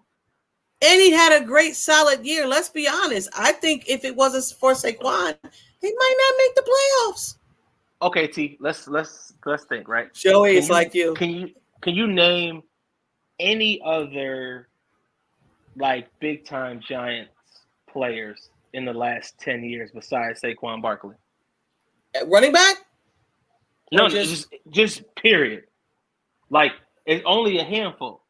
And 0.82 1.00
he 1.00 1.12
had 1.12 1.40
a 1.40 1.44
great 1.44 1.76
solid 1.76 2.26
year. 2.26 2.46
Let's 2.46 2.68
be 2.68 2.88
honest. 2.88 3.28
I 3.38 3.52
think 3.52 3.84
if 3.88 4.04
it 4.04 4.16
wasn't 4.16 4.58
for 4.58 4.72
Saquon, 4.72 5.34
he 5.80 5.94
might 5.94 6.16
not 6.18 6.34
make 6.38 6.54
the 6.56 6.62
playoffs. 6.68 7.36
Okay, 8.02 8.26
T. 8.26 8.56
Let's 8.60 8.88
let's 8.88 9.32
let's 9.46 9.64
think. 9.64 9.86
Right, 9.86 10.12
Joey, 10.12 10.56
it's 10.56 10.68
like 10.68 10.92
you. 10.92 11.14
Can 11.14 11.30
you 11.30 11.50
can 11.82 11.94
you 11.94 12.08
name 12.08 12.62
any 13.38 13.80
other 13.84 14.68
like 15.76 16.08
big 16.18 16.44
time 16.44 16.80
Giants 16.80 17.30
players 17.88 18.50
in 18.72 18.84
the 18.84 18.92
last 18.92 19.38
10 19.38 19.62
years 19.64 19.90
besides 19.92 20.40
Saquon 20.40 20.82
Barkley? 20.82 21.14
At 22.14 22.28
running 22.28 22.52
back? 22.52 22.76
No, 23.92 24.08
just, 24.08 24.50
just 24.50 24.54
just 24.70 25.14
period. 25.14 25.64
Like 26.50 26.72
it's 27.06 27.22
only 27.24 27.58
a 27.58 27.64
handful. 27.64 28.22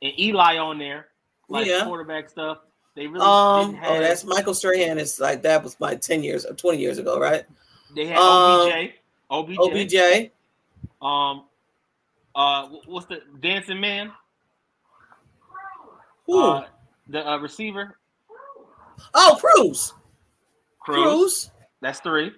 And 0.00 0.12
Eli 0.18 0.58
on 0.58 0.78
there, 0.78 1.08
like 1.48 1.66
yeah. 1.66 1.84
quarterback 1.84 2.28
stuff. 2.28 2.58
They 2.94 3.06
really 3.06 3.24
um 3.24 3.74
have, 3.74 3.90
oh 3.92 4.00
that's 4.00 4.24
Michael 4.24 4.54
Strahan 4.54 4.98
It's 4.98 5.20
like 5.20 5.42
that 5.42 5.62
was 5.62 5.76
like 5.80 6.00
10 6.00 6.24
years 6.24 6.44
or 6.44 6.54
20 6.54 6.78
years 6.78 6.98
ago, 6.98 7.18
right? 7.18 7.44
They 7.94 8.06
had 8.06 8.18
OBJ. 8.18 8.92
Um, 9.30 9.38
OBJ. 9.38 9.58
OBJ. 9.58 10.30
Um 11.00 11.44
uh 12.34 12.68
what's 12.86 13.06
the 13.06 13.20
dancing 13.40 13.80
man? 13.80 14.12
Who? 16.26 16.40
Uh, 16.40 16.66
the 17.08 17.26
uh, 17.26 17.38
receiver? 17.38 17.96
Oh, 19.14 19.38
Cruz. 19.40 19.94
Cruz. 20.80 21.02
Cruz. 21.02 21.50
That's 21.80 22.00
three. 22.00 22.32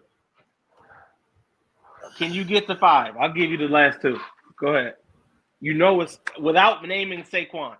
Can 2.16 2.32
you 2.32 2.44
get 2.44 2.66
the 2.68 2.76
five? 2.76 3.16
I'll 3.16 3.32
give 3.32 3.50
you 3.50 3.56
the 3.56 3.68
last 3.68 4.00
two. 4.00 4.18
Go 4.58 4.74
ahead. 4.74 4.94
You 5.60 5.74
know 5.74 6.00
it's 6.00 6.20
without 6.40 6.86
naming 6.86 7.22
Saquon. 7.22 7.76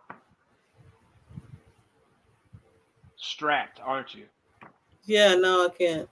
Strapped, 3.21 3.81
aren't 3.85 4.15
you? 4.15 4.25
Yeah, 5.05 5.35
no, 5.35 5.67
I 5.67 5.69
can't. 5.69 6.09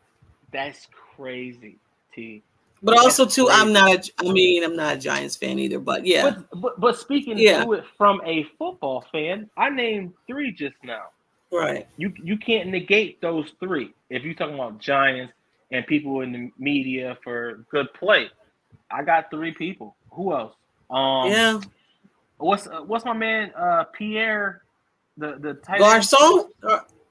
That's 0.52 0.86
crazy, 1.16 1.78
T. 2.14 2.42
But 2.82 2.92
That's 2.92 3.04
also 3.04 3.26
too, 3.26 3.48
I'm 3.50 3.72
not. 3.72 4.08
I 4.20 4.30
mean, 4.30 4.62
I'm 4.62 4.76
not 4.76 4.96
a 4.96 4.98
Giants 4.98 5.34
fan 5.34 5.58
either. 5.58 5.80
But 5.80 6.06
yeah, 6.06 6.30
But, 6.50 6.60
but 6.60 6.80
but 6.80 6.96
speaking 6.98 7.36
Yeah. 7.38 7.64
to 7.64 7.72
it 7.72 7.84
from 7.96 8.20
a 8.24 8.44
football 8.58 9.04
fan, 9.10 9.50
I 9.56 9.68
named 9.70 10.12
three 10.26 10.52
just 10.52 10.76
now. 10.84 11.06
right. 11.50 11.88
You 11.96 12.12
you 12.22 12.36
can't 12.38 12.68
negate 12.68 13.20
those 13.20 13.50
three 13.58 13.92
if 14.10 14.22
you're 14.22 14.34
talking 14.34 14.54
about 14.54 14.78
Giants 14.78 15.32
and 15.72 15.84
people 15.86 16.20
in 16.20 16.32
the 16.32 16.50
media 16.58 17.18
for 17.24 17.64
good 17.70 17.92
play. 17.94 18.30
I 18.90 19.02
got 19.02 19.30
three 19.30 19.52
people. 19.52 19.96
Who 20.12 20.32
else? 20.34 20.54
Um, 20.90 21.30
yeah, 21.30 21.60
What's 22.38 22.68
uh, 22.68 22.82
what's 22.82 23.04
my 23.04 23.12
man 23.12 23.52
uh 23.58 23.84
Pierre, 23.92 24.62
the 25.16 25.36
the? 25.40 25.54
Garcon. 25.78 26.50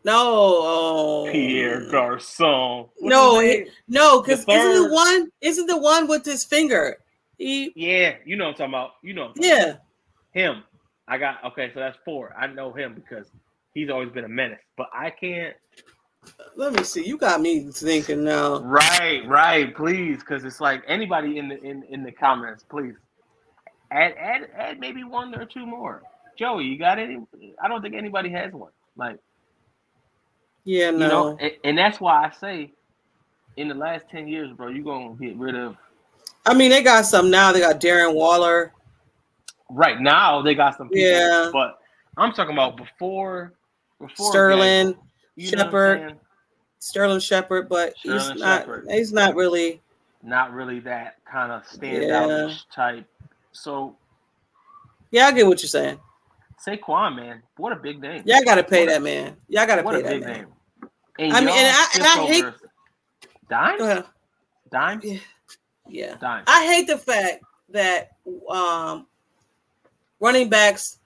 No, 0.07 0.23
oh. 0.23 1.29
Pierre 1.29 1.91
Garcon. 1.91 2.85
No, 3.01 3.43
no, 3.89 4.21
because 4.21 4.45
isn't 4.47 4.83
the 4.83 4.89
one? 4.89 5.29
Isn't 5.41 5.65
the 5.65 5.77
one 5.77 6.07
with 6.07 6.23
his 6.23 6.45
finger? 6.45 6.95
He, 7.37 7.73
yeah, 7.75 8.15
you 8.23 8.37
know 8.37 8.45
what 8.45 8.51
I'm 8.51 8.71
talking 8.71 8.73
about. 8.73 8.91
You 9.03 9.13
know, 9.13 9.21
what 9.23 9.29
I'm 9.31 9.35
talking 9.35 9.49
yeah. 9.49 9.63
about. 9.63 9.81
him. 10.31 10.63
I 11.09 11.17
got 11.17 11.43
okay, 11.47 11.71
so 11.73 11.81
that's 11.81 11.97
four. 12.05 12.33
I 12.39 12.47
know 12.47 12.71
him 12.71 12.93
because 12.95 13.27
he's 13.73 13.89
always 13.89 14.09
been 14.09 14.23
a 14.23 14.29
menace. 14.29 14.61
But 14.77 14.87
I 14.93 15.09
can't. 15.09 15.57
Let 16.55 16.71
me 16.71 16.83
see. 16.83 17.05
You 17.05 17.17
got 17.17 17.41
me 17.41 17.69
thinking 17.69 18.23
now. 18.23 18.59
Right, 18.59 19.27
right. 19.27 19.75
Please, 19.75 20.19
because 20.19 20.45
it's 20.45 20.61
like 20.61 20.83
anybody 20.87 21.37
in 21.37 21.49
the 21.49 21.61
in 21.61 21.83
in 21.89 22.03
the 22.03 22.13
comments, 22.13 22.63
please 22.63 22.95
add 23.91 24.13
add 24.17 24.47
add 24.55 24.79
maybe 24.79 25.03
one 25.03 25.35
or 25.35 25.43
two 25.43 25.65
more. 25.65 26.03
Joey, 26.37 26.63
you 26.63 26.79
got 26.79 26.97
any? 26.97 27.19
I 27.61 27.67
don't 27.67 27.81
think 27.81 27.93
anybody 27.93 28.29
has 28.29 28.53
one. 28.53 28.71
Like 28.95 29.19
Yeah, 30.67 30.91
no. 30.91 30.97
you 30.97 31.07
know, 31.07 31.37
and, 31.39 31.51
and 31.63 31.77
that's 31.77 32.01
why 32.01 32.25
I 32.25 32.29
say, 32.31 32.73
in 33.55 33.69
the 33.69 33.73
last 33.73 34.09
ten 34.11 34.27
years, 34.27 34.51
bro, 34.51 34.67
you're 34.67 34.83
gonna 34.83 35.15
get 35.15 35.37
rid 35.37 35.55
of. 35.55 35.77
I 36.45 36.53
mean, 36.53 36.71
they 36.71 36.83
got 36.83 37.05
some 37.05 37.31
now. 37.31 37.53
They 37.53 37.61
got 37.61 37.79
Darren 37.79 38.13
Waller. 38.13 38.73
Right 39.69 39.99
now, 40.01 40.41
they 40.41 40.55
got 40.55 40.77
some 40.77 40.89
people, 40.89 41.03
Yeah. 41.09 41.49
but 41.53 41.79
I'm 42.17 42.33
talking 42.33 42.53
about 42.53 42.75
before, 42.75 43.53
before 43.99 44.31
Sterling, 44.31 44.87
Gabriel, 44.89 45.07
you 45.37 45.51
know 45.51 45.57
what 45.57 45.65
I'm 45.67 45.71
Shepard. 45.71 46.19
Sterling 46.79 47.19
Shepard, 47.21 47.69
but 47.69 47.93
he's 48.01 48.35
not. 48.35 48.67
He's 48.89 49.13
not 49.13 49.35
really. 49.35 49.81
not 50.21 50.51
really 50.51 50.81
that 50.81 51.15
kind 51.31 51.51
of 51.53 51.63
Yeah. 51.81 51.99
standout 52.01 52.59
type. 52.75 53.05
So 53.53 53.95
Yeah, 55.11 55.27
I 55.27 55.31
get 55.31 55.47
what 55.47 55.61
you're 55.61 55.69
saying. 55.69 55.97
Saquon, 56.65 57.15
man, 57.15 57.41
what 57.55 57.71
a 57.71 57.77
big 57.77 58.01
name. 58.01 58.23
Y'all 58.25 58.43
got 58.43 58.55
to 58.55 58.63
pay 58.63 58.81
What 58.81 58.89
a- 58.89 58.91
that 58.95 59.01
man. 59.03 59.37
Y'all 59.47 59.65
got 59.67 59.75
to 59.77 59.83
What 59.83 59.93
pay 59.93 60.01
a 60.01 60.03
that 60.03 60.19
man. 60.19 60.37
name. 60.39 60.47
And 61.19 61.33
I 61.33 61.39
mean, 61.39 61.49
and 61.49 61.67
I- 61.75 61.87
and 61.95 62.03
I 62.03 62.25
hate- 62.27 62.53
Dime? 63.49 63.81
Ahead. 63.81 64.05
Dime? 64.71 64.99
Yeah. 65.03 65.17
Yeah. 65.89 66.15
Dime. 66.19 66.43
I 66.47 66.65
hate 66.65 66.87
the 66.87 66.97
fact 66.97 67.43
that 67.69 68.11
um, 68.49 69.07
running 70.19 70.49
backs. 70.49 70.99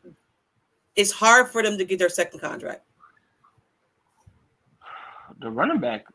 It's 0.96 1.12
hard 1.12 1.50
for 1.50 1.64
them 1.64 1.78
to 1.78 1.86
get 1.86 2.00
their 2.00 2.10
second 2.10 2.40
contract. 2.42 2.84
The 5.40 5.50
running 5.50 5.80
back 5.80 6.06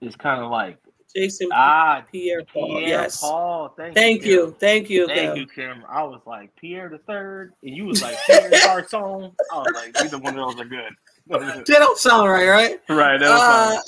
is 0.00 0.16
kind 0.16 0.42
of 0.42 0.50
like 0.50 0.78
Jason 1.14 1.48
ah 1.52 2.02
Pierre 2.10 2.42
Paul. 2.44 2.78
Pierre 2.78 2.88
yes. 2.88 3.20
Paul. 3.20 3.74
Thank, 3.76 3.94
Thank 3.94 4.22
Kim. 4.22 4.30
you. 4.30 4.56
Thank 4.58 4.88
you. 4.90 5.06
Thank 5.06 5.18
Kim. 5.18 5.36
you, 5.36 5.46
Kim. 5.46 5.84
I 5.88 6.02
was 6.02 6.20
like 6.26 6.54
Pierre 6.56 6.88
the 6.88 6.98
third, 6.98 7.52
and 7.62 7.76
you 7.76 7.84
was 7.84 8.02
like 8.02 8.16
Pierre 8.26 8.50
Garcon. 8.50 9.32
I 9.52 9.58
was 9.58 9.72
like, 9.74 10.00
either 10.02 10.18
one 10.18 10.38
of 10.38 10.46
those 10.56 10.60
are 10.64 10.68
good. 10.68 10.92
That 11.28 11.64
don't 11.66 11.98
sound 11.98 12.28
right, 12.30 12.48
right? 12.48 12.80
right. 12.88 13.22
Uh, 13.22 13.78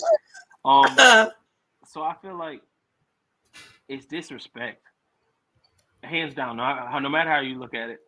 um, 0.65 0.87
uh, 0.99 1.29
so 1.87 2.03
I 2.03 2.15
feel 2.21 2.37
like 2.37 2.63
it's 3.89 4.07
disrespect, 4.07 4.83
hands 6.03 6.35
down. 6.35 6.57
No, 6.57 6.99
no 6.99 7.09
matter 7.09 7.31
how 7.31 7.41
you 7.41 7.59
look 7.59 7.75
at 7.75 7.91
it, 7.91 8.01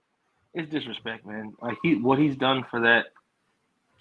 it's 0.54 0.70
disrespect, 0.70 1.24
man. 1.26 1.54
Like 1.62 1.78
he, 1.82 1.94
what 1.94 2.18
he's 2.18 2.36
done 2.36 2.64
for 2.70 2.80
that 2.80 3.06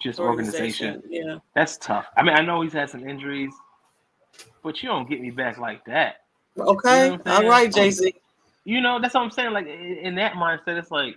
just 0.00 0.18
organization, 0.18 1.02
Yeah. 1.08 1.38
that's 1.54 1.76
tough. 1.76 2.06
I 2.16 2.22
mean, 2.22 2.34
I 2.34 2.40
know 2.40 2.62
he's 2.62 2.72
had 2.72 2.90
some 2.90 3.06
injuries, 3.06 3.52
but 4.62 4.82
you 4.82 4.88
don't 4.88 5.08
get 5.08 5.20
me 5.20 5.30
back 5.30 5.58
like 5.58 5.84
that. 5.84 6.22
Okay. 6.58 7.12
You 7.12 7.16
know 7.18 7.22
All 7.26 7.44
right, 7.44 7.70
JC. 7.70 8.14
You 8.64 8.80
know, 8.80 9.00
that's 9.00 9.14
what 9.14 9.22
I'm 9.22 9.30
saying. 9.30 9.52
Like 9.52 9.66
in 9.66 10.14
that 10.16 10.32
mindset, 10.34 10.78
it's 10.78 10.90
like, 10.90 11.16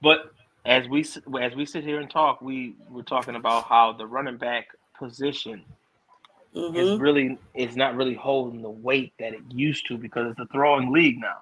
but 0.00 0.32
as 0.66 0.88
we 0.88 1.06
as 1.40 1.54
we 1.54 1.64
sit 1.64 1.84
here 1.84 2.00
and 2.00 2.10
talk, 2.10 2.42
we 2.42 2.74
we're 2.90 3.02
talking 3.02 3.36
about 3.36 3.64
how 3.64 3.92
the 3.92 4.06
running 4.06 4.36
back 4.36 4.68
position 4.98 5.64
is 6.52 6.88
Mhm. 6.88 7.00
really 7.00 7.38
is 7.54 7.76
not 7.76 7.94
really 7.96 8.14
holding 8.14 8.62
the 8.62 8.70
weight 8.70 9.12
that 9.18 9.32
it 9.32 9.42
used 9.50 9.86
to 9.86 9.96
because 9.96 10.30
it's 10.30 10.40
a 10.40 10.46
throwing 10.46 10.90
league 10.92 11.20
now. 11.20 11.38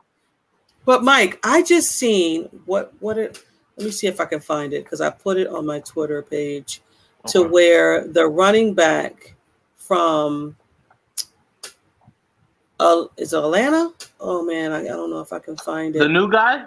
But 0.84 1.02
Mike, 1.02 1.40
I 1.42 1.62
just 1.62 1.92
seen 1.92 2.44
what 2.66 2.92
what 3.00 3.16
it. 3.16 3.42
Let 3.76 3.86
me 3.86 3.90
see 3.90 4.06
if 4.06 4.20
I 4.20 4.26
can 4.26 4.40
find 4.40 4.72
it 4.72 4.84
because 4.84 5.00
I 5.00 5.10
put 5.10 5.36
it 5.36 5.48
on 5.48 5.66
my 5.66 5.80
Twitter 5.80 6.22
page 6.22 6.80
to 7.28 7.42
where 7.42 8.06
the 8.06 8.26
running 8.26 8.74
back 8.74 9.34
from 9.76 10.56
uh, 12.78 13.04
is 13.16 13.32
it 13.32 13.38
Atlanta? 13.38 13.92
Oh 14.20 14.44
man, 14.44 14.72
I, 14.72 14.80
I 14.80 14.88
don't 14.88 15.10
know 15.10 15.20
if 15.20 15.32
I 15.32 15.38
can 15.38 15.56
find 15.56 15.96
it. 15.96 16.00
The 16.00 16.08
new 16.08 16.30
guy 16.30 16.66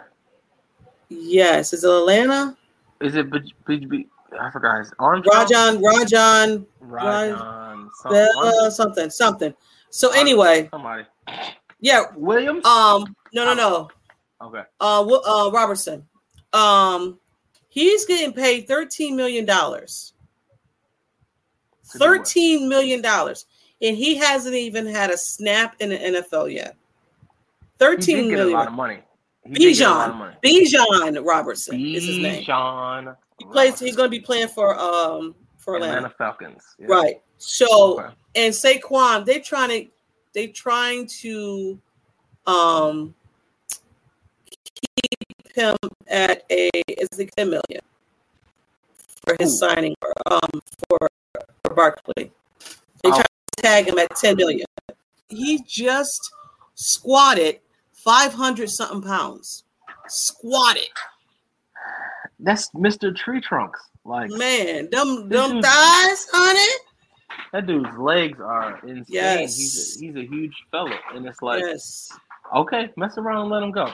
Yes, 1.10 1.74
is 1.74 1.84
it 1.84 1.90
Atlanta? 1.90 2.58
is 3.00 3.16
it? 3.16 3.32
B- 3.32 3.54
B- 3.66 3.86
B- 3.86 4.08
I 4.40 4.50
forgot 4.52 4.80
his 4.80 4.94
Armstrong. 5.00 5.44
Rajon. 5.44 5.82
Rajan 5.82 6.66
Rajan. 6.84 7.90
Some, 8.02 8.12
Bell, 8.12 8.72
something 8.72 9.10
something. 9.10 9.54
So 9.90 10.12
anyway, 10.12 10.68
somebody. 10.72 11.06
yeah. 11.80 12.04
Williams. 12.16 12.66
Um, 12.66 13.16
no, 13.34 13.46
no, 13.46 13.54
no. 13.54 13.90
okay. 14.42 14.64
uh, 14.82 15.04
uh 15.04 15.52
Robertson. 15.52 16.06
Um, 16.54 17.20
he's 17.70 18.06
getting 18.06 18.34
paid 18.34 18.68
thirteen 18.68 19.16
million 19.16 19.46
dollars. 19.46 20.14
To 21.92 22.00
do 22.00 22.06
what? 22.06 22.18
Thirteen 22.18 22.68
million 22.68 23.02
dollars, 23.02 23.46
and 23.82 23.96
he 23.96 24.16
hasn't 24.18 24.56
even 24.56 24.86
had 24.86 25.10
a 25.10 25.18
snap 25.18 25.76
in 25.80 25.90
the 25.90 25.98
NFL 25.98 26.54
yet. 26.54 26.76
He 27.62 27.68
Thirteen 27.78 28.30
did 28.30 28.36
get 28.36 28.48
a 28.48 28.50
lot 28.50 28.68
of 28.68 28.74
money. 28.74 29.00
He 29.48 29.54
did 29.56 29.78
get 29.78 29.88
a 29.88 29.92
Bijan. 29.92 30.36
Bijan 30.44 31.26
Robertson 31.26 31.80
is 31.86 32.06
his 32.06 32.18
name. 32.18 32.44
Bijan. 32.44 33.16
He 33.40 33.46
plays. 33.46 33.80
He's 33.80 33.96
going 33.96 34.08
to 34.08 34.16
be 34.18 34.20
playing 34.20 34.48
for 34.50 34.78
um 34.78 35.36
for 35.58 35.76
Atlanta, 35.76 35.98
Atlanta 35.98 36.16
Falcons. 36.18 36.64
Yeah. 36.80 36.88
right? 36.88 37.22
So 37.38 38.00
Okay. 38.00 38.14
and 38.36 38.54
Saquon, 38.54 39.26
they're 39.26 39.42
trying 39.42 39.70
to 39.70 39.88
they're 40.34 40.48
trying 40.50 41.08
to 41.22 41.80
um 42.46 43.14
keep 44.50 45.56
him 45.56 45.76
at 46.08 46.44
a 46.50 46.70
is 46.88 47.20
it 47.20 47.30
ten 47.38 47.50
million 47.50 47.82
for 49.26 49.36
his 49.40 49.54
Ooh. 49.54 49.58
signing 49.58 49.96
for 50.00 50.14
um 50.32 50.50
for 50.90 51.08
for 51.64 51.74
Barkley. 51.76 52.32
They 53.04 53.10
Oh. 53.10 53.12
try 53.12 53.22
to 53.22 53.62
tag 53.62 53.88
him 53.88 54.00
at 54.00 54.16
ten 54.16 54.36
million. 54.38 54.66
He 55.30 55.62
just 55.68 56.32
squatted 56.76 57.60
five 58.08 58.34
hundred 58.34 58.70
something 58.70 59.02
pounds. 59.02 59.66
Squatted, 60.08 60.88
That's 62.40 62.70
Mr. 62.72 63.14
Tree 63.14 63.42
Trunks. 63.42 63.82
Like 64.06 64.30
man. 64.30 64.90
Them 64.90 65.28
them 65.28 65.62
thighs, 65.62 66.28
honey. 66.32 66.84
that 67.52 67.68
dude's 67.68 67.98
legs 67.98 68.40
are 68.40 68.80
insane. 68.88 69.04
Yes. 69.10 69.58
He's 69.58 69.98
a, 69.98 70.06
he's 70.06 70.16
a 70.16 70.26
huge 70.26 70.56
fella, 70.72 70.98
and 71.14 71.26
it's 71.26 71.42
like 71.42 71.62
yes. 71.62 72.10
okay, 72.56 72.90
mess 72.96 73.18
around 73.18 73.42
and 73.42 73.50
let 73.50 73.64
him 73.64 73.72
go. 73.72 73.92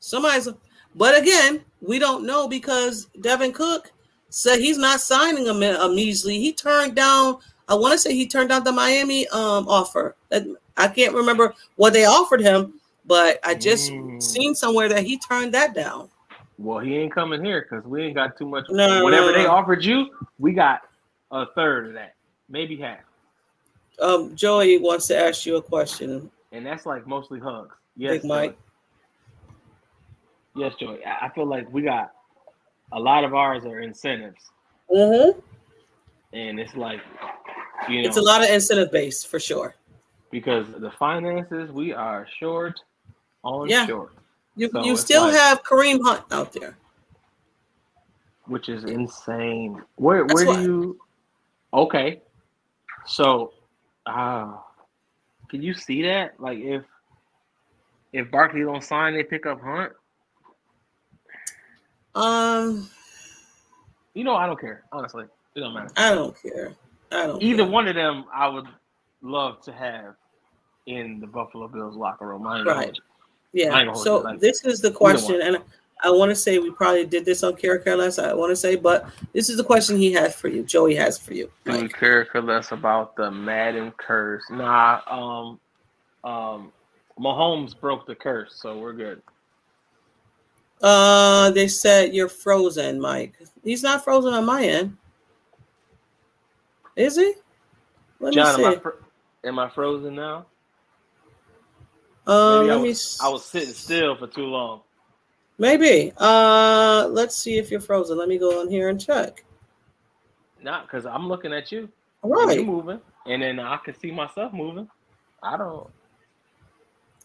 Somebody's, 0.00 0.48
but 0.94 1.18
again, 1.18 1.64
we 1.80 1.98
don't 1.98 2.26
know 2.26 2.46
because 2.46 3.08
Dalvin 3.20 3.54
Cook 3.54 3.90
said 4.28 4.58
he's 4.58 4.76
not 4.76 5.00
signing 5.00 5.46
him 5.46 5.62
immediately. 5.62 6.38
He 6.38 6.52
turned 6.52 6.94
down. 6.94 7.38
I 7.68 7.74
want 7.74 7.92
to 7.92 7.98
say 7.98 8.14
he 8.14 8.28
turned 8.28 8.50
down 8.50 8.64
the 8.64 8.72
Miami 8.72 9.26
um 9.28 9.66
offer. 9.68 10.14
That 10.28 10.44
I 10.76 10.88
can't 10.88 11.14
remember 11.14 11.54
what 11.76 11.94
they 11.94 12.04
offered 12.04 12.42
him, 12.42 12.74
but 13.06 13.38
I 13.44 13.54
just 13.54 13.90
Mm. 13.90 14.22
seen 14.22 14.54
somewhere 14.54 14.88
that 14.88 15.04
he 15.04 15.18
turned 15.18 15.52
that 15.54 15.74
down. 15.74 16.10
Well, 16.58 16.78
he 16.78 16.96
ain't 16.96 17.12
coming 17.14 17.44
here 17.44 17.62
because 17.68 17.84
we 17.86 18.02
ain't 18.04 18.14
got 18.14 18.36
too 18.36 18.46
much. 18.46 18.64
No, 18.70 19.04
Whatever 19.04 19.26
no, 19.26 19.32
they 19.34 19.46
offered 19.46 19.84
you, 19.84 20.06
we 20.38 20.52
got 20.52 20.82
a 21.30 21.46
third 21.54 21.88
of 21.88 21.92
that, 21.94 22.14
maybe 22.48 22.76
half, 22.76 23.00
Um, 24.00 24.34
Joey 24.36 24.78
wants 24.78 25.06
to 25.08 25.16
ask 25.18 25.44
you 25.46 25.56
a 25.56 25.62
question. 25.62 26.30
and 26.52 26.64
that's 26.64 26.86
like 26.86 27.06
mostly 27.06 27.38
hugs. 27.40 27.74
Yes, 27.96 28.12
Big 28.22 28.24
Mike. 28.24 28.50
Joey. 30.54 30.64
Yes, 30.64 30.74
Joey. 30.78 31.04
I 31.04 31.26
I 31.26 31.28
feel 31.30 31.46
like 31.46 31.70
we 31.72 31.82
got 31.82 32.12
a 32.92 32.98
lot 33.00 33.24
of 33.24 33.34
ours 33.34 33.64
are 33.64 33.80
incentives, 33.80 34.42
Mm-hmm. 34.90 35.38
and 36.32 36.58
it's 36.60 36.74
like 36.76 37.00
you 37.88 38.02
know 38.02 38.08
It's 38.08 38.16
a 38.16 38.22
lot 38.22 38.42
of 38.42 38.48
incentive 38.48 38.90
based 38.90 39.28
for 39.28 39.38
sure. 39.40 39.74
because 40.30 40.66
the 40.78 40.90
finances 40.92 41.70
we 41.72 41.92
are 41.92 42.26
short 42.38 42.80
on 43.44 43.68
Yeah. 43.68 43.86
short. 43.86 44.12
You 44.56 44.70
So 44.70 44.84
you 44.84 44.96
still 44.96 45.24
like- 45.24 45.34
have 45.34 45.62
Kareem 45.62 46.02
Hunt 46.02 46.24
out 46.30 46.52
there. 46.52 46.76
which 48.46 48.68
is 48.68 48.84
insane. 48.84 49.82
Where 49.96 50.22
That's 50.22 50.34
where 50.34 50.46
why- 50.46 50.56
do 50.56 50.62
you? 50.62 51.00
Okay, 51.74 52.22
so, 53.04 53.52
uh, 54.06 54.56
can 55.48 55.62
you 55.62 55.74
see 55.74 56.02
that? 56.02 56.38
Like 56.40 56.58
if 56.60 56.84
if 58.12 58.30
Barkley 58.30 58.62
don't 58.62 58.82
sign, 58.84 59.14
they 59.14 59.24
pick 59.24 59.46
up 59.46 59.60
Hunt. 59.60 59.92
Um, 62.14 62.88
You 64.14 64.24
know, 64.24 64.34
I 64.36 64.46
don't 64.46 64.58
care. 64.58 64.84
Honestly, 64.92 65.24
it 65.54 65.60
don't 65.60 65.74
matter. 65.74 65.90
I 65.96 66.14
don't 66.14 66.34
care. 66.40 66.72
I 67.12 67.26
don't. 67.26 67.42
Either 67.42 67.64
care. 67.64 67.70
one 67.72 67.88
of 67.88 67.94
them, 67.94 68.24
I 68.32 68.48
would 68.48 68.66
love 69.20 69.60
to 69.62 69.72
have 69.72 70.14
in 70.86 71.20
the 71.20 71.26
Buffalo 71.26 71.68
Bills 71.68 71.96
locker 71.96 72.26
room. 72.28 72.46
I 72.46 72.62
Right. 72.62 72.98
Hold 73.64 73.66
you. 73.66 73.72
I 73.72 73.74
Yeah. 73.74 73.78
ain't 73.80 73.86
gonna 73.86 73.92
hold 73.92 74.04
So 74.04 74.18
like, 74.18 74.40
this 74.40 74.64
is 74.64 74.80
the 74.80 74.90
question, 74.90 75.40
and 75.42 75.58
I 76.02 76.10
want 76.10 76.30
to 76.30 76.36
say 76.36 76.58
we 76.58 76.70
probably 76.70 77.06
did 77.06 77.24
this 77.24 77.42
on 77.42 77.56
Care 77.56 77.78
Care 77.78 77.96
less. 77.96 78.18
I 78.18 78.32
want 78.34 78.50
to 78.50 78.56
say, 78.56 78.76
but 78.76 79.06
this 79.32 79.48
is 79.48 79.56
the 79.56 79.64
question 79.64 79.96
he 79.96 80.12
has 80.12 80.34
for 80.34 80.48
you. 80.48 80.62
Joey 80.62 80.94
has 80.94 81.18
for 81.18 81.34
you. 81.34 81.50
Do 81.64 81.72
we 81.72 81.82
Mike. 81.82 81.92
care 81.98 82.28
less 82.34 82.72
about 82.72 83.16
the 83.16 83.30
Madden 83.30 83.92
curse? 83.96 84.44
Nah. 84.50 85.00
Um. 85.08 85.60
Um. 86.24 86.72
Mahomes 87.18 87.78
broke 87.78 88.06
the 88.06 88.14
curse, 88.14 88.54
so 88.60 88.78
we're 88.78 88.92
good. 88.92 89.22
Uh, 90.82 91.50
they 91.52 91.66
said 91.66 92.14
you're 92.14 92.28
frozen, 92.28 93.00
Mike. 93.00 93.34
He's 93.64 93.82
not 93.82 94.04
frozen 94.04 94.34
on 94.34 94.44
my 94.44 94.62
end. 94.62 94.96
Is 96.94 97.16
he? 97.16 97.32
Let 98.20 98.34
John, 98.34 98.60
me 98.60 98.66
am 98.66 98.72
I, 98.72 98.76
fr- 98.76 98.88
am 99.44 99.58
I 99.58 99.70
frozen 99.70 100.14
now? 100.14 100.46
Maybe 102.26 102.70
I 102.70 102.74
let 102.74 102.82
me. 102.82 102.88
was, 102.88 103.18
I 103.22 103.28
was 103.28 103.44
sitting 103.44 103.74
still 103.74 104.16
for 104.16 104.26
too 104.26 104.46
long. 104.46 104.80
Maybe. 105.58 106.12
Uh, 106.16 107.08
let's 107.10 107.36
see 107.36 107.56
if 107.58 107.70
you're 107.70 107.80
frozen. 107.80 108.18
Let 108.18 108.28
me 108.28 108.38
go 108.38 108.60
in 108.62 108.70
here 108.70 108.88
and 108.88 109.00
check. 109.00 109.44
Not 110.62 110.86
because 110.86 111.06
I'm 111.06 111.28
looking 111.28 111.52
at 111.52 111.70
you. 111.70 111.88
All 112.22 112.30
right. 112.30 112.64
moving, 112.64 113.00
and 113.26 113.42
then 113.42 113.60
I 113.60 113.76
can 113.78 113.94
see 113.94 114.10
myself 114.10 114.52
moving. 114.52 114.88
I 115.42 115.56
don't. 115.56 115.88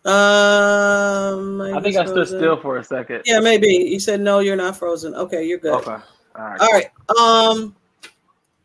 Um, 0.04 1.62
I 1.62 1.80
think 1.82 1.96
I 1.96 2.06
stood 2.06 2.28
still 2.28 2.58
for 2.58 2.78
a 2.78 2.84
second. 2.84 3.22
Yeah, 3.26 3.40
maybe. 3.40 3.68
You 3.68 4.00
said 4.00 4.20
no, 4.20 4.40
you're 4.40 4.56
not 4.56 4.78
frozen. 4.78 5.14
Okay, 5.16 5.44
you're 5.44 5.60
good. 5.60 5.76
Okay. 5.76 5.92
All 5.92 6.02
right. 6.36 6.60
All 6.60 6.70
right. 6.72 6.90
Um, 7.20 7.76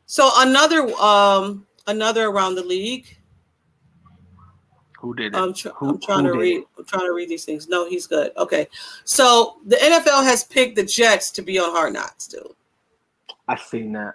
so 0.06 0.30
another 0.36 0.88
um 0.94 1.66
another 1.86 2.26
around 2.26 2.54
the 2.54 2.62
league. 2.62 3.15
Who 5.06 5.14
did 5.14 5.34
it? 5.34 5.38
I'm, 5.38 5.54
tr- 5.54 5.68
Who- 5.68 5.88
I'm 5.90 6.00
trying 6.00 6.24
to 6.24 6.32
read. 6.32 6.56
it? 6.62 6.64
I'm 6.76 6.84
trying 6.84 7.06
to 7.06 7.12
read 7.12 7.28
these 7.28 7.44
things. 7.44 7.68
No, 7.68 7.88
he's 7.88 8.08
good. 8.08 8.32
Okay. 8.36 8.66
So 9.04 9.58
the 9.64 9.76
NFL 9.76 10.24
has 10.24 10.42
picked 10.42 10.74
the 10.74 10.82
Jets 10.82 11.30
to 11.32 11.42
be 11.42 11.60
on 11.60 11.70
Hard 11.70 11.92
Knocks, 11.92 12.26
dude. 12.26 12.42
I 13.46 13.54
seen 13.56 13.92
that. 13.92 14.14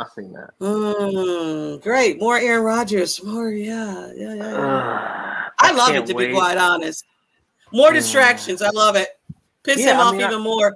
I 0.00 0.06
seen 0.14 0.32
that. 0.32 0.50
Mm, 0.58 1.82
great. 1.82 2.18
More 2.18 2.38
Aaron 2.38 2.64
Rodgers. 2.64 3.22
More, 3.22 3.50
yeah, 3.50 4.10
yeah, 4.14 4.32
yeah. 4.34 4.52
yeah. 4.52 5.48
I, 5.58 5.72
love 5.72 5.90
it 5.94 6.06
to 6.06 6.14
wait. 6.14 6.28
be 6.28 6.32
quite 6.34 6.56
honest. 6.56 7.04
More 7.74 7.90
Mm. 7.90 7.94
distractions. 7.94 8.62
I 8.62 8.70
love 8.70 8.96
it. 8.96 9.08
Piss 9.64 9.80
Yeah, 9.80 9.92
him 9.92 9.96
I 10.00 10.02
off 10.04 10.12
mean, 10.14 10.22
I- 10.24 10.28
even 10.30 10.40
more. 10.42 10.74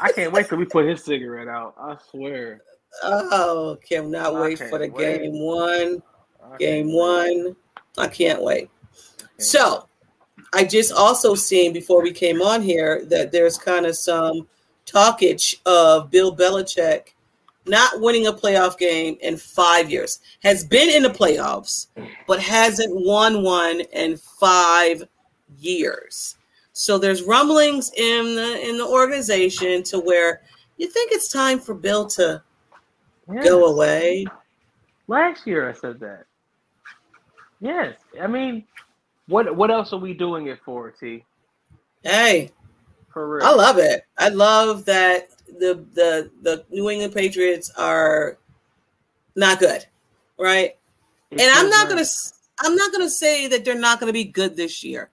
I 0.00 0.10
can't 0.10 0.32
wait 0.32 0.48
till 0.48 0.58
we 0.58 0.64
put 0.64 0.86
his 0.88 1.04
cigarette 1.04 1.46
out. 1.48 1.74
I 1.80 1.96
swear. 2.10 2.62
Oh, 3.04 3.78
cannot 3.88 4.34
I 4.34 4.40
wait 4.40 4.58
for 4.58 4.78
the 4.78 4.88
wait. 4.88 5.20
game 5.22 5.40
one. 5.40 6.02
Game 6.58 6.86
can't 6.86 6.96
one. 6.96 7.56
I 7.98 8.08
can't 8.08 8.42
wait. 8.42 8.70
So, 9.38 9.88
I 10.52 10.64
just 10.64 10.92
also 10.92 11.34
seen 11.34 11.72
before 11.72 12.02
we 12.02 12.12
came 12.12 12.42
on 12.42 12.62
here 12.62 13.04
that 13.06 13.32
there's 13.32 13.58
kind 13.58 13.86
of 13.86 13.96
some 13.96 14.46
talkage 14.86 15.56
of 15.66 16.10
Bill 16.10 16.34
Belichick 16.34 17.08
not 17.66 18.00
winning 18.00 18.26
a 18.26 18.32
playoff 18.32 18.76
game 18.76 19.16
in 19.20 19.36
five 19.36 19.90
years. 19.90 20.20
Has 20.42 20.64
been 20.64 20.88
in 20.88 21.02
the 21.02 21.08
playoffs, 21.10 21.86
but 22.26 22.40
hasn't 22.40 22.92
won 22.92 23.42
one 23.42 23.80
in 23.92 24.16
five 24.16 25.04
years. 25.58 26.36
So 26.72 26.98
there's 26.98 27.22
rumblings 27.22 27.92
in 27.96 28.34
the 28.34 28.68
in 28.68 28.78
the 28.78 28.86
organization 28.86 29.82
to 29.84 30.00
where 30.00 30.42
you 30.76 30.88
think 30.88 31.12
it's 31.12 31.30
time 31.32 31.60
for 31.60 31.74
Bill 31.74 32.06
to 32.08 32.42
Yes. 33.32 33.44
go 33.44 33.66
away. 33.66 34.26
Last 35.06 35.46
year 35.46 35.68
I 35.68 35.72
said 35.72 36.00
that. 36.00 36.24
Yes. 37.62 37.96
I 38.20 38.26
mean, 38.26 38.64
what 39.28 39.56
what 39.56 39.70
else 39.70 39.92
are 39.92 39.98
we 40.00 40.12
doing 40.12 40.48
it 40.48 40.58
for, 40.64 40.90
T? 40.90 41.24
Hey, 42.02 42.50
For 43.08 43.36
real. 43.36 43.46
I 43.46 43.54
love 43.54 43.78
it. 43.78 44.04
I 44.18 44.28
love 44.28 44.84
that 44.86 45.28
the 45.46 45.86
the 45.94 46.30
the 46.42 46.64
New 46.70 46.90
England 46.90 47.14
Patriots 47.14 47.70
are 47.78 48.36
not 49.36 49.60
good, 49.60 49.86
right? 50.38 50.76
It 51.30 51.40
and 51.40 51.50
I'm 51.52 51.70
not 51.70 51.88
gonna 51.88 52.00
s- 52.00 52.34
I'm 52.58 52.74
not 52.74 52.90
gonna 52.90 53.08
say 53.08 53.46
that 53.46 53.64
they're 53.64 53.78
not 53.78 54.00
gonna 54.00 54.12
be 54.12 54.24
good 54.24 54.56
this 54.56 54.82
year, 54.82 55.10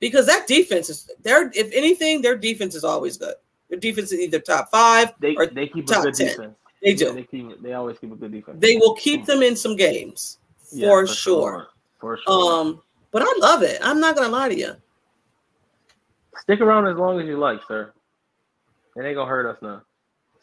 because 0.00 0.26
that 0.26 0.46
defense 0.46 0.90
is 0.90 1.10
their 1.22 1.50
if 1.54 1.72
anything 1.72 2.20
their 2.20 2.36
defense 2.36 2.74
is 2.74 2.84
always 2.84 3.16
good. 3.16 3.36
Their 3.70 3.78
defense 3.78 4.12
is 4.12 4.20
either 4.20 4.38
top 4.38 4.70
five 4.70 5.14
they 5.18 5.34
or 5.34 5.46
they 5.46 5.66
keep 5.66 5.88
a 5.88 5.94
top 5.94 6.04
good 6.04 6.14
10. 6.14 6.26
defense. 6.26 6.54
they 6.82 6.92
do. 6.94 7.14
They 7.14 7.22
keep 7.22 7.62
they 7.62 7.72
always 7.72 7.98
keep 7.98 8.12
a 8.12 8.16
good 8.16 8.32
defense. 8.32 8.58
They 8.60 8.76
will 8.76 8.94
keep 8.96 9.24
them 9.24 9.42
in 9.42 9.56
some 9.56 9.76
games 9.76 10.38
Yeah, 10.74 10.88
for 10.88 11.06
sure. 11.06 11.68
For 12.00 12.18
sure. 12.18 12.60
Um, 12.60 12.82
but 13.10 13.22
I 13.22 13.32
love 13.38 13.62
it. 13.62 13.78
I'm 13.82 14.00
not 14.00 14.16
gonna 14.16 14.28
lie 14.28 14.48
to 14.48 14.58
you. 14.58 14.74
Stick 16.36 16.60
around 16.60 16.86
as 16.88 16.96
long 16.96 17.20
as 17.20 17.26
you 17.26 17.38
like, 17.38 17.60
sir. 17.68 17.92
It 18.96 19.02
ain't 19.04 19.14
gonna 19.14 19.28
hurt 19.28 19.46
us 19.46 19.62
now. 19.62 19.82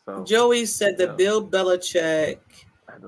So 0.06 0.24
Joey 0.24 0.66
said 0.66 0.98
that 0.98 1.10
Yeah. 1.10 1.16
Bill 1.16 1.46
Belichick 1.46 2.40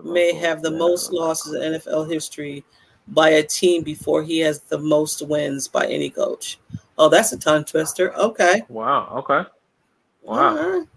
may 0.03 0.33
have 0.33 0.61
the 0.61 0.71
most 0.71 1.11
know. 1.11 1.19
losses 1.19 1.53
in 1.53 1.73
NFL 1.73 2.11
history 2.11 2.63
by 3.07 3.29
a 3.29 3.43
team 3.43 3.83
before 3.83 4.23
he 4.23 4.39
has 4.39 4.59
the 4.61 4.77
most 4.77 5.21
wins 5.21 5.67
by 5.67 5.85
any 5.85 6.09
coach. 6.09 6.59
Oh, 6.97 7.09
that's 7.09 7.31
a 7.31 7.39
tongue 7.39 7.65
twister. 7.65 8.13
Okay. 8.15 8.63
Wow. 8.69 9.09
Okay. 9.17 9.49
Wow. 10.21 10.55
right. 10.55 10.87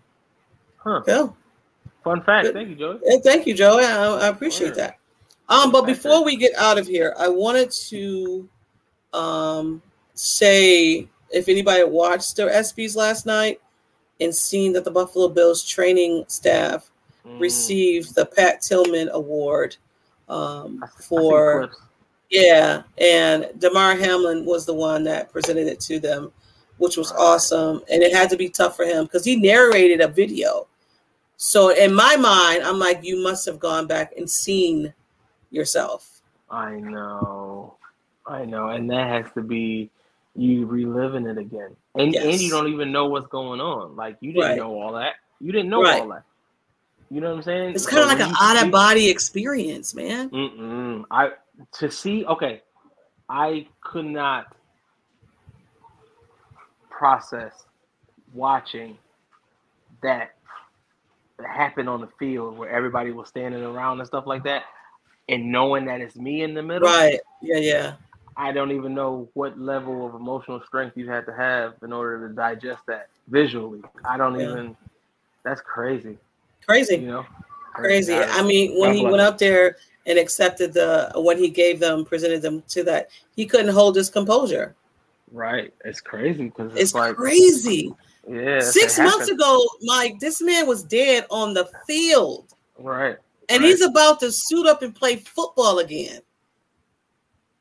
Huh. 0.76 1.02
Cool. 1.06 1.36
Fun 2.04 2.22
fact. 2.22 2.46
Good. 2.46 2.54
Thank 2.54 2.68
you, 2.68 2.76
Joey. 2.76 3.00
Hey, 3.04 3.20
thank 3.20 3.46
you, 3.46 3.54
Joey. 3.54 3.84
I, 3.84 4.06
I 4.06 4.28
appreciate 4.28 4.74
that. 4.74 4.98
Um, 5.48 5.70
but 5.70 5.86
before 5.86 6.24
we 6.24 6.36
get 6.36 6.54
out 6.56 6.78
of 6.78 6.86
here, 6.86 7.14
I 7.18 7.28
wanted 7.28 7.70
to 7.88 8.48
um 9.12 9.80
say 10.14 11.08
if 11.30 11.48
anybody 11.48 11.84
watched 11.84 12.36
their 12.36 12.50
ESPYs 12.50 12.96
last 12.96 13.26
night 13.26 13.60
and 14.20 14.34
seen 14.34 14.72
that 14.72 14.84
the 14.84 14.90
Buffalo 14.90 15.28
Bills 15.28 15.64
training 15.64 16.24
staff 16.28 16.90
Mm. 17.26 17.40
received 17.40 18.14
the 18.14 18.24
Pat 18.24 18.60
Tillman 18.62 19.08
Award 19.12 19.76
um, 20.28 20.80
I 20.82 20.86
see- 20.86 20.92
I 20.92 21.00
see 21.00 21.06
for. 21.08 21.70
Yeah, 22.30 22.82
and 22.98 23.50
Damar 23.58 23.96
Hamlin 23.96 24.44
was 24.44 24.64
the 24.64 24.74
one 24.74 25.02
that 25.04 25.32
presented 25.32 25.66
it 25.66 25.80
to 25.80 25.98
them, 25.98 26.30
which 26.78 26.96
was 26.96 27.10
awesome. 27.12 27.82
And 27.90 28.00
it 28.02 28.12
had 28.14 28.30
to 28.30 28.36
be 28.36 28.48
tough 28.48 28.76
for 28.76 28.84
him 28.84 29.04
because 29.06 29.24
he 29.24 29.34
narrated 29.36 30.00
a 30.00 30.06
video. 30.08 30.68
So 31.36 31.70
in 31.70 31.92
my 31.94 32.16
mind, 32.16 32.62
I'm 32.62 32.78
like, 32.78 33.00
you 33.02 33.20
must 33.22 33.44
have 33.46 33.58
gone 33.58 33.88
back 33.88 34.12
and 34.16 34.30
seen 34.30 34.94
yourself. 35.50 36.20
I 36.50 36.76
know, 36.76 37.76
I 38.26 38.44
know, 38.44 38.68
and 38.68 38.90
that 38.90 39.08
has 39.08 39.32
to 39.34 39.42
be 39.42 39.90
you 40.34 40.66
reliving 40.66 41.26
it 41.26 41.38
again, 41.38 41.76
and 41.94 42.14
and 42.14 42.40
you 42.40 42.50
don't 42.50 42.68
even 42.68 42.92
know 42.92 43.06
what's 43.06 43.26
going 43.28 43.60
on. 43.60 43.96
Like 43.96 44.16
you 44.20 44.32
didn't 44.32 44.48
Right. 44.48 44.56
know 44.58 44.80
all 44.80 44.92
that. 44.94 45.14
You 45.40 45.52
didn't 45.52 45.70
know 45.70 45.82
Right. 45.82 46.00
all 46.00 46.08
that. 46.08 46.24
You 47.10 47.20
know 47.20 47.30
what 47.30 47.36
I'm 47.36 47.42
saying? 47.42 47.70
It's 47.74 47.84
So 47.84 47.90
kind 47.90 48.02
of 48.02 48.08
like 48.08 48.28
an 48.28 48.34
out 48.40 48.64
of 48.64 48.70
body 48.72 49.08
experience, 49.08 49.94
man. 49.94 50.30
Mm-mm. 50.30 51.04
I 51.10 51.30
to 51.74 51.90
see. 51.90 52.24
Okay, 52.24 52.62
I 53.28 53.66
could 53.82 54.06
not 54.06 54.46
process 56.90 57.52
watching 58.32 58.98
that 60.02 60.30
happen 61.44 61.86
on 61.88 62.00
the 62.00 62.08
field 62.18 62.56
where 62.56 62.70
everybody 62.70 63.12
was 63.12 63.28
standing 63.28 63.62
around 63.62 63.98
and 64.00 64.06
stuff 64.06 64.26
like 64.26 64.44
that, 64.44 64.64
and 65.28 65.50
knowing 65.50 65.84
that 65.86 66.00
it's 66.00 66.16
me 66.16 66.42
in 66.42 66.54
the 66.54 66.62
middle. 66.62 66.88
Right. 66.88 67.20
Yeah, 67.42 67.56
yeah. 67.58 67.92
I 68.36 68.52
don't 68.52 68.70
even 68.70 68.94
know 68.94 69.28
what 69.34 69.58
level 69.58 70.06
of 70.06 70.14
emotional 70.14 70.62
strength 70.66 70.96
you 70.96 71.08
had 71.10 71.24
to 71.26 71.32
have 71.32 71.74
in 71.82 71.92
order 71.92 72.28
to 72.28 72.34
digest 72.34 72.82
that 72.86 73.08
visually. 73.28 73.80
I 74.04 74.16
don't 74.16 74.38
Yeah. 74.38 74.50
even. 74.50 74.76
That's 75.42 75.60
crazy. 75.60 76.18
Crazy. 76.66 76.96
You 76.96 77.06
know. 77.08 77.26
Crazy. 77.74 78.14
I- 78.14 78.38
I 78.38 78.42
mean, 78.42 78.78
when 78.78 78.90
God 78.90 78.96
he 78.96 79.02
went 79.04 79.14
him. 79.16 79.20
up 79.26 79.38
there 79.38 79.76
and 80.06 80.18
accepted 80.18 80.72
the 80.72 81.12
when 81.16 81.38
he 81.38 81.48
gave 81.48 81.80
them, 81.80 82.04
presented 82.04 82.42
them 82.42 82.62
to 82.68 82.84
that, 82.84 83.08
he 83.34 83.46
couldn't 83.46 83.72
hold 83.74 83.96
his 83.96 84.10
composure. 84.10 84.74
Right. 85.32 85.72
It's 85.84 86.00
crazy 86.00 86.44
because 86.44 86.72
it's, 86.72 86.80
It's 86.82 86.94
like 86.94 87.16
crazy. 87.16 87.92
yeah. 88.28 88.60
Six 88.60 88.98
months 88.98 89.28
ago, 89.28 89.66
Mike, 89.82 90.20
this 90.20 90.40
man 90.42 90.66
was 90.66 90.82
dead 90.84 91.26
on 91.30 91.54
the 91.54 91.68
field, 91.86 92.54
Right. 92.78 93.16
And 93.48 93.62
Right. 93.62 93.68
he's 93.68 93.82
about 93.82 94.20
to 94.20 94.30
suit 94.32 94.66
up 94.66 94.82
and 94.82 94.94
play 94.94 95.16
football 95.16 95.78
again. 95.78 96.20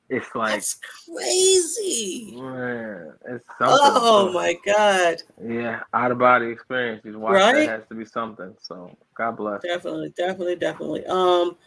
It's 0.08 0.36
like 0.36 0.52
That's 0.54 0.78
crazy. 1.08 2.36
man, 2.40 3.14
it's 3.28 3.44
something. 3.58 3.78
Oh 3.82 4.32
my 4.32 4.56
god. 4.64 5.24
Yeah, 5.44 5.82
out 5.94 6.12
of 6.12 6.20
body 6.20 6.48
experience. 6.48 7.02
Watch 7.06 7.34
Right? 7.34 7.66
that 7.66 7.80
has 7.80 7.88
to 7.90 7.96
be 7.96 8.06
something. 8.06 8.56
So 8.62 8.96
God 9.16 9.32
bless. 9.38 9.64
Definitely, 9.64 10.14
definitely, 10.16 10.58
definitely. 10.58 11.06
Um, 11.08 11.58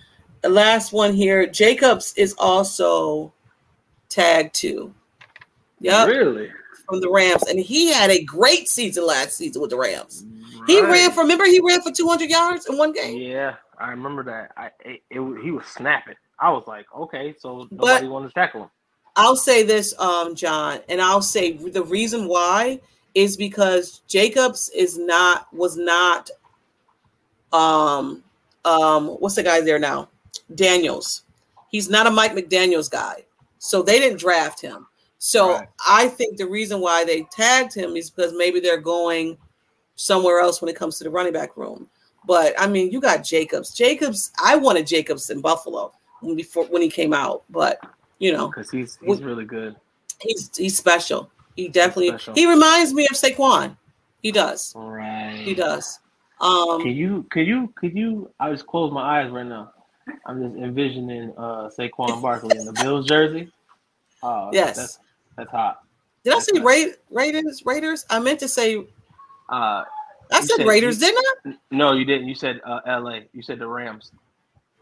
the 0.42 0.48
last 0.50 0.92
one 0.92 1.14
here, 1.14 1.46
Jacobs 1.48 2.14
is 2.16 2.32
also 2.38 3.32
tagged 4.08 4.54
too. 4.54 4.94
Yeah. 5.80 6.06
Really? 6.06 6.50
from 6.88 7.00
the 7.02 7.10
Rams, 7.10 7.42
and 7.50 7.58
he 7.60 7.92
had 7.92 8.08
a 8.10 8.24
great 8.24 8.66
season 8.66 9.04
last 9.06 9.36
season 9.36 9.60
with 9.60 9.68
the 9.68 9.76
Rams. 9.76 10.24
He 10.66 10.80
ran 10.80 11.10
for. 11.12 11.20
Remember, 11.20 11.44
he 11.44 11.60
ran 11.62 11.82
for 11.82 11.90
200 11.92 12.30
yards 12.30 12.64
in 12.66 12.78
one 12.78 12.92
game. 12.92 13.18
Yeah, 13.18 13.56
I 13.78 13.90
remember 13.90 14.22
that. 14.24 14.52
I 14.56 14.66
it, 14.84 15.02
it- 15.10 15.42
he 15.42 15.50
was 15.50 15.66
snapping. 15.66 16.14
I 16.40 16.50
was 16.50 16.64
like, 16.66 16.86
okay, 16.96 17.34
so 17.38 17.66
nobody 17.70 18.06
wanted 18.08 18.28
to 18.28 18.34
tackle 18.34 18.62
him. 18.62 18.70
I'll 19.16 19.34
say 19.36 19.64
this, 19.64 19.98
um, 19.98 20.36
John, 20.36 20.78
and 20.88 21.00
I'll 21.00 21.22
say 21.22 21.52
the 21.52 21.82
reason 21.82 22.28
why 22.28 22.80
is 23.14 23.36
because 23.36 24.02
Jacobs 24.06 24.68
is 24.76 24.96
not 24.96 25.52
was 25.52 25.76
not 25.76 26.30
um 27.52 28.22
um 28.64 29.08
what's 29.08 29.34
the 29.34 29.42
guy 29.42 29.60
there 29.60 29.78
now? 29.78 30.08
Daniels. 30.54 31.22
He's 31.70 31.90
not 31.90 32.06
a 32.06 32.10
Mike 32.10 32.32
McDaniels 32.32 32.90
guy. 32.90 33.24
So 33.58 33.82
they 33.82 33.98
didn't 33.98 34.20
draft 34.20 34.60
him. 34.60 34.86
So 35.18 35.54
Right. 35.54 35.68
I 35.86 36.08
think 36.08 36.36
the 36.36 36.46
reason 36.46 36.80
why 36.80 37.04
they 37.04 37.22
tagged 37.32 37.74
him 37.74 37.96
is 37.96 38.08
because 38.10 38.32
maybe 38.34 38.60
they're 38.60 38.80
going 38.80 39.36
somewhere 39.96 40.38
else 40.40 40.62
when 40.62 40.68
it 40.68 40.76
comes 40.76 40.96
to 40.98 41.04
the 41.04 41.10
running 41.10 41.32
back 41.32 41.56
room. 41.56 41.88
But 42.28 42.54
I 42.60 42.66
mean, 42.68 42.92
you 42.92 43.00
got 43.00 43.24
Jacobs. 43.24 43.74
Jacobs, 43.74 44.30
I 44.44 44.54
wanted 44.54 44.86
Jacobs 44.86 45.30
in 45.30 45.40
Buffalo 45.40 45.92
when 46.20 46.36
before 46.36 46.66
when 46.66 46.82
he 46.82 46.90
came 46.90 47.12
out, 47.14 47.42
but 47.50 47.80
you 48.18 48.32
know, 48.32 48.48
because 48.48 48.70
he's 48.70 48.96
he's 49.00 49.08
Would- 49.08 49.24
really 49.24 49.44
good. 49.46 49.74
he's 50.20 50.50
he's 50.56 50.76
special. 50.76 51.30
He 51.56 51.68
definitely 51.68 52.08
special. 52.10 52.34
he 52.34 52.46
reminds 52.46 52.92
me 52.94 53.04
of 53.10 53.16
Saquon. 53.16 53.76
He 54.22 54.30
does. 54.30 54.72
Right. 54.76 55.40
He 55.42 55.54
does. 55.54 55.98
Um 56.40 56.82
Can 56.82 56.92
you? 56.94 57.26
Could 57.30 57.46
you? 57.46 57.72
Could 57.76 57.96
you? 57.96 58.30
I 58.38 58.52
just 58.52 58.66
close 58.66 58.92
my 58.92 59.22
eyes 59.22 59.30
right 59.32 59.46
now. 59.46 59.72
I'm 60.26 60.42
just 60.42 60.56
envisioning 60.62 61.32
uh 61.38 61.70
Saquon 61.76 62.20
Barkley 62.26 62.58
in 62.58 62.66
the 62.66 62.72
Bills 62.74 63.06
jersey. 63.06 63.50
Oh, 64.22 64.50
Yes. 64.52 64.76
that's 64.76 64.98
that's 65.36 65.50
hot. 65.50 65.80
did 66.24 66.34
I 66.34 66.38
say 66.40 66.52
nice. 66.58 66.64
Ra- 66.64 66.92
Raiders? 67.22 67.62
Raiders? 67.64 68.04
I 68.10 68.18
meant 68.18 68.40
to 68.40 68.48
say 68.48 68.84
Uh, 69.48 69.84
I 70.32 70.40
said 70.40 70.56
said 70.58 70.66
Raiders, 70.66 71.00
you- 71.00 71.06
didn't 71.08 71.24
I? 71.46 71.54
no, 71.70 71.92
you 71.92 72.04
didn't. 72.04 72.28
You 72.28 72.34
said 72.34 72.60
uh, 72.64 72.80
L.A. 72.86 73.26
You 73.32 73.42
said 73.42 73.58
the 73.58 73.66
Rams. 73.66 74.12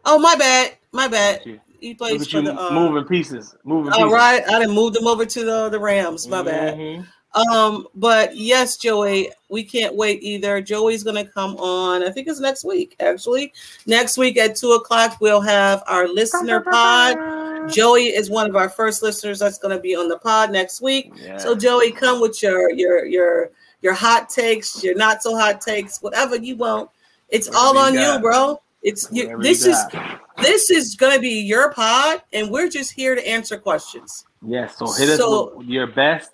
Oh 0.05 0.19
my 0.19 0.35
bad. 0.37 0.77
My 0.93 1.09
bad. 1.09 1.43
You, 1.45 1.61
He 1.81 1.89
Look 1.91 1.99
plays 1.99 2.27
for 2.29 2.39
you 2.39 2.45
the 2.45 2.61
uh, 2.61 2.71
moving 2.71 3.05
pieces. 3.05 3.55
Moving 3.65 3.93
All 3.93 3.99
pieces. 4.05 4.13
right, 4.13 4.43
I 4.49 4.59
didn't 4.61 4.75
move 4.75 4.93
them 4.95 5.07
over 5.07 5.27
to 5.27 5.45
the 5.45 5.69
the 5.69 5.79
Rams. 5.81 6.27
My 6.29 6.43
bad. 6.43 6.77
Mhm. 6.79 7.07
Um, 7.53 7.87
but 7.95 8.35
yes, 8.35 8.79
Joey, 8.79 9.31
we 9.51 9.63
can't 9.63 9.95
wait 9.95 10.23
either. 10.23 10.63
Joey's 10.63 11.03
gonna 11.03 11.25
come 11.27 11.57
on. 11.57 12.03
I 12.03 12.11
think 12.11 12.29
it's 12.29 12.41
next 12.41 12.65
week. 12.65 12.97
Actually, 12.99 13.53
next 13.85 14.17
week 14.17 14.39
at 14.39 14.57
two 14.57 14.73
o'clock 14.73 15.19
we'll 15.21 15.43
have 15.43 15.83
our 15.87 16.09
listener 16.09 16.61
pod. 16.61 17.71
Joey 17.71 18.05
is 18.05 18.31
one 18.31 18.49
of 18.49 18.57
our 18.57 18.71
first 18.71 19.03
listeners 19.03 19.39
that's 19.41 19.59
gonna 19.59 19.79
be 19.79 19.95
on 19.95 20.09
the 20.09 20.17
pod 20.19 20.51
next 20.51 20.81
week. 20.81 21.13
Yeah. 21.23 21.37
So 21.37 21.55
Joey, 21.55 21.91
come 21.93 22.21
with 22.23 22.43
your 22.43 22.71
your 22.71 23.05
your 23.05 23.51
your 23.87 23.95
hot 23.95 24.29
takes, 24.29 24.83
your 24.83 24.97
not 24.97 25.23
so 25.23 25.37
hot 25.39 25.61
takes, 25.61 26.03
whatever 26.03 26.35
you 26.35 26.57
want. 26.57 26.91
It's 27.29 27.47
Whatever 27.49 27.65
all 27.67 27.75
you 27.75 27.81
on 27.81 27.95
got. 27.95 28.15
you, 28.17 28.21
bro. 28.21 28.61
It's 28.83 29.09
you, 29.13 29.39
this 29.41 29.65
you 29.65 29.71
is 29.73 29.79
this 30.43 30.71
is 30.71 30.97
gonna 30.97 31.21
be 31.21 31.41
your 31.41 31.73
pod, 31.73 32.21
and 32.33 32.51
we're 32.51 32.69
just 32.69 32.91
here 32.91 33.15
to 33.15 33.25
answer 33.27 33.57
questions. 33.57 34.27
Yes, 34.43 34.77
so 34.77 34.87
hit 34.93 35.17
So- 35.17 35.51
us 35.51 35.55
with 35.59 35.69
your 35.69 35.87
best, 35.87 36.31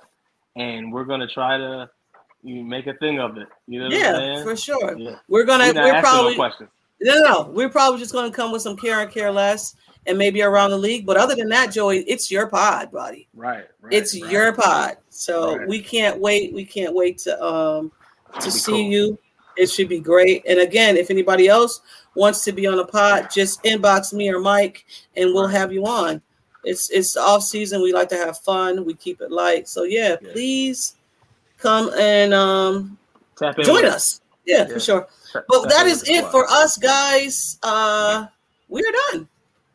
and 0.57 0.91
we're 0.91 1.05
gonna 1.05 1.29
try 1.29 1.59
to 1.59 1.91
you 2.43 2.65
make 2.65 2.87
a 2.87 2.95
thing 2.95 3.21
of 3.21 3.37
it. 3.37 3.49
You 3.69 3.81
know 3.81 3.95
Yeah, 3.95 4.43
for 4.43 4.57
sure. 4.57 4.97
Yeah. 4.97 5.17
We're 5.29 5.45
gonna 5.45 5.73
We're 5.75 5.93
we're 5.93 6.01
probably. 6.01 6.37
No, 7.05 7.15
no, 7.19 7.21
no. 7.21 7.51
We're 7.53 7.69
probably 7.69 7.99
just 8.01 8.13
going 8.13 8.31
to 8.31 8.37
come 8.37 8.53
with 8.53 8.63
some 8.63 8.77
care 8.77 9.01
and 9.01 9.11
care 9.11 9.33
less 9.33 9.75
and 10.07 10.19
maybe 10.19 10.43
around 10.43 10.71
the 10.71 10.79
league. 10.79 11.07
But 11.07 11.17
other 11.17 11.35
than 11.35 11.49
that, 11.51 11.73
Joey, 11.73 12.01
it's 12.01 12.31
your 12.31 12.47
pod, 12.49 12.91
buddy. 12.91 13.29
Right, 13.35 13.67
right. 13.81 13.93
it's 13.93 14.21
right. 14.21 14.31
your 14.33 14.53
pod. 14.53 14.97
So 15.11 15.57
Right. 15.59 15.69
we 15.69 15.81
can't 15.81 16.19
wait. 16.21 16.53
We 16.53 16.65
can't 16.65 16.95
wait 16.95 17.19
to 17.19 17.43
um 17.45 17.93
to 18.41 18.51
see 18.51 18.73
cool. 18.73 18.81
you. 18.81 19.19
It 19.57 19.67
should 19.69 19.89
be 19.89 20.01
great. 20.01 20.45
And 20.49 20.61
again, 20.61 20.97
if 20.97 21.11
anybody 21.11 21.47
else 21.47 21.83
wants 22.15 22.43
to 22.45 22.53
be 22.53 22.67
on 22.67 22.79
a 22.79 22.85
pod, 22.87 23.29
just 23.31 23.63
inbox 23.65 24.13
me 24.13 24.31
or 24.31 24.41
Mike 24.41 24.85
and 25.17 25.33
we'll 25.35 25.45
Right. 25.47 25.53
have 25.55 25.73
you 25.73 25.85
on. 25.87 26.23
It's 26.65 26.91
it's 26.91 27.17
off 27.17 27.43
season. 27.43 27.83
We 27.83 27.93
like 27.93 28.09
to 28.11 28.17
have 28.17 28.39
fun. 28.39 28.85
We 28.85 28.95
keep 28.95 29.21
it 29.21 29.31
light. 29.31 29.69
So 29.69 29.83
yeah, 29.85 30.17
Yeah. 30.23 30.33
please 30.33 30.95
come 31.59 31.91
and 31.99 32.33
um 32.35 32.99
Tap 33.37 33.59
in 33.59 33.65
join 33.65 33.85
us. 33.85 34.21
Yeah, 34.47 34.67
Yeah. 34.67 34.73
for 34.75 34.81
sure. 34.81 35.09
But 35.35 35.45
tap 35.63 35.71
that 35.71 35.87
in 35.87 35.93
is 35.93 35.99
with 36.01 36.07
the 36.09 36.15
it 36.15 36.19
squad. 36.19 36.31
for 36.31 36.47
us, 36.51 36.77
guys. 36.79 37.59
Uh, 37.63 38.27
we're 38.69 38.91
done. 39.13 39.29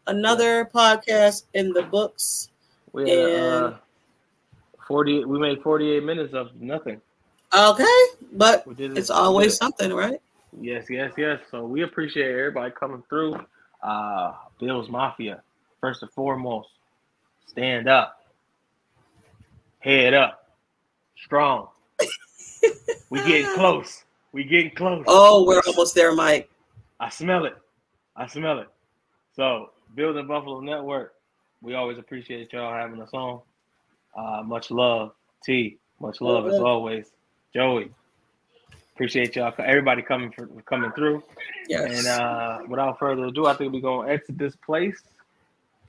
Another 0.07 0.65
podcast 0.65 1.43
in 1.53 1.73
the 1.73 1.83
books. 1.83 2.49
We 2.93 3.09
had, 3.09 3.19
uh, 3.19 3.65
and- 3.67 3.75
forty. 4.87 5.25
We 5.25 5.39
made 5.39 5.61
forty-eight 5.61 6.03
minutes 6.03 6.33
of 6.33 6.55
nothing. 6.59 7.01
Okay, 7.57 7.97
but 8.33 8.65
it. 8.77 8.97
it's 8.97 9.09
always 9.09 9.53
it. 9.53 9.57
something, 9.57 9.93
right? 9.93 10.21
Yes, 10.59 10.85
yes, 10.89 11.13
yes. 11.17 11.39
So 11.51 11.65
we 11.65 11.83
appreciate 11.83 12.31
everybody 12.31 12.71
coming 12.71 13.03
through. 13.09 13.45
Uh 13.83 14.33
Bills 14.59 14.89
Mafia, 14.89 15.43
first 15.79 16.01
and 16.01 16.11
foremost, 16.11 16.69
stand 17.45 17.87
up, 17.87 18.25
head 19.79 20.13
up, 20.13 20.49
strong. 21.15 21.67
we 23.09 23.19
getting 23.19 23.53
close. 23.53 24.03
We 24.31 24.43
getting 24.43 24.71
close. 24.71 25.03
Oh, 25.07 25.45
we're 25.45 25.61
almost 25.67 25.95
there, 25.95 26.13
Mike. 26.13 26.49
I 26.99 27.09
smell 27.09 27.45
it. 27.45 27.55
I 28.15 28.27
smell 28.27 28.59
it. 28.59 28.67
So, 29.35 29.69
Built 29.97 30.15
in 30.15 30.27
Buffalo 30.27 30.59
Network, 30.59 31.15
we 31.63 31.73
always 31.73 31.97
appreciate 31.97 32.53
y'all 32.53 32.71
having 32.71 33.01
us 33.01 33.09
on. 33.13 33.41
Uh, 34.15 34.43
much 34.43 34.69
love, 34.69 35.13
T. 35.43 35.79
Much 35.99 36.21
love 36.21 36.45
as 36.45 36.59
Mhm. 36.59 36.65
always, 36.67 37.11
Joey. 37.51 37.91
Appreciate 38.93 39.35
y'all, 39.35 39.51
everybody 39.57 40.03
coming 40.03 40.31
for 40.31 40.45
coming 40.67 40.91
through. 40.91 41.23
Yes. 41.67 41.97
And 41.97 42.07
uh, 42.07 42.59
without 42.67 42.99
further 42.99 43.25
ado, 43.25 43.47
I 43.47 43.55
think 43.55 43.73
we're 43.73 43.81
gonna 43.81 44.07
exit 44.07 44.37
this 44.37 44.55
place. 44.57 45.01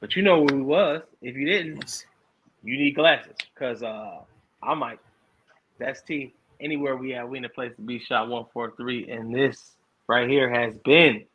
But 0.00 0.16
you 0.16 0.22
know 0.22 0.40
who 0.40 0.54
we 0.56 0.62
was. 0.62 1.02
If 1.20 1.36
you 1.36 1.44
didn't, 1.44 2.06
you 2.62 2.78
need 2.78 2.92
glasses. 2.92 3.36
Cause 3.56 3.82
uh, 3.82 4.22
I 4.62 4.72
might. 4.72 5.00
That's 5.78 6.00
T. 6.00 6.32
Anywhere 6.60 6.96
we 6.96 7.12
at, 7.12 7.28
we 7.28 7.36
in 7.36 7.44
a 7.44 7.48
place 7.50 7.76
to 7.76 7.82
be. 7.82 7.98
Shot 7.98 8.28
one 8.28 8.46
four 8.54 8.70
three, 8.70 9.10
and 9.10 9.34
this 9.34 9.76
right 10.06 10.26
here 10.28 10.48
has 10.48 10.78
been 10.78 11.26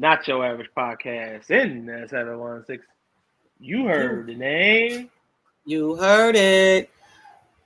not 0.00 0.26
your 0.26 0.44
average 0.44 0.70
podcast 0.74 1.50
in 1.50 1.84
the 1.84 2.06
seven 2.08 2.38
one 2.38 2.64
six. 2.66 2.84
You 3.58 3.86
heard 3.86 4.26
the 4.26 4.34
name. 4.34 5.10
you 5.66 5.94
heard 5.96 6.34
it. 6.36 6.88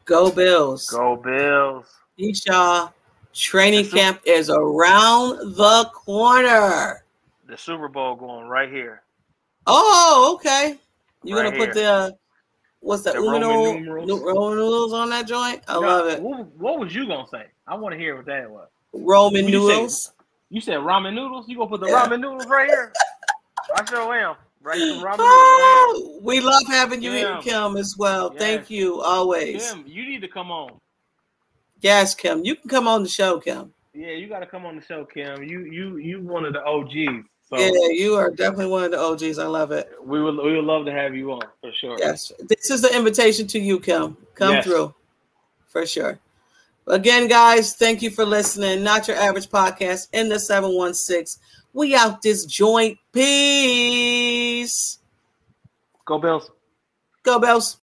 Go 0.05 0.31
Bills. 0.33 0.91
Go 0.91 1.17
Bills. 1.17 1.87
Eshaw, 2.19 2.93
training 3.33 3.87
camp 3.89 4.21
is 4.27 4.51
around 4.51 5.55
the 5.57 5.89
corner. 5.95 7.05
The 7.47 7.57
Super 7.57 7.89
Bowl 7.89 8.17
going 8.17 8.49
right 8.49 8.71
here. 8.71 9.03
Oh, 9.67 10.33
okay. 10.35 10.77
You 11.23 11.37
Right 11.37 11.45
gonna 11.45 11.57
put 11.57 11.75
here. 11.77 11.85
the 11.85 12.17
what's 12.81 13.03
that 13.05 13.15
The 13.15 13.21
Roman, 13.21 13.41
numerals. 13.85 14.11
Roman 14.11 14.57
numerals 14.59 14.93
on 14.93 15.09
that 15.11 15.27
joint? 15.29 15.63
I 15.69 15.75
No, 15.75 15.81
love 15.81 16.09
it. 16.09 16.21
What, 16.21 16.47
what 16.57 16.79
was 16.81 16.95
you 16.95 17.07
gonna 17.07 17.29
say? 17.29 17.47
I 17.67 17.77
want 17.77 17.93
to 17.93 17.99
hear 17.99 18.17
what 18.17 18.27
that 18.27 18.51
was. 18.51 18.69
Roman 18.93 19.45
What 19.45 20.11
you 20.55 20.61
say? 20.61 20.73
noodles. 20.73 20.79
You 20.79 20.79
said 20.79 20.79
ramen 20.79 21.15
noodles. 21.15 21.49
You 21.49 21.57
gonna 21.57 21.71
put 21.71 21.81
the 21.81 21.89
Yeah. 21.89 22.07
ramen 22.07 22.21
noodles 22.21 22.47
right 22.49 22.69
here? 22.69 22.93
I 23.75 23.85
sure 23.85 24.15
am. 24.15 24.37
Right, 24.63 24.79
some 24.79 25.01
ramen 25.01 25.19
noodles. 25.19 25.21
Oh, 25.21 26.21
we 26.23 26.41
love 26.41 26.63
having 26.69 27.03
you 27.03 27.11
here, 27.13 27.35
Kim. 27.43 27.73
Kim, 27.73 27.77
as 27.77 27.97
well. 27.99 28.31
Yes. 28.33 28.41
Thank 28.43 28.71
you 28.71 29.01
always. 29.01 29.73
Kim, 29.73 29.85
you 29.87 30.07
need 30.09 30.21
to 30.21 30.29
come 30.29 30.51
on. 30.51 30.81
Yes, 31.81 32.15
Kim. 32.15 32.45
You 32.45 32.57
can 32.57 32.71
come 32.71 32.89
on 32.89 33.03
the 33.03 33.09
show, 33.09 33.39
Kim. 33.39 33.75
Yeah, 33.93 34.11
you 34.11 34.29
got 34.29 34.41
to 34.41 34.47
come 34.47 34.65
on 34.65 34.77
the 34.77 34.83
show, 34.83 35.05
Kim. 35.05 35.43
You 35.43 35.61
you 35.61 35.97
you 35.99 36.23
one 36.23 36.45
of 36.45 36.53
the 36.53 36.65
OGs. 36.65 37.27
So 37.43 37.59
Yeah, 37.59 37.71
you 37.91 38.15
are 38.15 38.31
definitely 38.31 38.69
one 38.69 38.85
of 38.85 38.91
the 38.91 38.99
OGs. 38.99 39.39
I 39.39 39.47
love 39.47 39.71
it. 39.71 39.91
we 40.03 40.23
would 40.23 40.37
we 40.37 40.57
would 40.57 40.65
love 40.65 40.87
to 40.87 40.93
have 40.93 41.15
you 41.15 41.33
on 41.33 41.43
for 41.61 41.71
sure. 41.73 41.97
Yes. 41.99 42.33
This 42.49 42.71
is 42.71 42.81
the 42.81 42.95
invitation 42.97 43.47
to 43.49 43.59
you, 43.59 43.79
Kim. 43.79 44.17
Come 44.35 44.55
Yes. 44.55 44.65
through 44.65 44.95
for 45.69 45.85
sure. 45.87 46.19
Again, 46.87 47.29
guys, 47.29 47.75
thank 47.75 48.03
you 48.03 48.11
for 48.11 48.27
listening. 48.27 48.83
Not 48.83 49.09
your 49.09 49.17
average 49.17 49.49
podcast 49.49 50.09
in 50.13 50.29
the 50.29 50.39
716. 50.39 51.41
We 51.73 51.95
out 51.95 52.21
this 52.21 52.45
joint. 52.45 52.99
Peace. 53.13 54.99
Go 56.05 56.19
Bills. 56.19 56.51
Go, 57.23 57.39
Bells. 57.39 57.79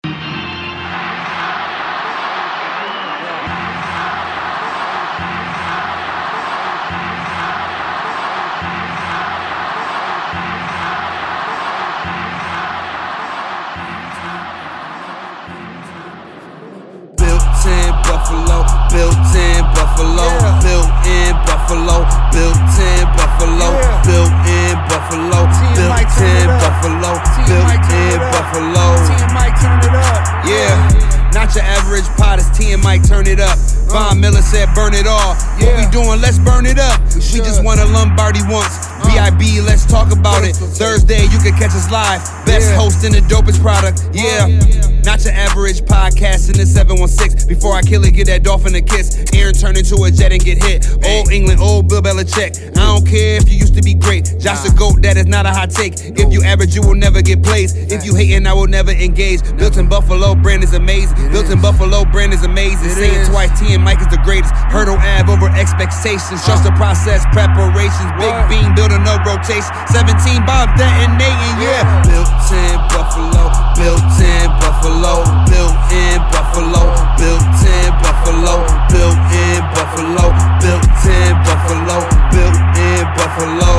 And 32.73 32.83
Mike, 32.83 33.07
turn 33.07 33.27
it 33.27 33.39
up. 33.39 33.57
Von 33.91 34.19
Miller 34.19 34.41
said, 34.41 34.69
burn 34.73 34.93
it 34.93 35.07
all. 35.07 35.35
What 35.59 35.75
we 35.77 35.85
doing, 35.91 36.21
let's 36.21 36.39
burn 36.39 36.65
it 36.65 36.79
up. 36.79 37.01
We 37.33 37.39
just 37.39 37.63
won 37.63 37.79
a 37.79 37.85
Lombardi 37.85 38.41
once. 38.47 38.87
BIB, 39.03 39.65
let's 39.65 39.85
talk 39.85 40.11
about 40.11 40.43
it. 40.43 40.55
Thursday, 40.55 41.23
you 41.23 41.39
can 41.39 41.53
catch 41.57 41.75
us 41.75 41.91
live. 41.91 42.21
Best 42.45 42.73
host 42.73 43.03
in 43.03 43.11
the 43.11 43.19
dopest 43.19 43.61
product. 43.61 44.09
Yeah. 44.13 44.90
Not 45.03 45.25
your 45.25 45.33
average 45.33 45.81
podcast 45.81 46.49
in 46.49 46.57
the 46.57 46.65
716. 46.65 47.47
Before 47.47 47.73
I 47.73 47.81
kill 47.81 48.03
it, 48.05 48.11
get 48.11 48.27
that 48.27 48.43
dolphin 48.43 48.75
a 48.75 48.81
kiss. 48.81 49.17
Aaron 49.33 49.53
turn 49.53 49.75
into 49.75 49.97
a 50.03 50.11
jet 50.11 50.31
and 50.31 50.43
get 50.43 50.61
hit. 50.61 50.85
Old 51.05 51.31
England, 51.31 51.59
old 51.59 51.89
Bill 51.89 52.01
Belichick. 52.01 52.77
I 52.77 52.85
don't 52.85 53.05
care 53.05 53.37
if 53.37 53.49
you 53.49 53.57
used 53.57 53.75
to 53.75 53.81
be 53.81 53.93
great. 53.93 54.35
Josh 54.39 54.65
a 54.67 54.71
GOAT, 54.73 55.01
that 55.01 55.17
is 55.17 55.25
not 55.25 55.45
a 55.45 55.49
hot 55.49 55.71
take. 55.71 55.97
If 55.97 56.31
you 56.31 56.43
average, 56.43 56.75
you 56.75 56.81
will 56.81 56.95
never 56.95 57.21
get 57.21 57.41
plays. 57.41 57.73
If 57.91 58.05
you 58.05 58.15
hating, 58.15 58.45
I 58.45 58.53
will 58.53 58.67
never 58.67 58.91
engage. 58.91 59.41
Built 59.57 59.77
in 59.77 59.89
Buffalo, 59.89 60.35
brand 60.35 60.63
is 60.63 60.73
amazing. 60.73 61.17
Built 61.31 61.49
in 61.49 61.61
Buffalo, 61.61 62.05
brand 62.05 62.33
is 62.33 62.43
amazing. 62.43 62.89
Say 62.89 63.09
it 63.09 63.27
twice, 63.29 63.49
T 63.59 63.73
and 63.73 63.83
Mike 63.83 64.01
is 64.01 64.07
the 64.07 64.21
greatest. 64.23 64.53
Hurdle 64.69 64.97
Ave 64.97 65.31
over 65.31 65.49
expectations. 65.49 66.45
Trust 66.45 66.63
the 66.63 66.71
process, 66.77 67.25
preparations. 67.33 68.11
Big 68.21 68.35
beam, 68.49 68.75
building 68.75 69.03
no 69.03 69.17
rotation. 69.25 69.71
17 69.89 70.45
bombs 70.45 70.77
detonating, 70.77 71.57
yeah. 71.57 72.05
Built 72.05 72.29
in 72.53 72.77
Buffalo, 72.93 73.49
built 73.75 74.13
in 74.21 74.47
Buffalo, 74.61 74.90
built 74.99 75.91
in 75.91 76.19
Buffalo, 76.31 76.83
built 77.17 77.41
in 77.65 77.91
Buffalo, 78.01 78.65
built 78.89 79.31
in 79.31 79.61
Buffalo, 79.73 80.33
built 80.59 81.05
in 81.05 81.33
Buffalo, 81.43 81.97
built 82.31 82.77
in 82.77 83.05
Buffalo. 83.15 83.71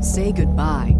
Say 0.00 0.32
goodbye 0.32 0.99